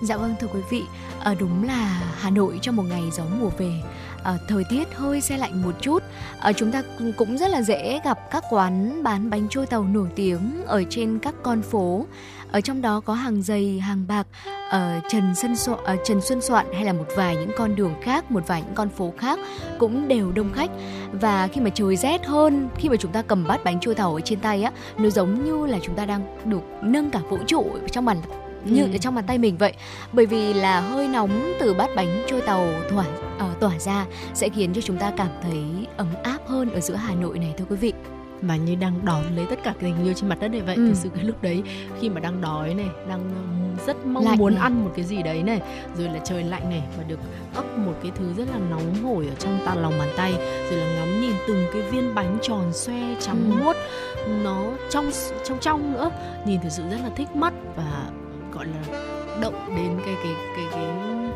Dạ 0.04 0.18
vâng 0.18 0.36
thưa 0.40 0.48
quý 0.54 0.60
vị, 0.70 0.84
à, 1.20 1.34
đúng 1.40 1.64
là 1.64 2.02
Hà 2.20 2.30
Nội 2.30 2.60
trong 2.62 2.76
một 2.76 2.84
ngày 2.84 3.04
gió 3.12 3.24
mùa 3.40 3.50
về, 3.58 3.82
à, 4.24 4.38
thời 4.48 4.64
tiết 4.70 4.94
hơi 4.96 5.22
se 5.22 5.38
lạnh 5.38 5.62
một 5.62 5.72
chút, 5.82 6.04
à, 6.40 6.54
chúng 6.54 6.72
ta 6.72 6.84
cũng 7.18 7.38
rất 7.38 7.50
là 7.50 7.62
dễ 7.62 8.00
gặp 8.04 8.20
các 8.32 8.44
quán 8.50 9.04
bán 9.04 9.30
bánh 9.30 9.48
trôi 9.50 9.66
tàu 9.66 9.84
nổi 9.84 10.08
tiếng 10.16 10.64
ở 10.66 10.84
trên 10.90 11.20
các 11.20 11.36
con 11.44 11.62
phố. 11.62 12.06
Ở 12.52 12.62
trong 12.62 12.82
đó 12.82 13.00
có 13.00 13.14
hàng 13.14 13.42
dày, 13.42 13.80
hàng 13.80 14.06
bạc, 14.08 14.28
ở 14.70 15.00
Trần 15.10 15.36
Xuân 15.36 15.56
Soạn, 15.56 15.80
ở 15.84 15.96
Trần 16.06 16.22
Xuân 16.22 16.42
Soạn 16.42 16.66
hay 16.74 16.86
là 16.86 16.94
một 16.94 17.06
vài 17.16 17.36
những 17.36 17.52
con 17.58 17.76
đường 17.76 17.94
khác, 18.02 18.32
một 18.32 18.48
vài 18.48 18.62
những 18.62 18.76
con 18.76 18.90
phố 18.90 19.14
khác 19.18 19.40
cũng 19.80 20.08
đều 20.08 20.32
đông 20.32 20.54
khách. 20.54 20.70
Và 21.12 21.48
khi 21.48 21.62
mà 21.62 21.70
trời 21.70 21.96
rét 21.96 22.26
hơn, 22.26 22.70
khi 22.76 22.90
mà 22.90 22.96
chúng 22.96 23.12
ta 23.12 23.22
cầm 23.22 23.48
bát 23.48 23.64
bánh 23.64 23.80
trôi 23.80 23.96
tàu 23.96 24.14
ở 24.16 24.22
trên 24.22 24.40
tay 24.40 24.64
á, 24.64 24.72
nó 24.98 25.10
giống 25.10 25.46
như 25.46 25.66
là 25.66 25.80
chúng 25.82 25.96
ta 25.96 26.06
đang 26.06 26.38
được 26.46 26.62
nâng 26.82 27.10
cả 27.10 27.20
vũ 27.30 27.38
trụ 27.48 27.66
trong 27.92 28.06
bàn 28.06 28.18
như 28.66 28.84
Ừ. 28.84 28.92
ở 28.92 28.98
trong 28.98 29.16
bàn 29.16 29.24
tay 29.28 29.38
mình 29.38 29.58
vậy 29.58 29.74
bởi 30.14 30.26
vì 30.26 30.54
là 30.54 30.82
hơi 30.82 31.08
nóng 31.08 31.54
từ 31.60 31.74
bát 31.74 31.90
bánh 31.96 32.24
trôi 32.28 32.42
tàu 32.42 32.68
tỏa 32.90 33.06
ờ, 33.40 33.50
tỏa 33.60 33.80
ra 33.80 34.06
sẽ 34.34 34.50
khiến 34.50 34.74
cho 34.74 34.82
chúng 34.82 34.98
ta 34.98 35.12
cảm 35.18 35.30
thấy 35.42 35.88
ấm 35.98 36.08
áp 36.24 36.38
hơn 36.48 36.74
ở 36.74 36.80
giữa 36.80 36.96
Hà 36.96 37.16
Nội 37.16 37.40
này 37.40 37.54
thưa 37.58 37.66
quý 37.70 37.76
vị. 37.76 37.94
Mà 38.42 38.56
như 38.56 38.76
đang 38.76 38.94
đón 39.06 39.24
lấy 39.36 39.46
tất 39.50 39.60
cả 39.64 39.74
cái 39.80 39.92
tình 39.92 40.06
yêu 40.06 40.14
trên 40.14 40.30
mặt 40.30 40.38
đất 40.42 40.48
này 40.48 40.62
vậy 40.62 40.76
Ừ. 40.76 40.88
thực 40.88 40.96
sự 40.96 41.10
cái 41.16 41.24
lúc 41.24 41.42
đấy 41.42 41.64
khi 42.00 42.10
mà 42.10 42.20
đang 42.20 42.42
đói 42.42 42.74
này 42.74 42.88
đang 43.10 43.22
rất 43.88 44.06
mong 44.06 44.26
Lạnh 44.26 44.38
muốn 44.38 44.54
này. 44.54 44.62
ăn 44.64 44.84
một 44.86 44.92
cái 44.96 45.06
gì 45.06 45.24
đấy 45.24 45.44
này 45.44 45.62
rồi 45.98 46.08
là 46.10 46.20
trời 46.24 46.44
lạnh 46.44 46.70
này 46.70 46.82
và 46.98 47.04
được 47.04 47.20
ấp 47.56 47.78
một 47.78 47.94
cái 48.04 48.12
thứ 48.16 48.34
rất 48.38 48.48
là 48.52 48.60
nóng 48.70 49.04
hổi 49.04 49.28
ở 49.28 49.36
trong 49.40 49.60
ta 49.66 49.76
lòng 49.76 49.94
bàn 50.00 50.10
tay 50.18 50.34
rồi 50.70 50.80
là 50.80 50.86
ngắm 50.96 51.22
nhìn 51.22 51.34
từng 51.48 51.66
cái 51.74 51.82
viên 51.82 52.16
bánh 52.16 52.38
tròn 52.42 52.74
xoe 52.74 53.16
trắng 53.20 53.52
Ừ. 53.52 53.64
muốt 53.64 53.76
nó 54.44 54.64
trong 54.90 55.12
trong 55.46 55.58
trong 55.62 55.94
nữa 55.94 56.12
nhìn 56.46 56.62
thực 56.62 56.70
sự 56.72 56.84
rất 56.92 56.98
là 57.04 57.10
thích 57.16 57.36
mắt 57.36 57.54
và 57.76 58.04
gọi 58.54 58.66
là 58.66 58.98
động 59.42 59.76
đến 59.76 60.00
cái 60.06 60.16
cái 60.24 60.34
cái 60.56 60.66
cái 60.72 60.86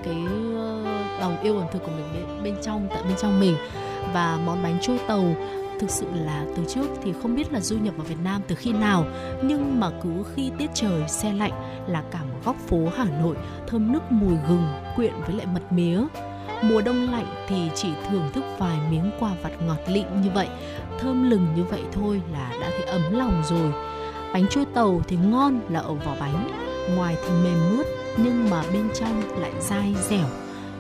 cái 0.05 0.15
ờ, 0.55 0.83
lòng 1.19 1.37
yêu 1.43 1.57
ẩm 1.57 1.67
thực 1.73 1.83
của 1.83 1.91
mình 1.91 2.05
bên, 2.13 2.43
bên 2.43 2.55
trong 2.63 2.87
tận 2.95 3.03
bên 3.07 3.17
trong 3.21 3.39
mình 3.39 3.55
và 4.13 4.39
món 4.45 4.63
bánh 4.63 4.77
trôi 4.81 4.99
tàu 5.07 5.35
thực 5.79 5.89
sự 5.89 6.05
là 6.13 6.45
từ 6.55 6.63
trước 6.67 6.87
thì 7.03 7.13
không 7.21 7.35
biết 7.35 7.53
là 7.53 7.59
du 7.59 7.77
nhập 7.77 7.93
vào 7.97 8.05
Việt 8.05 8.19
Nam 8.23 8.41
từ 8.47 8.55
khi 8.55 8.73
nào, 8.73 9.05
nhưng 9.43 9.79
mà 9.79 9.89
cứ 10.03 10.09
khi 10.35 10.51
tiết 10.57 10.69
trời, 10.73 11.07
xe 11.07 11.33
lạnh 11.33 11.83
là 11.87 12.03
cả 12.11 12.19
một 12.23 12.39
góc 12.45 12.55
phố 12.67 12.79
Hà 12.97 13.05
Nội, 13.21 13.35
thơm 13.67 13.91
nức 13.91 14.11
mùi 14.11 14.35
gừng, 14.49 14.67
quyện 14.95 15.13
với 15.25 15.35
lại 15.35 15.45
mật 15.53 15.71
mía. 15.71 16.01
Mùa 16.61 16.81
đông 16.81 17.11
lạnh 17.11 17.25
thì 17.47 17.69
chỉ 17.75 17.89
thưởng 18.09 18.29
thức 18.33 18.43
vài 18.59 18.77
miếng 18.91 19.11
quà 19.19 19.31
vặt 19.43 19.51
ngọt 19.67 19.79
lịm 19.87 20.21
như 20.21 20.29
vậy. 20.33 20.47
Thơm 20.99 21.29
lừng 21.29 21.47
như 21.55 21.63
vậy 21.63 21.81
thôi 21.91 22.21
là 22.33 22.51
đã 22.61 22.69
thấy 22.69 22.85
ấm 22.85 23.01
lòng 23.11 23.43
rồi. 23.49 23.73
Bánh 24.33 24.45
trôi 24.49 24.65
tàu 24.65 25.01
thì 25.07 25.17
ngon 25.17 25.59
là 25.69 25.79
ở 25.79 25.93
vỏ 25.93 26.15
bánh, 26.19 26.47
ngoài 26.95 27.15
thì 27.23 27.29
mềm 27.43 27.77
mướt 27.77 27.85
nhưng 28.17 28.49
mà 28.49 28.63
bên 28.73 28.87
trong 28.99 29.39
lại 29.39 29.51
dai 29.59 29.95
dẻo. 30.09 30.27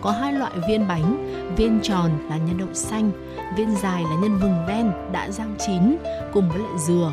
Có 0.01 0.11
hai 0.11 0.33
loại 0.33 0.51
viên 0.67 0.87
bánh 0.87 1.34
viên 1.57 1.79
tròn 1.83 2.09
là 2.29 2.37
nhân 2.37 2.57
đậu 2.57 2.73
xanh, 2.73 3.11
viên 3.57 3.75
dài 3.75 4.03
là 4.03 4.15
nhân 4.21 4.37
vừng 4.37 4.65
đen 4.67 4.91
đã 5.11 5.29
rang 5.29 5.55
chín 5.67 5.97
cùng 6.33 6.49
với 6.49 6.59
lại 6.59 6.77
dừa. 6.77 7.11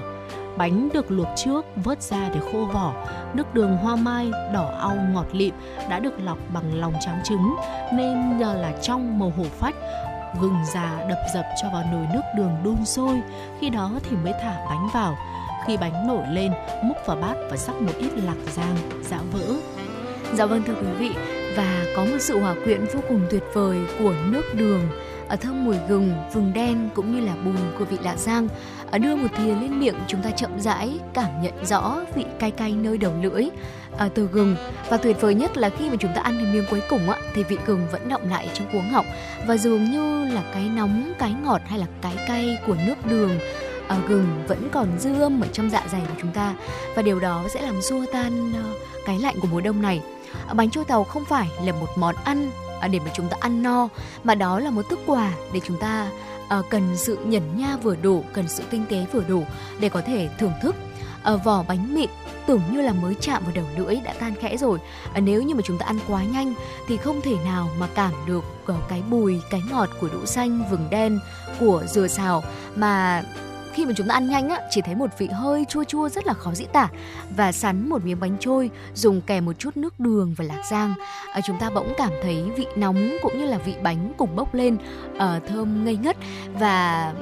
Bánh 0.57 0.89
được 0.95 1.11
luộc 1.11 1.27
trước, 1.37 1.65
vớt 1.77 2.03
ra 2.03 2.29
để 2.35 2.41
khô 2.53 2.65
vỏ. 2.73 2.93
Nước 3.35 3.55
đường 3.55 3.77
hoa 3.77 3.97
mai, 3.97 4.31
đỏ 4.55 4.71
au, 4.81 4.97
ngọt 5.13 5.27
lịm 5.33 5.55
đã 5.91 5.99
được 5.99 6.21
lọc 6.25 6.39
bằng 6.55 6.81
lòng 6.81 6.95
trắng 7.01 7.21
trứng, 7.25 7.55
nên 7.93 8.39
nhờ 8.39 8.55
là 8.55 8.73
trong 8.83 9.19
màu 9.19 9.33
hổ 9.37 9.45
phách, 9.45 9.75
gừng 10.41 10.57
già 10.75 11.07
đập 11.09 11.19
dập 11.35 11.45
cho 11.63 11.69
vào 11.73 11.85
nồi 11.93 12.07
nước 12.15 12.23
đường 12.37 12.57
đun 12.65 12.85
sôi. 12.85 13.23
Khi 13.61 13.71
đó 13.71 13.91
thì 14.03 14.17
mới 14.17 14.33
thả 14.43 14.67
bánh 14.71 14.89
vào. 14.95 15.17
Khi 15.67 15.77
bánh 15.77 16.07
nổi 16.07 16.25
lên, 16.31 16.53
múc 16.85 16.97
vào 17.07 17.17
bát 17.17 17.35
và 17.51 17.57
sắc 17.57 17.83
một 17.83 17.93
ít 17.99 18.11
lạc 18.17 18.37
rang 18.53 18.77
dạ 19.03 19.19
vỡ. 19.33 19.55
Dạ 20.35 20.47
vâng 20.47 20.63
thưa 20.67 20.75
quý 20.75 20.93
vị 20.99 21.11
và 21.57 21.85
có 21.97 22.05
một 22.05 22.19
sự 22.19 22.39
hòa 22.39 22.55
quyện 22.65 22.85
vô 22.95 23.01
cùng 23.09 23.21
tuyệt 23.31 23.43
vời 23.53 23.79
của 23.99 24.15
nước 24.31 24.55
đường 24.55 24.81
ở 25.29 25.37
thơm 25.37 25.65
mùi 25.65 25.77
gừng, 25.89 26.13
vừng 26.33 26.53
đen 26.55 26.89
cũng 26.95 27.15
như 27.15 27.27
là 27.27 27.35
bùi 27.45 27.55
của 27.79 27.85
vị 27.85 27.99
lạ 28.03 28.17
giang. 28.17 28.49
Ở 28.91 28.99
đưa 28.99 29.17
một 29.17 29.29
thìa 29.37 29.55
lên 29.55 29.81
miệng 29.81 29.95
chúng 30.07 30.23
ta 30.23 30.31
chậm 30.31 30.61
rãi 30.61 30.99
cảm 31.15 31.43
nhận 31.43 31.65
rõ 31.65 32.01
vị 32.15 32.25
cay 32.39 32.51
cay 32.51 32.73
nơi 32.73 32.99
đầu 32.99 33.13
lưỡi 33.23 33.45
à, 33.99 34.09
từ 34.15 34.29
gừng 34.33 34.57
và 34.91 34.97
tuyệt 34.97 35.21
vời 35.21 35.35
nhất 35.35 35.57
là 35.57 35.69
khi 35.69 35.91
mà 35.91 35.97
chúng 36.01 36.11
ta 36.15 36.23
ăn 36.23 36.39
đến 36.39 36.53
miếng 36.53 36.65
cuối 36.71 36.83
cùng 36.89 37.11
á 37.11 37.19
thì 37.35 37.45
vị 37.45 37.59
gừng 37.67 37.87
vẫn 37.93 38.09
động 38.09 38.31
lại 38.31 38.51
trong 38.55 38.67
cuống 38.73 38.91
họng 38.91 39.07
và 39.47 39.57
dường 39.57 39.85
như 39.85 40.25
là 40.35 40.43
cái 40.55 40.69
nóng, 40.77 41.13
cái 41.19 41.35
ngọt 41.45 41.61
hay 41.67 41.79
là 41.79 41.87
cái 42.03 42.15
cay 42.29 42.59
của 42.67 42.77
nước 42.87 43.07
đường 43.11 43.39
à, 43.89 43.99
gừng 44.09 44.45
vẫn 44.49 44.69
còn 44.73 44.89
dư 44.99 45.21
âm 45.21 45.41
ở 45.41 45.49
trong 45.53 45.71
dạ 45.71 45.83
dày 45.93 46.01
của 46.01 46.15
chúng 46.21 46.33
ta 46.33 46.55
và 46.95 47.03
điều 47.03 47.21
đó 47.21 47.45
sẽ 47.55 47.63
làm 47.63 47.83
xua 47.83 48.05
tan 48.13 48.53
ờ, 48.55 48.63
cái 49.07 49.19
lạnh 49.19 49.35
của 49.41 49.49
mùa 49.51 49.61
đông 49.61 49.83
này. 49.83 50.01
Ờ, 50.47 50.55
bánh 50.55 50.71
trôi 50.71 50.85
tàu 50.85 51.05
không 51.05 51.25
phải 51.25 51.49
là 51.63 51.73
một 51.73 51.89
món 51.97 52.15
ăn 52.25 52.51
ờ, 52.81 52.89
để 52.89 52.99
mà 52.99 53.11
chúng 53.15 53.29
ta 53.29 53.37
ăn 53.41 53.63
no 53.63 53.89
mà 54.25 54.35
đó 54.35 54.59
là 54.59 54.71
một 54.71 54.89
thức 54.91 54.99
quà 55.07 55.33
để 55.53 55.61
chúng 55.67 55.77
ta 55.77 56.11
ờ, 56.49 56.63
cần 56.71 56.97
sự 56.97 57.19
nhẫn 57.25 57.59
nha 57.59 57.77
vừa 57.83 57.97
đủ, 57.97 58.25
cần 58.33 58.49
sự 58.49 58.63
tinh 58.71 58.85
tế 58.89 59.07
vừa 59.13 59.23
đủ 59.29 59.45
để 59.81 59.89
có 59.89 60.03
thể 60.07 60.29
thưởng 60.39 60.53
thức. 60.63 60.75
Vỏ 61.45 61.63
bánh 61.69 61.95
mịn 61.95 62.11
tưởng 62.47 62.61
như 62.73 62.81
là 62.81 62.93
mới 62.93 63.15
chạm 63.21 63.43
vào 63.43 63.53
đầu 63.55 63.65
lưỡi 63.77 63.97
đã 64.05 64.15
tan 64.21 64.35
khẽ 64.41 64.57
rồi. 64.57 64.79
Nếu 65.21 65.43
như 65.43 65.55
mà 65.55 65.63
chúng 65.65 65.79
ta 65.79 65.87
ăn 65.87 65.99
quá 66.09 66.25
nhanh 66.25 66.55
thì 66.89 66.97
không 66.97 67.21
thể 67.21 67.35
nào 67.45 67.71
mà 67.79 67.89
cảm 67.95 68.13
được 68.27 68.45
cái 68.89 69.03
bùi, 69.11 69.41
cái 69.51 69.63
ngọt 69.71 69.89
của 70.01 70.09
đỗ 70.13 70.27
xanh, 70.27 70.65
vừng 70.71 70.91
đen, 70.91 71.21
của 71.61 71.85
dừa 71.87 72.09
xào 72.09 72.45
mà 72.77 73.23
khi 73.73 73.87
mà 73.87 73.93
chúng 73.97 74.09
ta 74.09 74.15
ăn 74.15 74.29
nhanh 74.29 74.49
á 74.49 74.61
chỉ 74.71 74.81
thấy 74.81 74.95
một 74.95 75.19
vị 75.19 75.27
hơi 75.27 75.65
chua 75.69 75.85
chua 75.85 76.09
rất 76.09 76.27
là 76.27 76.35
khó 76.35 76.55
diễn 76.55 76.69
tả 76.73 76.89
và 77.37 77.53
sắn 77.53 77.89
một 77.89 78.05
miếng 78.05 78.21
bánh 78.21 78.37
trôi 78.41 78.71
dùng 78.95 79.21
kèm 79.21 79.45
một 79.45 79.53
chút 79.59 79.77
nước 79.77 80.01
đường 80.01 80.35
và 80.37 80.45
lạc 80.45 80.63
rang 80.71 80.95
à, 81.33 81.41
chúng 81.47 81.59
ta 81.59 81.71
bỗng 81.71 81.93
cảm 81.97 82.11
thấy 82.23 82.51
vị 82.57 82.67
nóng 82.77 83.17
cũng 83.23 83.39
như 83.39 83.47
là 83.47 83.59
vị 83.59 83.75
bánh 83.83 84.13
cùng 84.17 84.37
bốc 84.37 84.55
lên 84.55 84.77
à, 85.19 85.41
thơm 85.49 85.85
ngây 85.85 85.97
ngất 85.97 86.17
và 86.59 87.13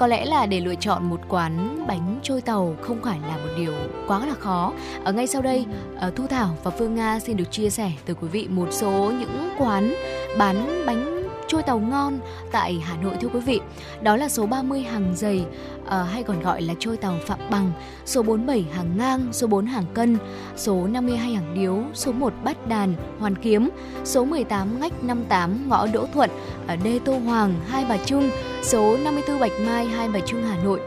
có 0.00 0.06
lẽ 0.06 0.24
là 0.24 0.46
để 0.46 0.60
lựa 0.60 0.74
chọn 0.74 1.10
một 1.10 1.20
quán 1.28 1.84
bánh 1.86 2.20
trôi 2.22 2.40
tàu 2.40 2.76
không 2.80 3.02
phải 3.02 3.18
là 3.28 3.36
một 3.36 3.52
điều 3.56 3.72
quá 4.06 4.26
là 4.26 4.34
khó. 4.34 4.72
Ở 5.04 5.12
ngay 5.12 5.26
sau 5.26 5.42
đây, 5.42 5.66
ờ, 6.00 6.10
Thu 6.16 6.26
Thảo 6.26 6.56
và 6.64 6.70
Phương 6.70 6.94
Nga 6.94 7.18
xin 7.20 7.36
được 7.36 7.50
chia 7.50 7.70
sẻ 7.70 7.92
tới 8.06 8.16
quý 8.20 8.28
vị 8.28 8.48
một 8.50 8.68
số 8.70 9.12
những 9.20 9.50
quán 9.58 9.94
bán 10.38 10.84
bánh 10.86 11.19
Chua 11.50 11.62
tàu 11.62 11.78
ngon 11.78 12.18
tại 12.52 12.82
Hà 12.84 12.96
Nội 12.96 13.14
thưa 13.20 13.28
quý 13.28 13.40
vị. 13.40 13.60
Đó 14.02 14.16
là 14.16 14.28
số 14.28 14.46
30 14.46 14.80
hàng 14.80 15.12
dày 15.16 15.44
à, 15.86 15.96
ờ, 15.96 16.02
hay 16.02 16.22
còn 16.22 16.42
gọi 16.42 16.62
là 16.62 16.74
trôi 16.78 16.96
tàu 16.96 17.14
Phạm 17.26 17.38
Bằng, 17.50 17.72
số 18.04 18.22
47 18.22 18.66
hàng 18.72 18.96
ngang, 18.98 19.28
số 19.32 19.46
4 19.46 19.66
hàng 19.66 19.84
cân, 19.94 20.18
số 20.56 20.86
52 20.86 21.34
hàng 21.34 21.54
điếu, 21.54 21.78
số 21.94 22.12
1 22.12 22.32
bát 22.44 22.66
đàn, 22.68 22.94
hoàn 23.18 23.36
kiếm, 23.36 23.70
số 24.04 24.24
18 24.24 24.80
ngách 24.80 25.04
58 25.04 25.68
ngõ 25.68 25.86
Đỗ 25.86 26.06
Thuận, 26.14 26.30
ở 26.66 26.76
Đê 26.76 27.00
Tô 27.04 27.18
Hoàng, 27.18 27.54
Hai 27.68 27.84
Bà 27.88 27.96
Trưng, 27.96 28.30
số 28.62 28.96
54 29.04 29.40
Bạch 29.40 29.60
Mai, 29.66 29.86
Hai 29.86 30.08
Bà 30.08 30.20
Trưng, 30.20 30.42
Hà 30.42 30.56
Nội. 30.64 30.80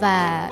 Và 0.00 0.50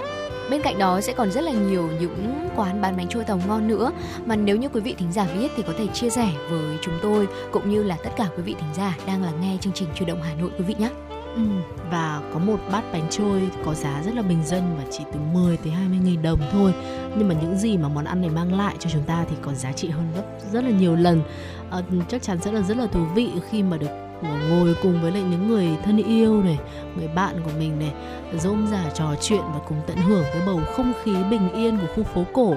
bên 0.50 0.62
cạnh 0.62 0.78
đó 0.78 1.00
sẽ 1.00 1.12
còn 1.12 1.30
rất 1.30 1.40
là 1.40 1.52
nhiều 1.52 1.88
những 2.00 2.48
quán 2.56 2.80
bán 2.80 2.96
bánh 2.96 3.08
trôi 3.08 3.24
tàu 3.24 3.40
ngon 3.46 3.68
nữa 3.68 3.92
mà 4.26 4.36
nếu 4.36 4.56
như 4.56 4.68
quý 4.68 4.80
vị 4.80 4.94
thính 4.98 5.12
giả 5.12 5.26
biết 5.38 5.52
thì 5.56 5.62
có 5.66 5.72
thể 5.78 5.86
chia 5.86 6.10
sẻ 6.10 6.28
với 6.50 6.78
chúng 6.82 6.94
tôi 7.02 7.28
cũng 7.52 7.70
như 7.70 7.82
là 7.82 7.96
tất 8.04 8.10
cả 8.16 8.28
quý 8.36 8.42
vị 8.42 8.54
thính 8.58 8.74
giả 8.74 8.96
đang 9.06 9.22
lắng 9.22 9.40
nghe 9.40 9.56
chương 9.60 9.72
trình 9.72 9.88
chuyển 9.94 10.08
động 10.08 10.22
Hà 10.22 10.34
Nội 10.34 10.50
quý 10.58 10.64
vị 10.64 10.74
nhé. 10.78 10.88
Ừ, 11.34 11.42
và 11.90 12.22
có 12.32 12.38
một 12.38 12.58
bát 12.72 12.82
bánh 12.92 13.06
trôi 13.10 13.50
có 13.64 13.74
giá 13.74 14.02
rất 14.04 14.14
là 14.14 14.22
bình 14.22 14.44
dân 14.44 14.76
và 14.78 14.84
chỉ 14.90 15.04
từ 15.12 15.20
10 15.32 15.56
tới 15.56 15.72
20 15.72 15.98
nghìn 16.04 16.22
đồng 16.22 16.40
thôi 16.52 16.74
nhưng 17.16 17.28
mà 17.28 17.34
những 17.42 17.58
gì 17.58 17.76
mà 17.76 17.88
món 17.88 18.04
ăn 18.04 18.20
này 18.20 18.30
mang 18.30 18.54
lại 18.54 18.76
cho 18.78 18.90
chúng 18.90 19.02
ta 19.02 19.24
thì 19.30 19.36
còn 19.42 19.56
giá 19.56 19.72
trị 19.72 19.88
hơn 19.88 20.06
gấp 20.14 20.22
rất 20.52 20.64
là 20.64 20.70
nhiều 20.70 20.96
lần 20.96 21.22
à, 21.70 21.82
chắc 22.08 22.22
chắn 22.22 22.38
sẽ 22.40 22.52
là 22.52 22.60
rất 22.60 22.76
là 22.76 22.86
thú 22.86 23.00
vị 23.14 23.30
khi 23.50 23.62
mà 23.62 23.76
được 23.76 24.11
ngồi 24.22 24.74
cùng 24.82 25.02
với 25.02 25.12
lại 25.12 25.22
những 25.22 25.48
người 25.48 25.68
thân 25.84 25.96
yêu 25.96 26.42
này 26.42 26.58
người 26.96 27.08
bạn 27.08 27.40
của 27.44 27.50
mình 27.58 27.78
này 27.78 27.92
rôm 28.38 28.66
rả 28.70 28.90
trò 28.94 29.14
chuyện 29.20 29.40
và 29.54 29.60
cùng 29.68 29.78
tận 29.86 29.96
hưởng 29.96 30.24
cái 30.32 30.42
bầu 30.46 30.60
không 30.76 30.92
khí 31.02 31.12
bình 31.30 31.48
yên 31.52 31.78
của 31.78 31.86
khu 31.96 32.02
phố 32.02 32.24
cổ 32.32 32.54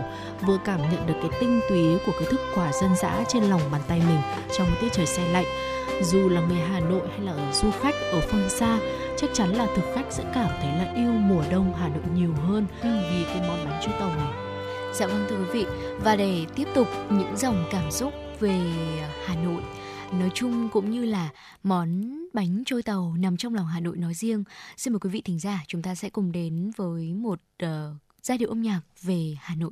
vừa 0.47 0.57
cảm 0.65 0.79
nhận 0.81 1.07
được 1.07 1.13
cái 1.21 1.29
tinh 1.39 1.59
túy 1.69 1.97
của 2.05 2.11
cái 2.19 2.27
thức 2.31 2.41
quả 2.55 2.71
dân 2.73 2.95
dã 2.95 3.23
trên 3.27 3.43
lòng 3.43 3.61
bàn 3.71 3.81
tay 3.87 4.01
mình 4.07 4.19
trong 4.57 4.67
tiết 4.81 4.87
trời 4.93 5.05
xe 5.05 5.27
lạnh. 5.31 5.45
Dù 6.01 6.29
là 6.29 6.41
người 6.41 6.57
Hà 6.57 6.79
Nội 6.79 7.01
hay 7.09 7.19
là 7.19 7.31
ở 7.31 7.51
du 7.53 7.71
khách 7.81 7.95
ở 8.11 8.21
phương 8.21 8.49
xa 8.49 8.79
chắc 9.17 9.29
chắn 9.33 9.49
là 9.49 9.67
thực 9.75 9.85
khách 9.95 10.05
sẽ 10.09 10.23
cảm 10.33 10.49
thấy 10.61 10.71
là 10.71 10.93
yêu 10.95 11.11
mùa 11.11 11.43
đông 11.51 11.73
Hà 11.79 11.87
Nội 11.87 12.03
nhiều 12.15 12.33
hơn 12.47 12.65
vì 12.83 13.25
cái 13.25 13.41
món 13.47 13.65
bánh 13.65 13.81
trôi 13.85 13.93
tàu 13.99 14.09
này. 14.09 14.33
Dạ 14.93 15.07
vâng 15.07 15.25
thưa 15.29 15.35
quý 15.37 15.45
vị 15.53 15.65
và 16.03 16.15
để 16.15 16.45
tiếp 16.55 16.67
tục 16.75 16.87
những 17.09 17.37
dòng 17.37 17.65
cảm 17.71 17.91
xúc 17.91 18.13
về 18.39 18.61
Hà 19.25 19.35
Nội 19.35 19.61
nói 20.13 20.31
chung 20.33 20.69
cũng 20.71 20.91
như 20.91 21.05
là 21.05 21.29
món 21.63 22.19
bánh 22.33 22.63
trôi 22.65 22.83
tàu 22.83 23.15
nằm 23.19 23.37
trong 23.37 23.55
lòng 23.55 23.67
Hà 23.67 23.79
Nội 23.79 23.97
nói 23.97 24.13
riêng. 24.13 24.43
Xin 24.77 24.93
mời 24.93 24.99
quý 24.99 25.09
vị 25.09 25.21
thính 25.25 25.39
giả 25.39 25.63
chúng 25.67 25.81
ta 25.81 25.95
sẽ 25.95 26.09
cùng 26.09 26.31
đến 26.31 26.71
với 26.77 27.13
một 27.13 27.41
uh, 27.63 27.69
giai 28.21 28.37
điệu 28.37 28.49
âm 28.49 28.61
nhạc 28.61 28.81
về 29.01 29.35
Hà 29.39 29.55
Nội. 29.55 29.71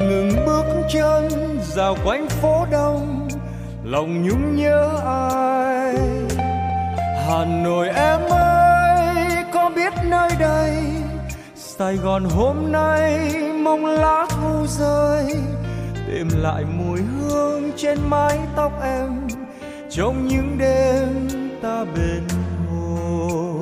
Ngừng 0.00 0.46
bước 0.46 0.64
chân 0.92 1.28
dạo 1.62 1.96
quanh 2.04 2.28
phố 2.28 2.66
đông, 2.70 3.28
lòng 3.84 4.22
nhung 4.22 4.56
nhớ 4.56 5.00
ai? 5.04 5.94
Hà 7.26 7.44
nội 7.44 7.88
em 7.88 8.20
ơi, 8.30 9.44
có 9.52 9.70
biết 9.76 9.92
nơi 10.04 10.30
đây? 10.38 10.76
Sài 11.54 11.96
gòn 11.96 12.24
hôm 12.24 12.72
nay 12.72 13.34
mong 13.62 13.86
lá 13.86 14.26
thu 14.30 14.66
rơi 14.66 15.24
tìm 16.06 16.28
lại 16.36 16.64
mùi 16.64 17.00
hương 17.00 17.70
trên 17.76 17.98
mái 18.08 18.38
tóc 18.56 18.72
em 18.82 19.28
trong 19.90 20.26
những 20.28 20.58
đêm 20.58 21.28
ta 21.62 21.84
bên 21.96 22.22
hồ. 22.70 23.60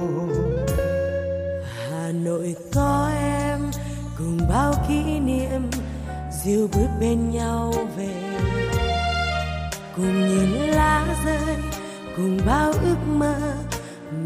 Hà 1.91 2.12
Nội 2.12 2.55
có 2.74 3.11
em, 3.20 3.59
cùng 4.18 4.39
bao 4.51 4.74
kỷ 4.89 5.18
niệm 5.18 5.70
dìu 6.47 6.69
bước 6.73 6.89
bên 7.01 7.31
nhau 7.31 7.75
về. 7.97 8.15
Cùng 9.97 10.29
nhìn 10.29 10.51
lá 10.51 11.07
rơi, 11.25 11.57
cùng 12.17 12.39
bao 12.47 12.73
ước 12.73 12.97
mơ, 13.07 13.35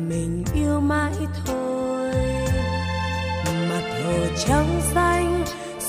mình 0.09 0.45
yêu 0.55 0.81
mãi 0.81 1.12
thôi. 1.47 2.12
Mặt 3.45 4.03
hồ 4.05 4.12
trắng 4.47 4.81
xanh, 4.95 5.45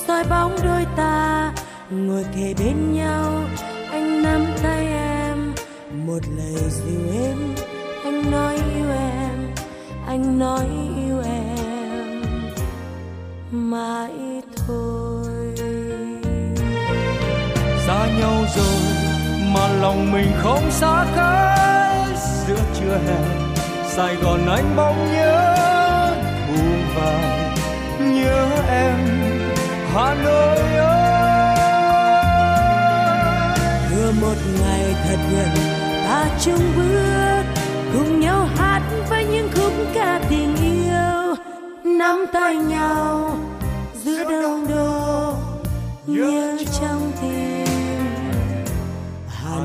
soi 0.07 0.23
bóng 0.29 0.55
đôi 0.63 0.85
ta, 0.97 1.53
ngồi 1.89 2.25
kề 2.35 2.53
bên 2.59 2.93
nhau, 2.93 3.43
anh 3.91 4.23
nắm 4.23 4.45
tay 4.63 4.87
em. 4.87 5.53
Một 6.05 6.19
lời 6.37 6.63
dịu 6.69 7.23
êm 7.23 7.55
anh 8.03 8.31
nói 8.31 8.55
yêu 8.55 8.91
em, 8.91 9.55
anh 10.07 10.39
nói 10.39 10.65
lòng 19.81 20.11
mình 20.11 20.31
không 20.37 20.71
xa 20.71 21.05
cách. 21.15 22.17
Giữa 22.47 22.59
trưa 22.79 22.97
hè, 23.07 23.19
sài 23.89 24.15
gòn 24.15 24.47
anh 24.47 24.75
bóng 24.75 25.13
nhớ 25.13 25.55
buông 26.47 26.83
vàng 26.95 27.55
nhớ 27.99 28.47
em, 28.69 28.97
hà 29.93 30.13
nội 30.23 30.75
ơi. 30.75 31.55
Vừa 33.91 34.11
một 34.21 34.35
ngày 34.59 34.95
thật 35.03 35.17
gần, 35.31 35.49
ta 36.03 36.25
chung 36.41 36.71
bước, 36.75 37.43
cùng 37.93 38.19
nhau 38.19 38.47
hát 38.57 38.81
với 39.09 39.25
những 39.25 39.49
khúc 39.55 39.73
ca 39.93 40.21
tình 40.29 40.55
yêu. 40.55 41.35
Nắm 41.83 42.25
tay 42.33 42.55
nhau, 42.55 43.37
giữa 44.03 44.23
đông 44.23 44.67
đô, 44.69 45.33
nhớ 46.07 46.57
trong 46.79 47.10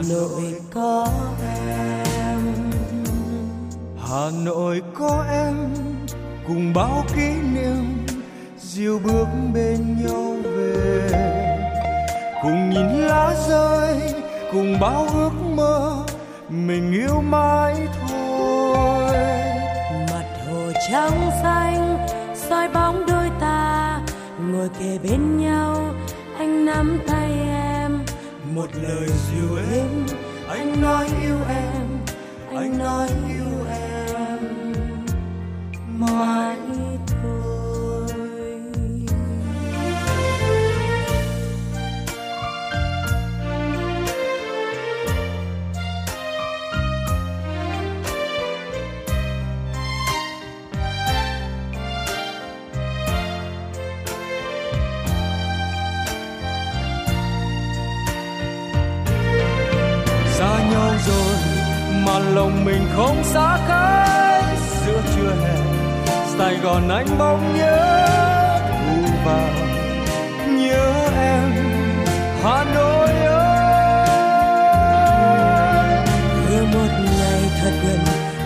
nội 0.09 0.55
có 0.75 1.09
em. 1.41 2.39
Hà 3.99 4.31
nội 4.45 4.83
có 4.95 5.25
em. 5.31 5.55
Cùng 6.49 6.73
bao 6.75 7.05
kỷ 7.17 7.29
niệm 7.55 8.07
diêu 8.59 8.99
bước 9.05 9.27
bên 9.55 10.05
nhau 10.05 10.37
về. 10.43 11.09
Cùng 12.43 12.71
nhìn 12.71 12.87
lá 12.87 13.35
rơi 13.49 14.01
cùng 14.53 14.81
bao 14.81 15.07
ước 15.15 15.33
mơ 15.55 16.05
mình 16.49 16.93
yêu 16.93 17.21
mãi 17.21 17.75
thôi. 18.09 19.17
Mặt 20.11 20.27
hồ 20.49 20.73
trắng 20.91 21.31
xanh 21.43 22.07
soi 22.35 22.69
bóng 22.69 23.07
đôi 23.07 23.31
ta 23.41 24.01
ngồi 24.53 24.69
kề 24.81 24.99
bên 25.03 25.39
nhau 25.39 25.95
anh 26.39 26.67
nắm 26.67 26.99
tay 27.09 27.31
em 27.31 27.56
một 28.57 28.67
lời 28.83 29.09
dịu 29.09 29.57
êm 29.73 30.07
anh 30.49 30.83
nói 30.83 31.09
yêu 31.23 31.39
em 31.49 31.87
anh 32.55 32.79
nói 32.79 33.09
yêu 33.29 33.67
em. 33.71 34.73
Mãi 35.99 36.57
hà 72.47 72.65
nội 72.75 73.11
ơi. 73.27 74.37
Vừa 76.49 76.65
một 76.65 76.91
ngày 77.19 77.43
thật 77.61 77.73
gần 77.85 78.01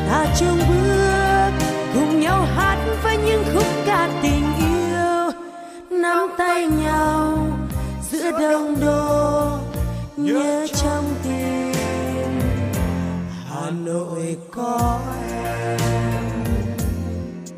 ta 0.09 0.27
chung 0.39 0.59
bước 0.69 1.51
cùng 1.95 2.21
nhau 2.21 2.47
hát 2.57 2.79
với 3.03 3.17
những 3.17 3.45
khúc 3.55 3.67
ca 3.87 4.21
tình 4.23 4.45
yêu. 4.59 5.31
Nắm 5.91 6.29
tay 6.39 6.67
nhau 6.67 7.47
giữa 8.11 8.31
đông 8.31 8.81
đô 8.81 9.59
nhớ 10.17 10.67
trong 10.75 11.05
tim. 11.23 11.75
Hà 13.49 13.71
nội 13.71 14.37
có 14.51 15.01
em. 15.33 15.79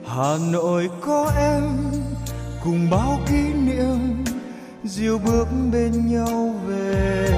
Hà 0.06 0.36
nội 0.52 0.90
có 1.00 1.32
em 1.36 1.62
cùng 2.64 2.90
bao 2.90 3.18
kỷ 3.28 3.42
niệm 3.52 4.11
dìu 4.92 5.18
bước 5.18 5.48
bên 5.72 6.06
nhau 6.06 6.54
về. 6.66 7.28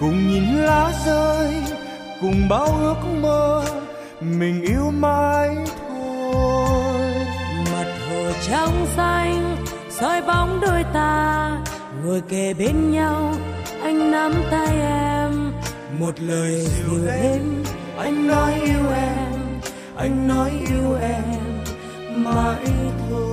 Cùng 0.00 0.28
nhìn 0.28 0.44
lá 0.54 0.92
rơi 1.06 1.54
cùng 2.20 2.48
bao 2.48 2.66
ước 2.66 2.96
mơ 3.22 3.64
mình 4.20 4.62
yêu 4.62 4.90
mãi 4.90 5.56
thôi. 5.66 7.00
Mặt 7.72 7.86
hồ 8.08 8.32
trong 8.50 8.86
xanh 8.96 9.56
soi 9.90 10.22
bóng 10.22 10.60
đôi 10.60 10.84
ta 10.94 11.50
ngồi 12.04 12.22
kề 12.28 12.54
bên 12.54 12.90
nhau 12.90 13.34
anh 13.82 14.10
nắm 14.10 14.32
tay 14.50 14.76
em. 14.80 15.52
Một 15.98 16.20
lời 16.20 16.66
dịu 16.66 17.08
êm 17.22 17.64
anh 17.98 18.26
nói 18.26 18.54
yêu 18.54 18.90
em 18.96 19.60
anh 19.96 20.28
nói 20.28 20.50
yêu 20.50 20.96
em 21.00 21.24
mãi 22.24 22.66
thôi 23.10 23.31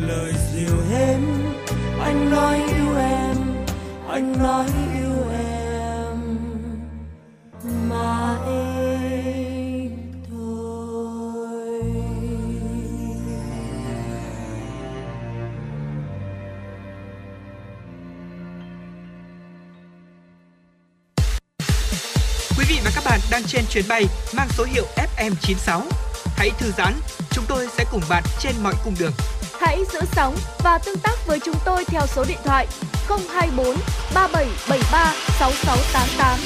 lời 0.00 0.32
dịu 0.52 0.76
êm 0.98 1.20
anh 2.00 2.30
nói 2.30 2.56
yêu 2.56 2.96
em 2.96 3.36
anh 4.08 4.32
nói 4.38 4.66
yêu 4.94 5.12
em 5.32 6.38
mãi 7.88 8.38
thôi 10.30 11.80
Quý 22.58 22.64
vị 22.68 22.80
và 22.84 22.90
các 22.94 23.04
bạn 23.04 23.20
đang 23.30 23.42
trên 23.46 23.64
chuyến 23.70 23.84
bay 23.88 24.06
mang 24.36 24.48
số 24.50 24.64
hiệu 24.64 24.84
FM96. 24.96 25.80
Hãy 26.36 26.50
thư 26.58 26.70
giãn, 26.78 26.92
chúng 27.30 27.44
tôi 27.48 27.68
sẽ 27.78 27.84
cùng 27.92 28.02
bạn 28.08 28.22
trên 28.40 28.52
mọi 28.62 28.74
cung 28.84 28.94
đường. 28.98 29.12
Hãy 29.66 29.84
giữ 29.92 29.98
sóng 30.12 30.34
và 30.64 30.78
tương 30.86 30.98
tác 31.02 31.26
với 31.26 31.38
chúng 31.44 31.54
tôi 31.64 31.84
theo 31.84 32.02
số 32.06 32.24
điện 32.28 32.38
thoại 32.44 32.66
024 33.08 33.66
3773 34.14 35.14
6688. 35.38 36.38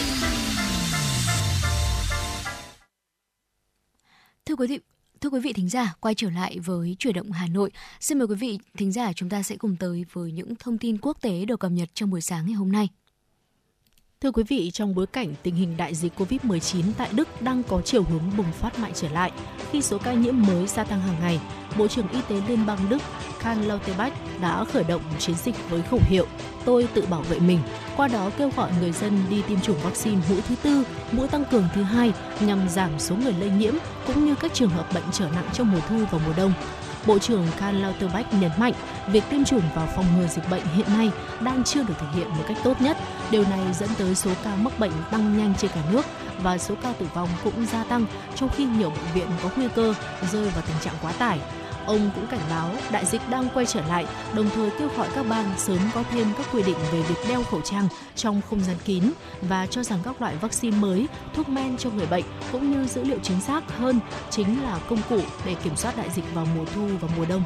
Thưa 4.46 4.56
quý 4.56 4.66
vị, 4.66 4.80
thưa 5.20 5.30
quý 5.30 5.40
vị 5.40 5.52
thính 5.52 5.68
giả, 5.68 5.94
quay 6.00 6.14
trở 6.14 6.30
lại 6.30 6.58
với 6.58 6.96
chuyển 6.98 7.14
động 7.14 7.32
Hà 7.32 7.46
Nội. 7.46 7.70
Xin 8.00 8.18
mời 8.18 8.26
quý 8.26 8.34
vị 8.34 8.58
thính 8.76 8.92
giả 8.92 9.12
chúng 9.12 9.28
ta 9.28 9.42
sẽ 9.42 9.56
cùng 9.56 9.76
tới 9.76 10.04
với 10.12 10.32
những 10.32 10.54
thông 10.58 10.78
tin 10.78 10.98
quốc 10.98 11.16
tế 11.20 11.44
được 11.44 11.60
cập 11.60 11.72
nhật 11.72 11.88
trong 11.94 12.10
buổi 12.10 12.20
sáng 12.20 12.46
ngày 12.46 12.54
hôm 12.54 12.72
nay. 12.72 12.88
Thưa 14.22 14.30
quý 14.30 14.42
vị, 14.42 14.70
trong 14.70 14.94
bối 14.94 15.06
cảnh 15.06 15.34
tình 15.42 15.54
hình 15.54 15.76
đại 15.76 15.94
dịch 15.94 16.12
COVID-19 16.18 16.82
tại 16.98 17.08
Đức 17.12 17.28
đang 17.42 17.62
có 17.62 17.80
chiều 17.80 18.02
hướng 18.02 18.36
bùng 18.36 18.52
phát 18.52 18.78
mạnh 18.78 18.92
trở 18.94 19.08
lại, 19.08 19.32
khi 19.70 19.82
số 19.82 19.98
ca 19.98 20.12
nhiễm 20.12 20.42
mới 20.42 20.66
gia 20.66 20.84
tăng 20.84 21.00
hàng 21.00 21.16
ngày, 21.20 21.40
Bộ 21.78 21.88
trưởng 21.88 22.08
Y 22.08 22.18
tế 22.28 22.36
Liên 22.48 22.66
bang 22.66 22.88
Đức 22.88 23.02
Karl 23.42 23.62
Lauterbach 23.66 24.12
đã 24.40 24.64
khởi 24.64 24.84
động 24.84 25.02
chiến 25.18 25.36
dịch 25.44 25.54
với 25.70 25.82
khẩu 25.82 26.00
hiệu 26.08 26.26
Tôi 26.64 26.88
tự 26.94 27.06
bảo 27.10 27.22
vệ 27.22 27.38
mình, 27.38 27.58
qua 27.96 28.08
đó 28.08 28.30
kêu 28.38 28.50
gọi 28.56 28.70
người 28.80 28.92
dân 28.92 29.20
đi 29.30 29.42
tiêm 29.48 29.60
chủng 29.60 29.78
vaccine 29.82 30.20
mũi 30.30 30.40
thứ 30.48 30.54
tư, 30.62 30.84
mũi 31.12 31.28
tăng 31.28 31.44
cường 31.50 31.68
thứ 31.74 31.82
hai 31.82 32.12
nhằm 32.40 32.68
giảm 32.68 32.90
số 32.98 33.16
người 33.16 33.32
lây 33.32 33.50
nhiễm 33.50 33.74
cũng 34.06 34.24
như 34.24 34.34
các 34.34 34.54
trường 34.54 34.70
hợp 34.70 34.94
bệnh 34.94 35.04
trở 35.12 35.30
nặng 35.30 35.48
trong 35.52 35.72
mùa 35.72 35.80
thu 35.88 35.96
và 36.10 36.18
mùa 36.26 36.32
đông. 36.36 36.52
Bộ 37.06 37.18
trưởng 37.18 37.46
Karl 37.60 37.76
Lauterbach 37.76 38.34
nhấn 38.40 38.50
mạnh, 38.58 38.72
việc 39.06 39.24
tiêm 39.30 39.44
chủng 39.44 39.62
và 39.74 39.86
phòng 39.86 40.04
ngừa 40.16 40.26
dịch 40.26 40.50
bệnh 40.50 40.62
hiện 40.74 40.86
nay 40.98 41.10
đang 41.40 41.64
chưa 41.64 41.82
được 41.82 41.94
thực 41.98 42.12
hiện 42.14 42.28
một 42.28 42.44
cách 42.48 42.56
tốt 42.64 42.80
nhất. 42.80 42.96
Điều 43.30 43.42
này 43.42 43.72
dẫn 43.72 43.88
tới 43.98 44.14
số 44.14 44.30
ca 44.44 44.56
mắc 44.56 44.78
bệnh 44.78 44.92
tăng 45.10 45.38
nhanh 45.38 45.54
trên 45.58 45.70
cả 45.74 45.80
nước 45.92 46.06
và 46.42 46.58
số 46.58 46.74
ca 46.82 46.92
tử 46.92 47.06
vong 47.14 47.28
cũng 47.44 47.66
gia 47.66 47.84
tăng 47.84 48.06
trong 48.34 48.48
khi 48.56 48.64
nhiều 48.64 48.90
bệnh 48.90 49.14
viện 49.14 49.28
có 49.42 49.50
nguy 49.56 49.68
cơ 49.74 49.94
rơi 50.32 50.48
vào 50.48 50.62
tình 50.66 50.76
trạng 50.80 50.94
quá 51.02 51.12
tải. 51.12 51.38
Ông 51.88 52.10
cũng 52.14 52.26
cảnh 52.26 52.40
báo 52.50 52.70
đại 52.90 53.06
dịch 53.06 53.20
đang 53.30 53.48
quay 53.54 53.66
trở 53.66 53.80
lại, 53.88 54.06
đồng 54.34 54.50
thời 54.54 54.70
kêu 54.78 54.88
gọi 54.96 55.08
các 55.14 55.26
bang 55.28 55.52
sớm 55.56 55.78
có 55.94 56.02
thêm 56.10 56.26
các 56.38 56.46
quy 56.52 56.62
định 56.62 56.76
về 56.92 57.02
việc 57.02 57.14
đeo 57.28 57.42
khẩu 57.42 57.60
trang 57.60 57.88
trong 58.16 58.40
không 58.50 58.60
gian 58.60 58.76
kín 58.84 59.04
và 59.42 59.66
cho 59.66 59.82
rằng 59.82 59.98
các 60.04 60.20
loại 60.20 60.36
vaccine 60.36 60.76
mới, 60.76 61.06
thuốc 61.34 61.48
men 61.48 61.76
cho 61.76 61.90
người 61.90 62.06
bệnh 62.06 62.24
cũng 62.52 62.72
như 62.72 62.86
dữ 62.86 63.04
liệu 63.04 63.18
chính 63.22 63.40
xác 63.40 63.78
hơn 63.78 64.00
chính 64.30 64.62
là 64.62 64.78
công 64.88 65.02
cụ 65.08 65.20
để 65.46 65.54
kiểm 65.64 65.76
soát 65.76 65.96
đại 65.96 66.10
dịch 66.14 66.24
vào 66.34 66.46
mùa 66.56 66.64
thu 66.74 66.86
và 67.00 67.08
mùa 67.16 67.24
đông. 67.28 67.42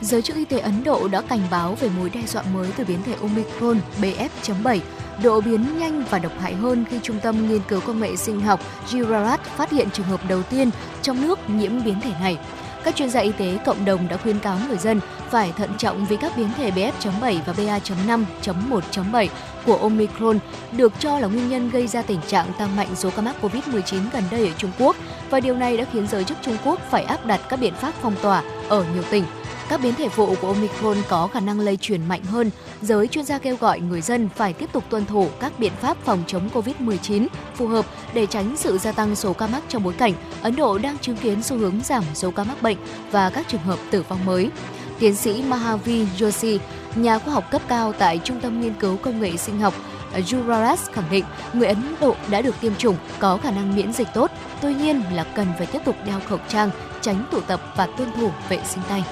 Giới 0.00 0.22
chức 0.22 0.36
y 0.36 0.44
tế 0.44 0.58
Ấn 0.58 0.84
Độ 0.84 1.08
đã 1.08 1.20
cảnh 1.20 1.42
báo 1.50 1.74
về 1.74 1.88
mối 1.98 2.10
đe 2.10 2.22
dọa 2.26 2.42
mới 2.42 2.70
từ 2.76 2.84
biến 2.84 3.02
thể 3.02 3.14
Omicron 3.20 3.80
BF.7, 4.00 4.78
độ 5.22 5.40
biến 5.40 5.78
nhanh 5.78 6.04
và 6.10 6.18
độc 6.18 6.32
hại 6.40 6.54
hơn 6.54 6.84
khi 6.90 6.98
Trung 7.02 7.18
tâm 7.22 7.48
Nghiên 7.48 7.60
cứu 7.68 7.80
Công 7.80 8.00
nghệ 8.00 8.16
Sinh 8.16 8.40
học 8.40 8.60
Girard 8.88 9.42
phát 9.42 9.70
hiện 9.70 9.88
trường 9.92 10.06
hợp 10.06 10.20
đầu 10.28 10.42
tiên 10.42 10.70
trong 11.02 11.22
nước 11.22 11.50
nhiễm 11.50 11.84
biến 11.84 12.00
thể 12.00 12.12
này. 12.20 12.38
Các 12.84 12.96
chuyên 12.96 13.10
gia 13.10 13.20
y 13.20 13.32
tế 13.32 13.58
cộng 13.64 13.84
đồng 13.84 14.08
đã 14.08 14.16
khuyên 14.16 14.38
cáo 14.38 14.58
người 14.68 14.78
dân 14.78 15.00
phải 15.30 15.52
thận 15.56 15.70
trọng 15.78 16.06
vì 16.06 16.16
các 16.16 16.32
biến 16.36 16.48
thể 16.56 16.70
BF.7 16.70 17.38
và 17.46 17.52
BA.5.1.7 17.52 19.28
của 19.66 19.76
Omicron 19.76 20.38
được 20.72 20.92
cho 20.98 21.18
là 21.18 21.28
nguyên 21.28 21.48
nhân 21.48 21.70
gây 21.70 21.86
ra 21.86 22.02
tình 22.02 22.20
trạng 22.26 22.52
tăng 22.58 22.76
mạnh 22.76 22.88
số 22.94 23.10
ca 23.16 23.22
mắc 23.22 23.36
COVID-19 23.42 24.00
gần 24.12 24.24
đây 24.30 24.46
ở 24.46 24.52
Trung 24.58 24.70
Quốc 24.78 24.96
và 25.30 25.40
điều 25.40 25.54
này 25.54 25.76
đã 25.76 25.84
khiến 25.92 26.06
giới 26.06 26.24
chức 26.24 26.38
Trung 26.42 26.56
Quốc 26.64 26.80
phải 26.90 27.04
áp 27.04 27.26
đặt 27.26 27.40
các 27.48 27.60
biện 27.60 27.74
pháp 27.74 27.94
phong 28.02 28.14
tỏa 28.22 28.42
ở 28.68 28.84
nhiều 28.94 29.02
tỉnh. 29.10 29.24
Các 29.70 29.80
biến 29.82 29.94
thể 29.94 30.08
phụ 30.08 30.34
của 30.40 30.48
Omicron 30.48 30.96
có 31.08 31.26
khả 31.26 31.40
năng 31.40 31.60
lây 31.60 31.76
truyền 31.76 32.06
mạnh 32.08 32.24
hơn. 32.24 32.50
Giới 32.82 33.06
chuyên 33.06 33.24
gia 33.24 33.38
kêu 33.38 33.56
gọi 33.56 33.80
người 33.80 34.00
dân 34.00 34.28
phải 34.36 34.52
tiếp 34.52 34.72
tục 34.72 34.84
tuân 34.90 35.06
thủ 35.06 35.28
các 35.40 35.58
biện 35.58 35.72
pháp 35.80 35.96
phòng 36.04 36.22
chống 36.26 36.48
COVID-19 36.54 37.26
phù 37.54 37.66
hợp 37.66 37.86
để 38.14 38.26
tránh 38.26 38.56
sự 38.56 38.78
gia 38.78 38.92
tăng 38.92 39.16
số 39.16 39.32
ca 39.32 39.46
mắc 39.46 39.62
trong 39.68 39.82
bối 39.82 39.92
cảnh 39.98 40.12
Ấn 40.42 40.56
Độ 40.56 40.78
đang 40.78 40.98
chứng 40.98 41.16
kiến 41.16 41.42
xu 41.42 41.56
hướng 41.56 41.80
giảm 41.84 42.04
số 42.14 42.30
ca 42.30 42.44
mắc 42.44 42.62
bệnh 42.62 42.76
và 43.10 43.30
các 43.30 43.48
trường 43.48 43.60
hợp 43.60 43.78
tử 43.90 44.04
vong 44.08 44.24
mới. 44.24 44.50
Tiến 44.98 45.14
sĩ 45.14 45.42
Mahavi 45.42 46.06
Joshi, 46.18 46.58
nhà 46.94 47.18
khoa 47.18 47.34
học 47.34 47.50
cấp 47.50 47.62
cao 47.68 47.92
tại 47.92 48.20
Trung 48.24 48.40
tâm 48.40 48.60
Nghiên 48.60 48.74
cứu 48.74 48.96
Công 48.96 49.20
nghệ 49.20 49.36
Sinh 49.36 49.60
học 49.60 49.74
Juraras 50.14 50.76
khẳng 50.92 51.10
định 51.10 51.24
người 51.52 51.68
Ấn 51.68 51.94
Độ 52.00 52.14
đã 52.30 52.42
được 52.42 52.54
tiêm 52.60 52.74
chủng 52.74 52.96
có 53.18 53.36
khả 53.36 53.50
năng 53.50 53.76
miễn 53.76 53.92
dịch 53.92 54.08
tốt, 54.14 54.30
tuy 54.60 54.74
nhiên 54.74 55.02
là 55.12 55.24
cần 55.24 55.46
phải 55.58 55.66
tiếp 55.66 55.80
tục 55.84 55.96
đeo 56.06 56.20
khẩu 56.28 56.38
trang, 56.48 56.70
tránh 57.00 57.24
tụ 57.30 57.40
tập 57.40 57.60
và 57.76 57.86
tuân 57.86 58.12
thủ 58.12 58.30
vệ 58.48 58.58
sinh 58.64 58.82
tay. 58.88 59.04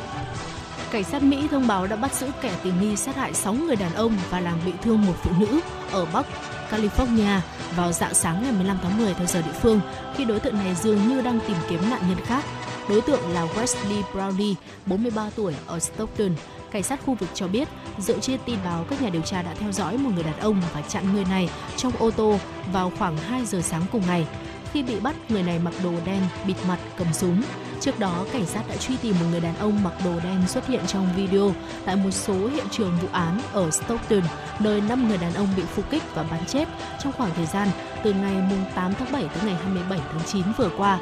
Cảnh 0.90 1.04
sát 1.04 1.22
Mỹ 1.22 1.48
thông 1.50 1.66
báo 1.66 1.86
đã 1.86 1.96
bắt 1.96 2.14
giữ 2.14 2.26
kẻ 2.42 2.52
tình 2.62 2.80
nghi 2.80 2.96
sát 2.96 3.16
hại 3.16 3.34
6 3.34 3.54
người 3.54 3.76
đàn 3.76 3.94
ông 3.94 4.16
và 4.30 4.40
làm 4.40 4.58
bị 4.66 4.72
thương 4.82 5.06
một 5.06 5.12
phụ 5.22 5.30
nữ 5.38 5.60
ở 5.92 6.06
Bắc 6.12 6.26
California 6.70 7.40
vào 7.76 7.92
dạng 7.92 8.14
sáng 8.14 8.42
ngày 8.42 8.52
15 8.52 8.78
tháng 8.82 8.98
10 8.98 9.14
theo 9.14 9.26
giờ 9.26 9.42
địa 9.42 9.58
phương, 9.62 9.80
khi 10.16 10.24
đối 10.24 10.40
tượng 10.40 10.58
này 10.58 10.74
dường 10.74 11.08
như 11.08 11.20
đang 11.20 11.40
tìm 11.46 11.56
kiếm 11.68 11.90
nạn 11.90 12.02
nhân 12.08 12.18
khác. 12.24 12.44
Đối 12.88 13.00
tượng 13.00 13.32
là 13.32 13.46
Wesley 13.46 14.02
Brownlee, 14.12 14.54
43 14.86 15.30
tuổi, 15.36 15.54
ở 15.66 15.78
Stockton. 15.78 16.30
Cảnh 16.70 16.82
sát 16.82 17.00
khu 17.06 17.14
vực 17.14 17.28
cho 17.34 17.48
biết, 17.48 17.68
dựa 17.98 18.18
trên 18.18 18.40
tin 18.44 18.58
báo 18.64 18.84
các 18.90 19.02
nhà 19.02 19.08
điều 19.10 19.22
tra 19.22 19.42
đã 19.42 19.54
theo 19.58 19.72
dõi 19.72 19.98
một 19.98 20.10
người 20.14 20.24
đàn 20.24 20.40
ông 20.40 20.62
và 20.74 20.82
chặn 20.82 21.14
người 21.14 21.24
này 21.24 21.48
trong 21.76 21.92
ô 21.98 22.10
tô 22.10 22.38
vào 22.72 22.92
khoảng 22.98 23.16
2 23.16 23.44
giờ 23.46 23.60
sáng 23.60 23.82
cùng 23.92 24.02
ngày. 24.06 24.26
Khi 24.72 24.82
bị 24.82 25.00
bắt, 25.00 25.16
người 25.28 25.42
này 25.42 25.58
mặc 25.58 25.74
đồ 25.84 25.92
đen, 26.04 26.22
bịt 26.46 26.56
mặt, 26.68 26.78
cầm 26.98 27.06
súng. 27.12 27.42
Trước 27.80 27.98
đó, 27.98 28.24
cảnh 28.32 28.46
sát 28.46 28.68
đã 28.68 28.76
truy 28.76 28.96
tìm 28.96 29.14
một 29.20 29.26
người 29.30 29.40
đàn 29.40 29.58
ông 29.58 29.84
mặc 29.84 29.92
đồ 30.04 30.20
đen 30.24 30.48
xuất 30.48 30.66
hiện 30.66 30.86
trong 30.86 31.08
video 31.16 31.54
tại 31.84 31.96
một 31.96 32.10
số 32.10 32.34
hiện 32.34 32.66
trường 32.70 32.98
vụ 33.02 33.08
án 33.12 33.40
ở 33.52 33.70
Stockton, 33.70 34.22
nơi 34.60 34.80
5 34.80 35.08
người 35.08 35.18
đàn 35.18 35.34
ông 35.34 35.48
bị 35.56 35.62
phục 35.62 35.90
kích 35.90 36.02
và 36.14 36.22
bắn 36.22 36.46
chết 36.46 36.68
trong 37.02 37.12
khoảng 37.12 37.30
thời 37.36 37.46
gian 37.46 37.68
từ 38.02 38.12
ngày 38.12 38.34
8 38.74 38.94
tháng 38.94 39.12
7 39.12 39.22
tới 39.22 39.44
ngày 39.44 39.54
27 39.54 40.00
tháng 40.12 40.24
9 40.26 40.42
vừa 40.56 40.70
qua. 40.76 40.98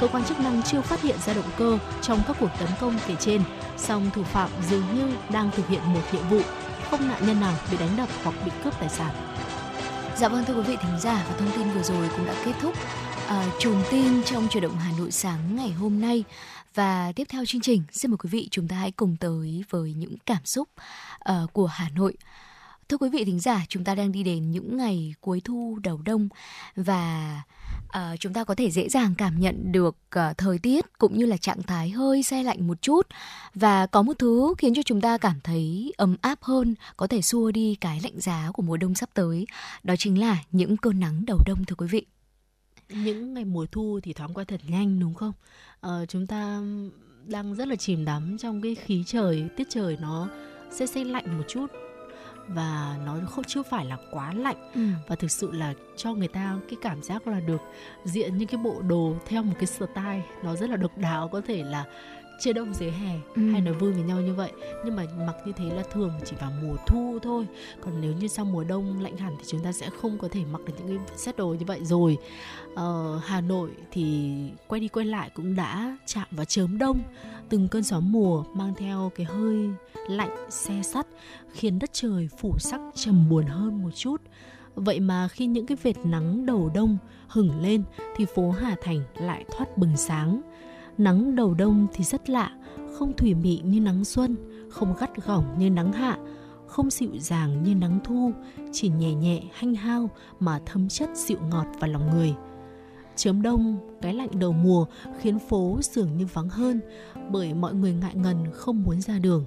Cơ 0.00 0.08
quan 0.08 0.24
chức 0.24 0.40
năng 0.40 0.62
chưa 0.62 0.80
phát 0.80 1.02
hiện 1.02 1.16
ra 1.26 1.34
động 1.34 1.50
cơ 1.58 1.78
trong 2.02 2.22
các 2.26 2.36
cuộc 2.40 2.50
tấn 2.58 2.68
công 2.80 2.94
kể 3.06 3.14
trên, 3.20 3.42
song 3.76 4.10
thủ 4.14 4.22
phạm 4.22 4.50
dường 4.70 4.84
như 4.94 5.10
đang 5.32 5.50
thực 5.50 5.68
hiện 5.68 5.80
một 5.94 6.02
nhiệm 6.12 6.28
vụ, 6.28 6.40
không 6.90 7.08
nạn 7.08 7.26
nhân 7.26 7.40
nào 7.40 7.54
bị 7.70 7.76
đánh 7.76 7.96
đập 7.96 8.08
hoặc 8.24 8.34
bị 8.44 8.50
cướp 8.64 8.80
tài 8.80 8.88
sản. 8.88 9.14
Dạ 10.16 10.28
vâng 10.28 10.44
thưa 10.44 10.54
quý 10.54 10.62
vị 10.62 10.76
thính 10.82 11.00
giả 11.00 11.24
và 11.28 11.34
thông 11.38 11.50
tin 11.56 11.70
vừa 11.70 11.82
rồi 11.82 12.08
cũng 12.16 12.26
đã 12.26 12.34
kết 12.44 12.52
thúc 12.62 12.74
Ờ, 13.30 13.46
uh, 13.68 13.86
tin 13.90 14.22
trong 14.24 14.48
chuyển 14.48 14.62
động 14.62 14.78
Hà 14.78 14.92
Nội 14.98 15.10
sáng 15.10 15.56
ngày 15.56 15.70
hôm 15.70 16.00
nay. 16.00 16.24
Và 16.74 17.12
tiếp 17.16 17.26
theo 17.28 17.44
chương 17.46 17.60
trình, 17.60 17.82
xin 17.92 18.10
mời 18.10 18.18
quý 18.18 18.28
vị 18.30 18.48
chúng 18.50 18.68
ta 18.68 18.76
hãy 18.76 18.90
cùng 18.90 19.16
tới 19.20 19.64
với 19.70 19.94
những 19.94 20.16
cảm 20.26 20.44
xúc 20.44 20.68
uh, 21.30 21.52
của 21.52 21.66
Hà 21.66 21.88
Nội. 21.88 22.16
Thưa 22.88 22.96
quý 22.96 23.08
vị 23.08 23.24
thính 23.24 23.40
giả, 23.40 23.64
chúng 23.68 23.84
ta 23.84 23.94
đang 23.94 24.12
đi 24.12 24.22
đến 24.22 24.50
những 24.50 24.76
ngày 24.76 25.14
cuối 25.20 25.40
thu 25.44 25.78
đầu 25.82 26.00
đông 26.04 26.28
và 26.76 27.42
uh, 27.84 28.20
chúng 28.20 28.32
ta 28.32 28.44
có 28.44 28.54
thể 28.54 28.70
dễ 28.70 28.88
dàng 28.88 29.14
cảm 29.18 29.40
nhận 29.40 29.72
được 29.72 29.96
uh, 30.16 30.38
thời 30.38 30.58
tiết 30.58 30.98
cũng 30.98 31.18
như 31.18 31.26
là 31.26 31.36
trạng 31.36 31.62
thái 31.62 31.90
hơi 31.90 32.22
se 32.22 32.42
lạnh 32.42 32.66
một 32.66 32.82
chút 32.82 33.06
và 33.54 33.86
có 33.86 34.02
một 34.02 34.18
thứ 34.18 34.54
khiến 34.58 34.74
cho 34.74 34.82
chúng 34.82 35.00
ta 35.00 35.18
cảm 35.18 35.40
thấy 35.44 35.92
ấm 35.96 36.16
áp 36.20 36.38
hơn, 36.42 36.74
có 36.96 37.06
thể 37.06 37.22
xua 37.22 37.50
đi 37.50 37.76
cái 37.80 38.00
lạnh 38.02 38.20
giá 38.20 38.50
của 38.52 38.62
mùa 38.62 38.76
đông 38.76 38.94
sắp 38.94 39.08
tới. 39.14 39.46
Đó 39.82 39.94
chính 39.98 40.20
là 40.20 40.38
những 40.52 40.76
cơn 40.76 41.00
nắng 41.00 41.24
đầu 41.26 41.38
đông 41.46 41.64
thưa 41.64 41.74
quý 41.74 41.86
vị. 41.86 42.06
Những 42.90 43.34
ngày 43.34 43.44
mùa 43.44 43.66
thu 43.72 44.00
thì 44.02 44.12
thoáng 44.12 44.34
qua 44.34 44.44
thật 44.44 44.60
nhanh 44.68 45.00
đúng 45.00 45.14
không? 45.14 45.32
Ờ, 45.80 46.06
chúng 46.08 46.26
ta 46.26 46.60
đang 47.26 47.54
rất 47.54 47.68
là 47.68 47.76
chìm 47.76 48.04
đắm 48.04 48.36
trong 48.38 48.60
cái 48.62 48.74
khí 48.74 49.04
trời, 49.06 49.44
tiết 49.56 49.66
trời 49.70 49.96
nó 50.00 50.28
sẽ 50.70 50.86
se 50.86 51.04
lạnh 51.04 51.38
một 51.38 51.44
chút 51.48 51.66
và 52.48 52.96
nó 53.06 53.16
không 53.30 53.44
chưa 53.44 53.62
phải 53.62 53.84
là 53.84 53.96
quá 54.10 54.32
lạnh 54.34 54.70
Ừ. 54.74 54.80
và 55.08 55.16
thực 55.16 55.30
sự 55.30 55.52
là 55.52 55.74
cho 55.96 56.14
người 56.14 56.28
ta 56.28 56.56
cái 56.68 56.76
cảm 56.82 57.02
giác 57.02 57.26
là 57.26 57.40
được 57.40 57.60
diện 58.04 58.38
những 58.38 58.48
cái 58.48 58.60
bộ 58.64 58.82
đồ 58.82 59.14
theo 59.26 59.42
một 59.42 59.54
cái 59.58 59.66
style 59.66 60.22
nó 60.44 60.56
rất 60.56 60.70
là 60.70 60.76
độc 60.76 60.98
đáo 60.98 61.28
có 61.28 61.40
thể 61.40 61.62
là 61.64 61.84
chơi 62.40 62.54
đông 62.54 62.74
dưới 62.74 62.90
hè 62.90 63.14
Ừ. 63.34 63.50
hay 63.52 63.60
nói 63.60 63.74
vui 63.74 63.92
với 63.92 64.02
nhau 64.02 64.20
như 64.20 64.34
vậy. 64.34 64.52
Nhưng 64.84 64.96
mà 64.96 65.06
mặc 65.26 65.36
như 65.46 65.52
thế 65.56 65.64
là 65.74 65.82
thường 65.92 66.12
chỉ 66.24 66.36
vào 66.40 66.52
mùa 66.62 66.76
thu 66.86 67.18
thôi. 67.22 67.46
Còn 67.80 68.00
nếu 68.00 68.12
như 68.12 68.28
sang 68.28 68.52
mùa 68.52 68.64
đông 68.64 69.00
lạnh 69.00 69.16
hẳn 69.16 69.34
thì 69.38 69.44
chúng 69.46 69.60
ta 69.62 69.72
sẽ 69.72 69.90
không 70.02 70.18
có 70.18 70.28
thể 70.28 70.40
mặc 70.52 70.60
được 70.66 70.72
những 70.78 70.98
cái 71.08 71.18
set 71.18 71.36
đồ 71.36 71.48
như 71.48 71.64
vậy 71.66 71.80
rồi. 71.84 72.18
Ờ, 72.74 73.20
Hà 73.24 73.40
Nội 73.40 73.70
thì 73.90 74.34
quay 74.68 74.80
đi 74.80 74.88
quay 74.88 75.06
lại 75.06 75.30
cũng 75.34 75.56
đã 75.56 75.96
chạm 76.06 76.26
vào 76.30 76.44
chớm 76.44 76.78
đông. 76.78 77.00
Từng 77.48 77.68
cơn 77.68 77.82
gió 77.82 78.00
mùa 78.00 78.44
mang 78.54 78.74
theo 78.74 79.12
cái 79.14 79.26
hơi 79.26 79.70
lạnh 80.08 80.36
xe 80.50 80.82
sắt 80.82 81.06
khiến 81.52 81.78
đất 81.78 81.90
trời 81.92 82.28
phủ 82.38 82.58
sắc 82.58 82.80
trầm 82.94 83.28
buồn 83.28 83.44
hơn 83.46 83.82
một 83.82 83.90
chút. 83.94 84.20
Vậy 84.74 85.00
mà 85.00 85.28
khi 85.28 85.46
những 85.46 85.66
cái 85.66 85.76
vệt 85.82 85.96
nắng 86.04 86.46
đầu 86.46 86.70
đông 86.74 86.98
hửng 87.28 87.62
lên 87.62 87.82
thì 88.16 88.24
phố 88.34 88.50
Hà 88.50 88.76
Thành 88.82 89.00
lại 89.14 89.44
thoát 89.56 89.78
bừng 89.78 89.96
sáng 89.96 90.40
nắng 91.00 91.34
đầu 91.34 91.54
đông 91.54 91.86
thì 91.92 92.04
rất 92.04 92.30
lạ, 92.30 92.50
không 92.98 93.12
thủy 93.16 93.34
mị 93.34 93.60
như 93.64 93.80
nắng 93.80 94.04
xuân, 94.04 94.36
không 94.70 94.94
gắt 95.00 95.26
gỏng 95.26 95.44
như 95.58 95.70
nắng 95.70 95.92
hạ, 95.92 96.18
không 96.66 96.90
dịu 96.90 97.10
dàng 97.18 97.62
như 97.62 97.74
nắng 97.74 97.98
thu, 98.04 98.32
chỉ 98.72 98.88
nhẹ 98.88 99.14
nhẹ, 99.14 99.42
hanh 99.52 99.74
hao 99.74 100.10
mà 100.40 100.60
thấm 100.66 100.88
chất 100.88 101.10
dịu 101.14 101.38
ngọt 101.50 101.66
vào 101.80 101.90
lòng 101.90 102.10
người. 102.10 102.34
Chớm 103.16 103.42
đông, 103.42 103.78
cái 104.02 104.14
lạnh 104.14 104.38
đầu 104.38 104.52
mùa 104.52 104.86
khiến 105.20 105.38
phố 105.38 105.78
dường 105.82 106.16
như 106.16 106.26
vắng 106.32 106.48
hơn 106.48 106.80
bởi 107.30 107.54
mọi 107.54 107.74
người 107.74 107.94
ngại 107.94 108.14
ngần 108.14 108.36
không 108.52 108.82
muốn 108.82 109.00
ra 109.00 109.18
đường. 109.18 109.44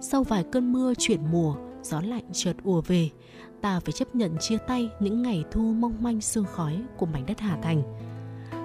Sau 0.00 0.22
vài 0.22 0.44
cơn 0.52 0.72
mưa 0.72 0.94
chuyển 0.98 1.20
mùa, 1.32 1.56
gió 1.82 2.00
lạnh 2.00 2.24
chợt 2.32 2.56
ùa 2.64 2.80
về, 2.80 3.10
ta 3.60 3.80
phải 3.80 3.92
chấp 3.92 4.14
nhận 4.14 4.36
chia 4.40 4.58
tay 4.58 4.90
những 5.00 5.22
ngày 5.22 5.44
thu 5.50 5.62
mong 5.62 5.94
manh 6.00 6.20
sương 6.20 6.44
khói 6.44 6.82
của 6.96 7.06
mảnh 7.06 7.26
đất 7.26 7.40
Hà 7.40 7.56
Thành 7.62 7.82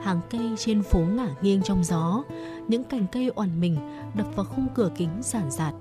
hàng 0.03 0.21
cây 0.29 0.53
trên 0.57 0.83
phố 0.83 0.99
ngả 0.99 1.27
nghiêng 1.41 1.61
trong 1.63 1.83
gió 1.83 2.23
những 2.67 2.83
cành 2.83 3.05
cây 3.11 3.31
oằn 3.35 3.61
mình 3.61 3.77
đập 4.13 4.27
vào 4.35 4.45
khung 4.45 4.67
cửa 4.75 4.89
kính 4.97 5.09
giản 5.21 5.51
giạt. 5.51 5.73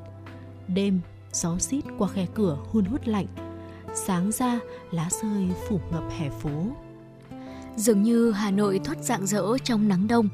đêm 0.68 1.00
gió 1.32 1.58
xít 1.58 1.84
qua 1.98 2.08
khe 2.08 2.26
cửa 2.34 2.58
hun 2.72 2.84
hút 2.84 3.00
lạnh 3.04 3.26
sáng 3.94 4.32
ra 4.32 4.60
lá 4.90 5.08
rơi 5.22 5.48
phủ 5.68 5.80
ngập 5.90 6.04
hè 6.18 6.30
phố 6.30 6.50
Dường 7.76 8.02
như 8.02 8.32
Hà 8.32 8.50
Nội 8.50 8.80
thoát 8.84 8.98
dạng 9.02 9.26
dỡ 9.26 9.58
trong 9.64 9.88
nắng 9.88 10.06
đông. 10.06 10.28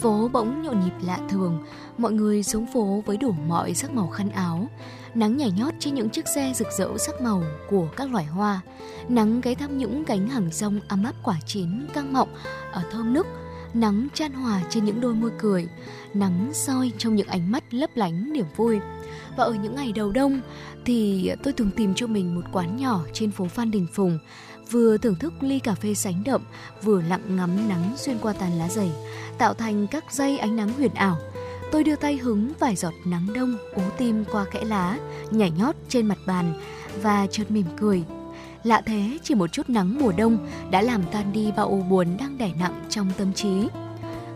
Phố 0.00 0.28
bỗng 0.32 0.62
nhộn 0.62 0.80
nhịp 0.80 0.94
lạ 1.04 1.18
thường, 1.28 1.64
mọi 1.98 2.12
người 2.12 2.42
xuống 2.42 2.66
phố 2.74 3.02
với 3.06 3.16
đủ 3.16 3.32
mọi 3.32 3.74
sắc 3.74 3.92
màu 3.92 4.08
khăn 4.08 4.30
áo. 4.30 4.66
Nắng 5.14 5.36
nhảy 5.36 5.50
nhót 5.50 5.74
trên 5.78 5.94
những 5.94 6.10
chiếc 6.10 6.28
xe 6.28 6.52
rực 6.54 6.68
rỡ 6.78 6.88
sắc 6.98 7.20
màu 7.20 7.42
của 7.70 7.88
các 7.96 8.12
loài 8.12 8.24
hoa. 8.24 8.60
Nắng 9.08 9.40
ghé 9.40 9.54
thăm 9.54 9.78
những 9.78 10.04
cánh 10.04 10.28
hàng 10.28 10.48
rong 10.52 10.80
ấm 10.88 11.04
áp 11.04 11.14
quả 11.22 11.36
chín 11.46 11.86
căng 11.94 12.12
mọng 12.12 12.28
ở 12.72 12.82
thơm 12.92 13.12
nức. 13.12 13.26
Nắng 13.74 14.08
chan 14.14 14.32
hòa 14.32 14.62
trên 14.70 14.84
những 14.84 15.00
đôi 15.00 15.14
môi 15.14 15.30
cười. 15.38 15.68
Nắng 16.14 16.50
soi 16.54 16.92
trong 16.98 17.14
những 17.16 17.26
ánh 17.26 17.52
mắt 17.52 17.74
lấp 17.74 17.90
lánh 17.94 18.32
niềm 18.32 18.46
vui. 18.56 18.78
Và 19.36 19.44
ở 19.44 19.54
những 19.54 19.74
ngày 19.74 19.92
đầu 19.92 20.12
đông 20.12 20.40
thì 20.84 21.30
tôi 21.42 21.52
thường 21.52 21.70
tìm 21.76 21.94
cho 21.94 22.06
mình 22.06 22.34
một 22.34 22.44
quán 22.52 22.76
nhỏ 22.76 23.00
trên 23.12 23.30
phố 23.30 23.44
Phan 23.44 23.70
Đình 23.70 23.86
Phùng 23.92 24.18
vừa 24.70 24.96
thưởng 24.96 25.14
thức 25.14 25.32
ly 25.40 25.58
cà 25.58 25.74
phê 25.74 25.94
sánh 25.94 26.24
đậm, 26.24 26.42
vừa 26.82 27.02
lặng 27.02 27.36
ngắm 27.36 27.68
nắng 27.68 27.94
xuyên 27.96 28.18
qua 28.18 28.32
tàn 28.32 28.58
lá 28.58 28.68
dày, 28.68 28.90
tạo 29.38 29.54
thành 29.54 29.86
các 29.86 30.12
dây 30.12 30.38
ánh 30.38 30.56
nắng 30.56 30.72
huyền 30.72 30.94
ảo. 30.94 31.18
Tôi 31.74 31.84
đưa 31.84 31.96
tay 31.96 32.16
hứng 32.16 32.52
vài 32.58 32.76
giọt 32.76 32.94
nắng 33.04 33.26
đông 33.34 33.56
ú 33.74 33.82
tim 33.98 34.24
qua 34.32 34.44
kẽ 34.44 34.64
lá, 34.64 34.98
nhảy 35.30 35.50
nhót 35.50 35.74
trên 35.88 36.06
mặt 36.06 36.18
bàn 36.26 36.60
và 37.02 37.26
chợt 37.30 37.50
mỉm 37.50 37.66
cười. 37.76 38.04
Lạ 38.64 38.82
thế, 38.86 39.18
chỉ 39.22 39.34
một 39.34 39.52
chút 39.52 39.70
nắng 39.70 39.98
mùa 40.00 40.12
đông 40.12 40.46
đã 40.70 40.82
làm 40.82 41.02
tan 41.12 41.32
đi 41.32 41.52
bao 41.56 41.68
u 41.68 41.82
buồn 41.82 42.16
đang 42.18 42.38
đè 42.38 42.50
nặng 42.58 42.84
trong 42.88 43.10
tâm 43.18 43.32
trí. 43.32 43.68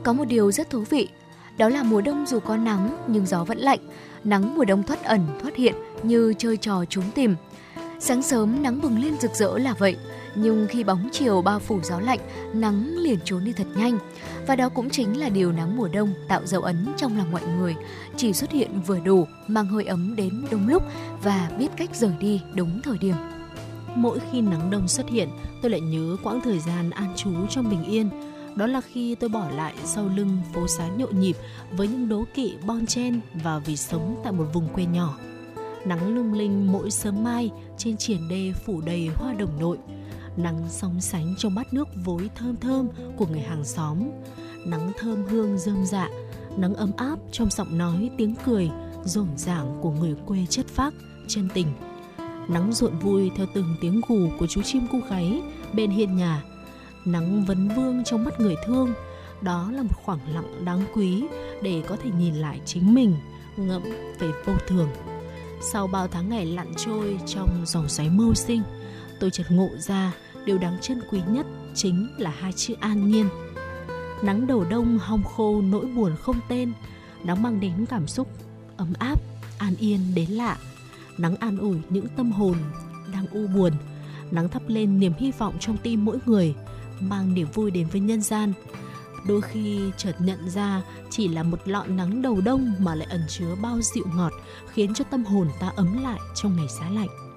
Có 0.03 0.13
một 0.13 0.25
điều 0.25 0.53
rất 0.53 0.71
thú 0.71 0.85
vị, 0.91 1.09
đó 1.59 1.69
là 1.69 1.83
mùa 1.83 2.01
đông 2.01 2.27
dù 2.27 2.41
có 2.41 2.57
nắng 2.57 3.05
nhưng 3.07 3.27
gió 3.27 3.45
vẫn 3.45 3.59
lạnh, 3.59 3.81
nắng 4.25 4.55
mùa 4.55 4.65
đông 4.65 4.83
thoát 4.83 5.05
ẩn 5.05 5.27
thoát 5.43 5.57
hiện 5.57 5.75
như 6.03 6.35
chơi 6.39 6.57
trò 6.57 6.85
trốn 6.89 7.05
tìm. 7.15 7.35
Sáng 8.01 8.23
sớm 8.23 8.63
nắng 8.63 8.81
bừng 8.81 8.99
lên 8.99 9.15
rực 9.21 9.35
rỡ 9.35 9.59
là 9.59 9.75
vậy, 9.79 9.97
nhưng 10.41 10.67
khi 10.71 10.85
bóng 10.85 11.09
chiều 11.13 11.43
bao 11.43 11.59
phủ 11.59 11.81
gió 11.83 12.01
lạnh, 12.01 12.21
nắng 12.55 12.97
liền 12.99 13.19
trốn 13.25 13.45
đi 13.45 13.53
thật 13.53 13.67
nhanh. 13.77 13.99
Và 14.47 14.57
đó 14.57 14.69
cũng 14.69 14.91
chính 14.91 15.21
là 15.21 15.29
điều 15.29 15.53
nắng 15.53 15.77
mùa 15.77 15.89
đông 15.89 16.15
tạo 16.29 16.47
dấu 16.47 16.63
ấn 16.63 16.87
trong 16.97 17.19
lòng 17.19 17.33
mọi 17.33 17.43
người, 17.59 17.75
chỉ 18.17 18.33
xuất 18.33 18.51
hiện 18.51 18.81
vừa 18.87 18.99
đủ, 19.01 19.27
mang 19.49 19.67
hơi 19.67 19.85
ấm 19.85 20.17
đến 20.17 20.45
đúng 20.51 20.69
lúc 20.69 20.83
và 21.23 21.51
biết 21.59 21.69
cách 21.77 21.97
rời 21.97 22.13
đi 22.21 22.41
đúng 22.55 22.81
thời 22.83 22.99
điểm. 22.99 23.15
mỗi 23.95 24.19
khi 24.33 24.41
nắng 24.41 24.71
đông 24.71 24.89
xuất 24.89 25.09
hiện 25.09 25.29
tôi 25.63 25.71
lại 25.71 25.81
nhớ 25.81 26.17
quãng 26.23 26.41
thời 26.45 26.59
gian 26.59 26.91
an 26.91 27.13
trú 27.17 27.31
trong 27.51 27.71
bình 27.71 27.85
yên 27.85 28.11
đó 28.57 28.67
là 28.67 28.81
khi 28.81 29.15
tôi 29.15 29.31
bỏ 29.31 29.51
lại 29.51 29.75
sau 29.85 30.09
lưng 30.17 30.39
phố 30.55 30.67
xá 30.69 30.89
nhộn 30.89 31.21
nhịp 31.21 31.37
với 31.77 31.89
những 31.89 32.09
đố 32.09 32.25
kỵ 32.35 32.55
bon 32.67 32.87
chen 32.87 33.21
và 33.35 33.59
vì 33.59 33.77
sống 33.77 34.21
tại 34.25 34.33
một 34.33 34.45
vùng 34.53 34.69
quê 34.69 34.85
nhỏ 34.85 35.19
nắng 35.85 36.15
lung 36.15 36.33
linh 36.33 36.73
mỗi 36.73 36.91
sớm 36.91 37.25
mai 37.25 37.51
trên 37.79 37.97
triển 37.97 38.29
đê 38.29 38.53
phủ 38.65 38.81
đầy 38.81 39.09
hoa 39.15 39.33
đồng 39.33 39.61
nội 39.61 39.79
nắng 40.37 40.65
sóng 40.69 41.01
sánh 41.01 41.35
trong 41.39 41.55
bát 41.55 41.75
nước 41.75 41.89
vối 42.05 42.31
thơm 42.35 42.57
thơm 42.57 42.89
của 43.17 43.27
người 43.27 43.41
hàng 43.41 43.65
xóm. 43.65 44.11
Nắng 44.67 44.93
thơm 44.99 45.25
hương 45.27 45.59
rơm 45.59 45.87
dạ 45.87 46.09
nắng 46.57 46.75
ấm 46.75 46.93
áp 46.97 47.19
trong 47.33 47.51
giọng 47.51 47.79
nói, 47.79 48.11
tiếng 48.19 48.35
cười, 48.47 48.71
rộn 49.05 49.29
ràng 49.37 49.79
của 49.83 49.91
người 49.91 50.15
quê 50.27 50.47
chất 50.51 50.67
phác, 50.67 50.95
chân 51.29 51.49
tình. 51.55 51.67
Nắng 52.49 52.73
rộn 52.73 52.99
vui 52.99 53.31
theo 53.37 53.47
từng 53.55 53.77
tiếng 53.81 54.01
gù 54.09 54.29
của 54.39 54.47
chú 54.47 54.63
chim 54.63 54.87
cu 54.93 54.99
gáy 55.11 55.43
bên 55.73 55.91
hiên 55.91 56.17
nhà. 56.17 56.43
Nắng 57.05 57.45
vấn 57.45 57.69
vương 57.69 58.05
trong 58.05 58.25
mắt 58.25 58.41
người 58.41 58.57
thương, 58.67 58.93
đó 59.41 59.71
là 59.73 59.83
một 59.83 59.95
khoảng 60.05 60.35
lặng 60.35 60.65
đáng 60.65 60.85
quý 60.95 61.25
để 61.63 61.83
có 61.89 61.97
thể 61.97 62.11
nhìn 62.19 62.35
lại 62.35 62.61
chính 62.65 62.95
mình 62.95 63.17
ngẫm 63.57 63.83
về 64.19 64.31
vô 64.47 64.53
thường. 64.67 64.89
Sau 65.61 65.87
bao 65.87 66.09
tháng 66.09 66.29
ngày 66.29 66.47
lặn 66.47 66.75
trôi 66.77 67.19
trong 67.27 67.65
dòng 67.67 67.89
xoáy 67.89 68.09
mưu 68.11 68.35
sinh 68.35 68.63
tôi 69.21 69.31
chợt 69.31 69.45
ngộ 69.51 69.71
ra 69.79 70.13
điều 70.45 70.59
đáng 70.59 70.79
trân 70.81 71.01
quý 71.11 71.21
nhất 71.29 71.47
chính 71.75 72.09
là 72.19 72.31
hai 72.31 72.53
chữ 72.53 72.75
an 72.81 73.11
nhiên. 73.11 73.29
Nắng 74.23 74.47
đầu 74.47 74.65
đông 74.71 74.99
hong 74.99 75.23
khô 75.25 75.63
nỗi 75.63 75.87
buồn 75.87 76.17
không 76.21 76.41
tên 76.49 76.73
nắng 77.25 77.43
mang 77.43 77.61
đến 77.61 77.87
cảm 77.87 78.07
xúc 78.07 78.29
ấm 78.77 78.93
áp, 78.99 79.21
an 79.59 79.75
yên 79.79 80.01
đến 80.15 80.31
lạ. 80.31 80.57
Nắng 81.19 81.37
an 81.37 81.59
ủi 81.59 81.77
những 81.89 82.07
tâm 82.17 82.33
hồn 82.33 82.57
đang 83.13 83.27
u 83.27 83.47
buồn, 83.47 83.73
nắng 84.31 84.49
thắp 84.49 84.63
lên 84.67 85.01
niềm 85.01 85.13
hy 85.19 85.33
vọng 85.39 85.55
trong 85.61 85.77
tim 85.77 86.05
mỗi 86.05 86.19
người, 86.27 86.55
mang 87.01 87.35
niềm 87.35 87.49
vui 87.55 87.71
đến 87.71 87.87
với 87.93 88.01
nhân 88.01 88.23
gian. 88.23 88.53
Đôi 89.29 89.41
khi 89.41 89.81
chợt 89.97 90.15
nhận 90.19 90.51
ra 90.51 90.83
chỉ 91.11 91.29
là 91.29 91.43
một 91.43 91.59
lọ 91.65 91.85
nắng 91.87 92.23
đầu 92.23 92.41
đông 92.41 92.73
mà 92.79 92.95
lại 92.95 93.09
ẩn 93.11 93.23
chứa 93.29 93.55
bao 93.63 93.81
dịu 93.83 94.05
ngọt, 94.15 94.33
khiến 94.73 94.95
cho 94.95 95.05
tâm 95.05 95.25
hồn 95.25 95.49
ta 95.61 95.73
ấm 95.77 96.03
lại 96.03 96.19
trong 96.35 96.57
ngày 96.57 96.67
giá 96.81 96.91
lạnh. 96.91 97.28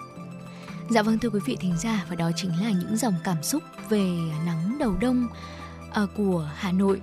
Dạ 0.92 1.02
vâng 1.02 1.20
thưa 1.20 1.30
quý 1.30 1.40
vị 1.46 1.58
thính 1.60 1.78
giả 1.78 2.06
và 2.10 2.16
đó 2.16 2.32
chính 2.36 2.52
là 2.62 2.72
những 2.72 2.98
dòng 2.98 3.14
cảm 3.24 3.44
xúc 3.44 3.64
về 3.90 4.06
nắng 4.46 4.78
đầu 4.80 4.96
đông 5.02 5.28
ờ, 5.92 6.08
của 6.18 6.50
Hà 6.56 6.72
Nội 6.72 7.02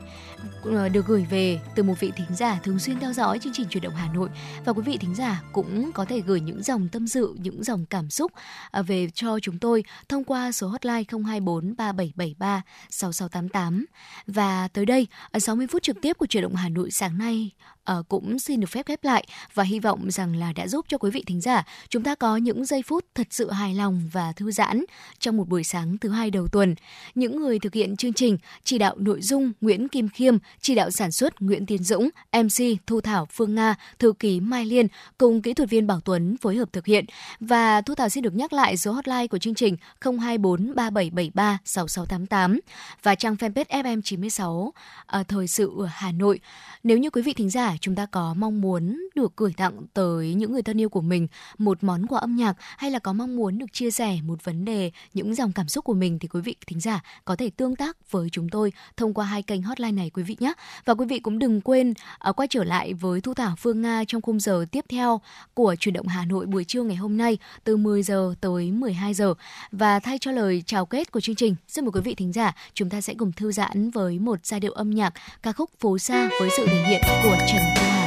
ờ, 0.65 0.89
được 0.89 1.07
gửi 1.07 1.27
về 1.31 1.61
từ 1.75 1.83
một 1.83 1.95
vị 2.01 2.13
thính 2.17 2.37
giả 2.37 2.61
thường 2.63 2.79
xuyên 2.79 3.01
theo 3.01 3.13
dõi 3.13 3.39
chương 3.39 3.53
trình 3.53 3.67
chuyển 3.71 3.83
động 3.83 3.95
Hà 3.95 4.13
Nội. 4.13 4.29
Và 4.65 4.73
quý 4.73 4.83
vị 4.83 4.97
thính 5.01 5.15
giả 5.15 5.43
cũng 5.53 5.91
có 5.93 6.05
thể 6.05 6.21
gửi 6.21 6.41
những 6.41 6.63
dòng 6.63 6.89
tâm 6.89 7.09
sự, 7.09 7.37
những 7.39 7.65
dòng 7.65 7.87
cảm 7.91 8.11
xúc 8.11 8.33
ờ, 8.71 8.83
về 8.83 9.09
cho 9.15 9.39
chúng 9.43 9.59
tôi 9.59 9.85
thông 10.09 10.25
qua 10.25 10.53
số 10.53 10.69
hotline 10.69 11.03
024 11.27 11.77
3773 11.77 12.63
6688 12.91 13.85
và 14.27 14.69
tới 14.69 14.87
đây 14.87 15.07
ở 15.31 15.39
60 15.39 15.67
phút 15.67 15.83
trực 15.83 15.97
tiếp 16.03 16.19
của 16.19 16.27
chuyển 16.27 16.43
động 16.43 16.55
Hà 16.55 16.69
Nội 16.69 16.91
sáng 16.91 17.19
nay 17.19 17.51
Ờ, 17.89 18.03
cũng 18.09 18.39
xin 18.39 18.61
được 18.61 18.67
phép 18.71 18.87
khép 18.87 19.05
lại 19.05 19.25
và 19.55 19.65
hy 19.65 19.81
vọng 19.81 20.11
rằng 20.11 20.37
là 20.37 20.53
đã 20.53 20.69
giúp 20.69 20.87
cho 20.89 20.99
quý 20.99 21.11
vị 21.11 21.25
thính 21.27 21.41
giả 21.41 21.65
chúng 21.89 22.03
ta 22.03 22.15
có 22.15 22.37
những 22.37 22.65
giây 22.65 22.83
phút 22.83 23.05
thật 23.15 23.27
sự 23.31 23.51
hài 23.51 23.75
lòng 23.75 24.09
và 24.13 24.33
thư 24.33 24.51
giãn 24.51 24.85
trong 25.19 25.37
một 25.37 25.49
buổi 25.49 25.65
sáng 25.65 25.99
thứ 25.99 26.09
hai 26.09 26.31
đầu 26.31 26.49
tuần. 26.49 26.75
Những 27.15 27.41
người 27.41 27.59
thực 27.59 27.75
hiện 27.75 27.97
chương 27.97 28.13
trình 28.13 28.39
chỉ 28.65 28.79
đạo 28.79 28.95
nội 28.99 29.23
dung 29.23 29.53
Nguyễn 29.61 29.89
Kim 29.89 30.09
Khiêm, 30.09 30.39
chỉ 30.61 30.75
đạo 30.75 30.91
sản 30.91 31.13
xuất 31.13 31.43
Nguyễn 31.43 31.67
Tiến 31.67 31.85
Dũng, 31.85 32.09
MC 32.33 32.87
Thu 32.87 33.01
Thảo 33.01 33.27
Phương 33.33 33.55
Nga, 33.55 33.75
thư 33.99 34.13
ký 34.19 34.41
Mai 34.41 34.67
Liên 34.67 34.87
cùng 35.19 35.43
kỹ 35.43 35.55
thuật 35.55 35.71
viên 35.71 35.87
Bảo 35.87 36.01
Tuấn 36.01 36.37
phối 36.37 36.57
hợp 36.57 36.73
thực 36.73 36.87
hiện. 36.87 37.05
Và 37.41 37.81
Thu 37.81 37.95
Thảo 37.95 38.09
xin 38.09 38.25
được 38.25 38.35
nhắc 38.35 38.53
lại 38.53 38.77
số 38.77 38.93
hotline 38.93 39.27
của 39.27 39.39
chương 39.39 39.55
trình 39.55 39.77
024 40.01 40.75
3773 40.75 41.59
6688 41.65 42.61
và 43.03 43.15
trang 43.15 43.35
fanpage 43.35 43.83
FM96 43.83 44.71
ở 44.71 44.73
ờ, 45.07 45.23
thời 45.29 45.49
sự 45.49 45.73
ở 45.79 45.87
Hà 45.91 46.13
Nội. 46.13 46.41
Nếu 46.83 46.99
như 46.99 47.11
quý 47.11 47.23
vị 47.23 47.33
thính 47.33 47.51
giả 47.51 47.78
chúng 47.81 47.95
ta 47.95 48.07
có 48.07 48.35
mong 48.35 48.61
muốn 48.61 49.09
được 49.15 49.37
gửi 49.37 49.53
tặng 49.57 49.73
tới 49.95 50.35
những 50.35 50.53
người 50.53 50.63
thân 50.63 50.81
yêu 50.81 50.89
của 50.89 51.01
mình 51.01 51.29
một 51.59 51.85
món 51.85 52.07
quà 52.07 52.21
âm 52.21 52.37
nhạc 52.37 52.57
hay 52.77 52.91
là 52.91 52.99
có 52.99 53.13
mong 53.13 53.37
muốn 53.37 53.59
được 53.59 53.73
chia 53.73 53.91
sẻ 53.91 54.19
một 54.25 54.45
vấn 54.45 54.65
đề, 54.65 54.91
những 55.15 55.35
dòng 55.35 55.53
cảm 55.53 55.69
xúc 55.69 55.85
của 55.85 55.95
mình 55.95 56.19
thì 56.19 56.29
quý 56.29 56.41
vị 56.41 56.57
thính 56.67 56.81
giả 56.81 57.01
có 57.25 57.37
thể 57.37 57.51
tương 57.51 57.77
tác 57.77 58.11
với 58.11 58.29
chúng 58.33 58.49
tôi 58.49 58.73
thông 58.97 59.15
qua 59.15 59.25
hai 59.25 59.43
kênh 59.43 59.63
hotline 59.63 59.93
này 59.93 60.11
quý 60.11 60.23
vị 60.23 60.37
nhé. 60.41 60.53
Và 60.85 60.95
quý 60.95 61.07
vị 61.07 61.19
cũng 61.19 61.39
đừng 61.39 61.61
quên 61.61 61.95
uh, 62.29 62.37
quay 62.37 62.49
trở 62.49 62.65
lại 62.65 62.95
với 62.95 63.21
Thu 63.21 63.35
Thảo 63.35 63.55
Phương 63.59 63.83
Nga 63.83 64.05
trong 64.09 64.23
khung 64.23 64.41
giờ 64.41 64.65
tiếp 64.73 64.85
theo 64.89 65.21
của 65.55 65.75
chuyển 65.81 65.93
động 65.93 66.07
Hà 66.07 66.25
Nội 66.25 66.47
buổi 66.47 66.65
trưa 66.65 66.83
ngày 66.83 66.97
hôm 66.97 67.17
nay 67.17 67.39
từ 67.65 67.77
10 67.77 68.03
giờ 68.03 68.35
tới 68.41 68.71
12 68.71 69.15
giờ. 69.15 69.35
Và 69.73 70.01
thay 70.01 70.19
cho 70.19 70.33
lời 70.33 70.63
chào 70.67 70.87
kết 70.87 71.13
của 71.13 71.21
chương 71.21 71.37
trình, 71.37 71.57
xin 71.69 71.85
mời 71.85 71.93
quý 71.93 72.01
vị 72.01 72.15
thính 72.15 72.33
giả 72.33 72.55
chúng 72.75 72.91
ta 72.91 73.01
sẽ 73.01 73.15
cùng 73.15 73.33
thư 73.33 73.53
giãn 73.53 73.91
với 73.91 74.19
một 74.19 74.47
giai 74.47 74.61
điệu 74.61 74.73
âm 74.73 74.91
nhạc 74.91 75.15
ca 75.43 75.53
khúc 75.53 75.71
Phố 75.81 75.99
xa 75.99 76.29
với 76.41 76.51
sự 76.57 76.67
thể 76.67 76.85
hiện 76.89 77.01
của 77.23 77.37
Trần 77.49 77.68
Thu 77.75 77.98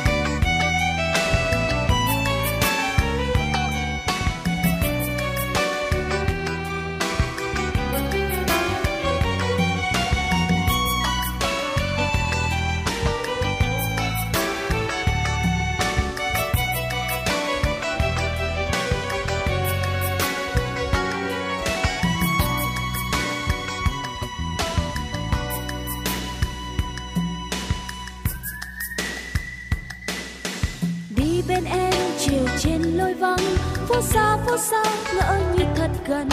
vắng. 33.22 33.56
Phố 33.88 34.02
xa 34.02 34.38
phố 34.46 34.58
xa, 34.58 34.84
ngỡ 35.16 35.40
như 35.58 35.66
thật 35.76 35.90
gần. 36.08 36.30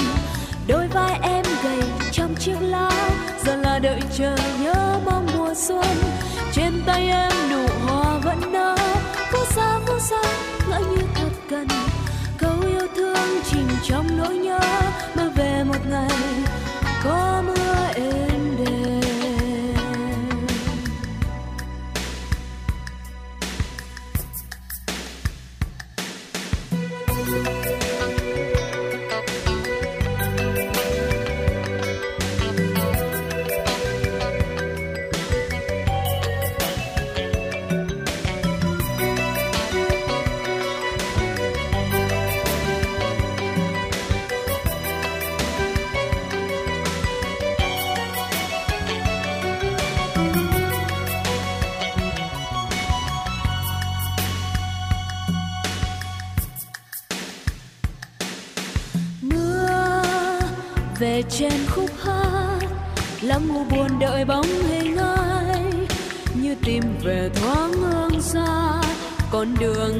Đôi 0.69 0.89
vai 0.89 1.19
em 1.23 1.45
gầy 1.65 1.81
trong 2.13 2.35
chiếc 2.35 2.57
lá. 2.61 2.91
Giờ 3.45 3.57
là 3.57 3.79
đợi 3.79 4.01
chờ 4.19 4.37
nhớ 4.63 5.01
mong 5.05 5.27
mùa 5.37 5.55
xuân. 5.55 5.87
Trên 6.53 6.83
tay 6.87 7.09
em 7.09 7.33
nụ 7.51 7.67
hoa 7.87 8.19
vẫn 8.25 8.53
nở. 8.53 8.78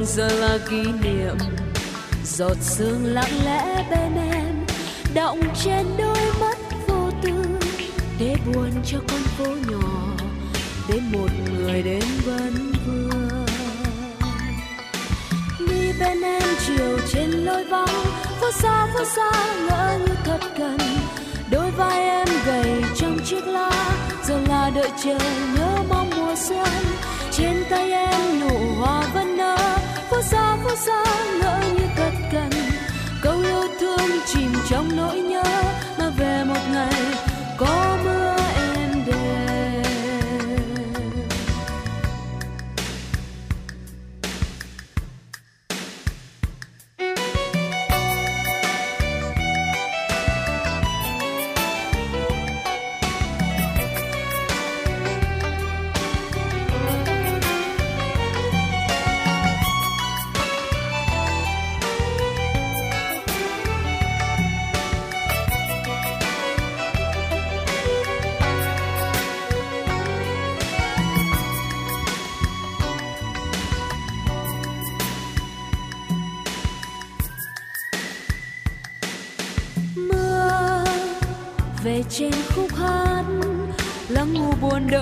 Giờ 0.09 0.29
là 0.29 0.59
kỷ 0.71 0.83
niệm. 1.03 1.37
Giọt 2.25 2.57
sương 2.61 3.05
lặng 3.05 3.45
lẽ 3.45 3.85
bên 3.91 4.15
em 4.33 4.67
động 5.15 5.41
trên 5.65 5.87
đôi 5.99 6.33
mắt 6.41 6.59
vô 6.89 7.11
tư. 7.23 7.45
Để 8.19 8.37
buồn 8.47 8.71
cho 8.87 8.99
con 9.09 9.21
phố 9.21 9.45
nhỏ, 9.71 10.17
để 10.89 11.01
một 11.13 11.29
người 11.53 11.83
đến 11.83 12.03
vẫn 12.25 12.73
vương. 12.87 13.47
Đi 15.59 15.93
bên 16.01 16.23
em 16.23 16.43
chiều 16.67 16.99
trên 17.13 17.31
lối 17.31 17.65
vắng, 17.65 18.05
phố 18.41 18.51
xa 18.53 18.87
phố 18.95 19.05
xa 19.17 19.31
ngỡ 19.69 19.99
như 19.99 20.15
thật 20.25 20.41
gần. 20.59 20.79
Đôi 21.51 21.71
vai 21.71 22.03
em 22.03 22.29
gầy 22.47 22.83
trong 22.97 23.19
chiếc 23.27 23.47
lá, 23.47 23.71
giờ 24.25 24.41
là 24.49 24.71
đợi 24.75 24.91
chờ 25.05 25.19
nhớ 25.57 25.83
mong 25.89 26.11
mùa 26.17 26.35
xuân. 26.49 26.69
Trên 27.33 27.65
tay 27.71 27.93
em 27.93 28.41
nụ 28.41 28.59
hoa 28.79 29.03
vẫn 29.15 29.37
nở 30.19 30.23
phố 30.23 30.31
xa 30.31 30.57
phố 30.65 30.77
xa 30.77 31.05
ngỡ 31.41 31.61
ngàng 31.61 31.78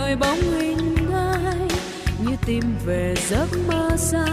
buồn 0.06 0.18
bóng 0.20 0.60
hình 0.60 0.96
ai, 1.14 1.68
như 2.18 2.36
tìm 2.46 2.62
về 2.84 3.14
giấc 3.28 3.46
mơ 3.68 3.90
xa. 3.96 4.26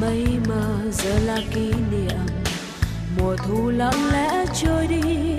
Mây 0.00 0.26
mờ 0.48 0.90
giờ 0.92 1.18
là 1.26 1.40
kỷ 1.54 1.72
niệm, 1.90 2.26
mùa 3.18 3.36
thu 3.36 3.70
lặng 3.70 4.10
lẽ 4.12 4.44
trôi 4.62 4.86
đi. 4.86 5.36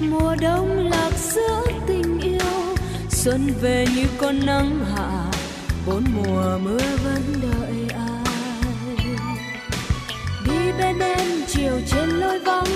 Mùa 0.00 0.36
đông 0.40 0.88
lạc 0.90 1.10
giữa 1.18 1.62
tình 1.86 2.20
yêu, 2.20 2.76
xuân 3.08 3.54
về 3.60 3.86
như 3.96 4.06
con 4.18 4.46
nắng 4.46 4.84
hạ. 4.94 5.30
Bốn 5.86 6.04
mùa 6.14 6.58
mưa 6.62 6.96
vẫn 7.04 7.22
đợi 7.42 7.86
ai. 7.94 8.96
Đi 10.46 10.72
bên 10.78 10.98
em, 10.98 11.28
chiều 11.48 11.80
trên 11.90 12.08
lối 12.08 12.38
vắng, 12.38 12.66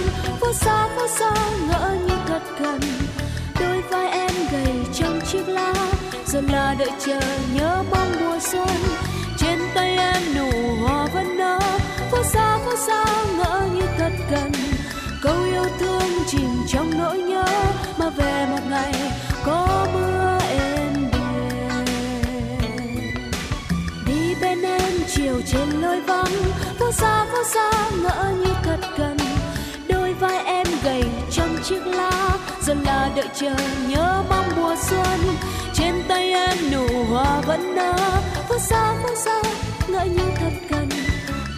phố 0.41 0.53
xa 0.53 0.89
phố 0.97 1.07
xa 1.18 1.35
ngỡ 1.68 1.97
như 2.07 2.14
thật 2.26 2.43
đợi 6.79 6.91
chờ 7.07 7.20
nhớ 7.55 7.83
mong 7.91 8.12
mùa 8.20 8.39
xuân. 8.41 8.68
Trên 9.39 9.59
tay 9.74 9.97
em 9.99 10.22
nụ 10.37 10.51
hoa 10.83 11.07
vẫn 11.14 11.39
nở 11.39 11.59
phố 12.11 12.22
xa 12.22 12.59
phố 12.64 12.76
xa 12.87 13.05
ngỡ 13.37 13.62
như 13.74 13.83
thật 13.99 14.12
gần. 14.31 14.53
Câu 15.22 15.45
yêu 15.45 15.64
thương 15.79 16.11
chìm 16.26 16.51
trong 16.68 16.91
nỗi 16.99 17.18
nhớ, 17.18 17.45
mà 17.99 18.11
về 18.11 18.47
một 18.51 18.62
ngày 18.70 18.95
có 19.47 19.87
mưa 19.93 20.39
êm 20.49 21.11
đềm. 21.12 21.85
Đi 24.07 24.35
bên 24.41 24.62
em 24.62 24.93
chiều 25.16 25.41
trên 25.47 25.70
lối 25.81 26.01
vắng 26.01 26.33
phố 26.79 26.93
xa 26.93 27.26
phố 27.33 27.45
xa 27.55 27.91
ngỡ 28.03 28.33
như 28.39 28.53
thật 28.62 28.81
gần. 28.99 29.16
Đôi 29.89 30.14
vai 30.14 30.45
em 30.45 30.66
gầy 30.85 31.05
trong 31.31 31.57
chiếc 31.64 31.87
lá 31.87 32.31
dần 32.62 32.83
là 32.83 33.11
đợi 33.16 33.29
chờ 33.35 33.55
nhớ 33.89 34.22
mong 34.31 34.38
mùa 34.59 34.76
xuân. 34.90 35.20
Trên 35.74 35.94
tay 36.09 36.32
em 36.32 36.59
nụ 36.72 37.04
hoa 37.04 37.40
vẫn 37.40 37.74
nở 37.74 37.92
phố 38.48 38.59
xa 38.59 38.94
phố 39.02 39.09
xa 39.24 39.42
ngỡ 39.88 40.04
như 40.04 40.24
thật 40.36 40.52
gần 40.70 40.88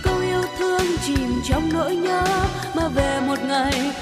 câu 0.03 0.19
yêu 0.19 0.43
thương 0.59 0.87
chìm 1.07 1.43
trong 1.49 1.73
nỗi 1.73 1.97
nhớ, 1.97 2.25
mà 2.75 2.89
về 2.89 3.21
một 3.27 3.39
ngày 3.49 3.93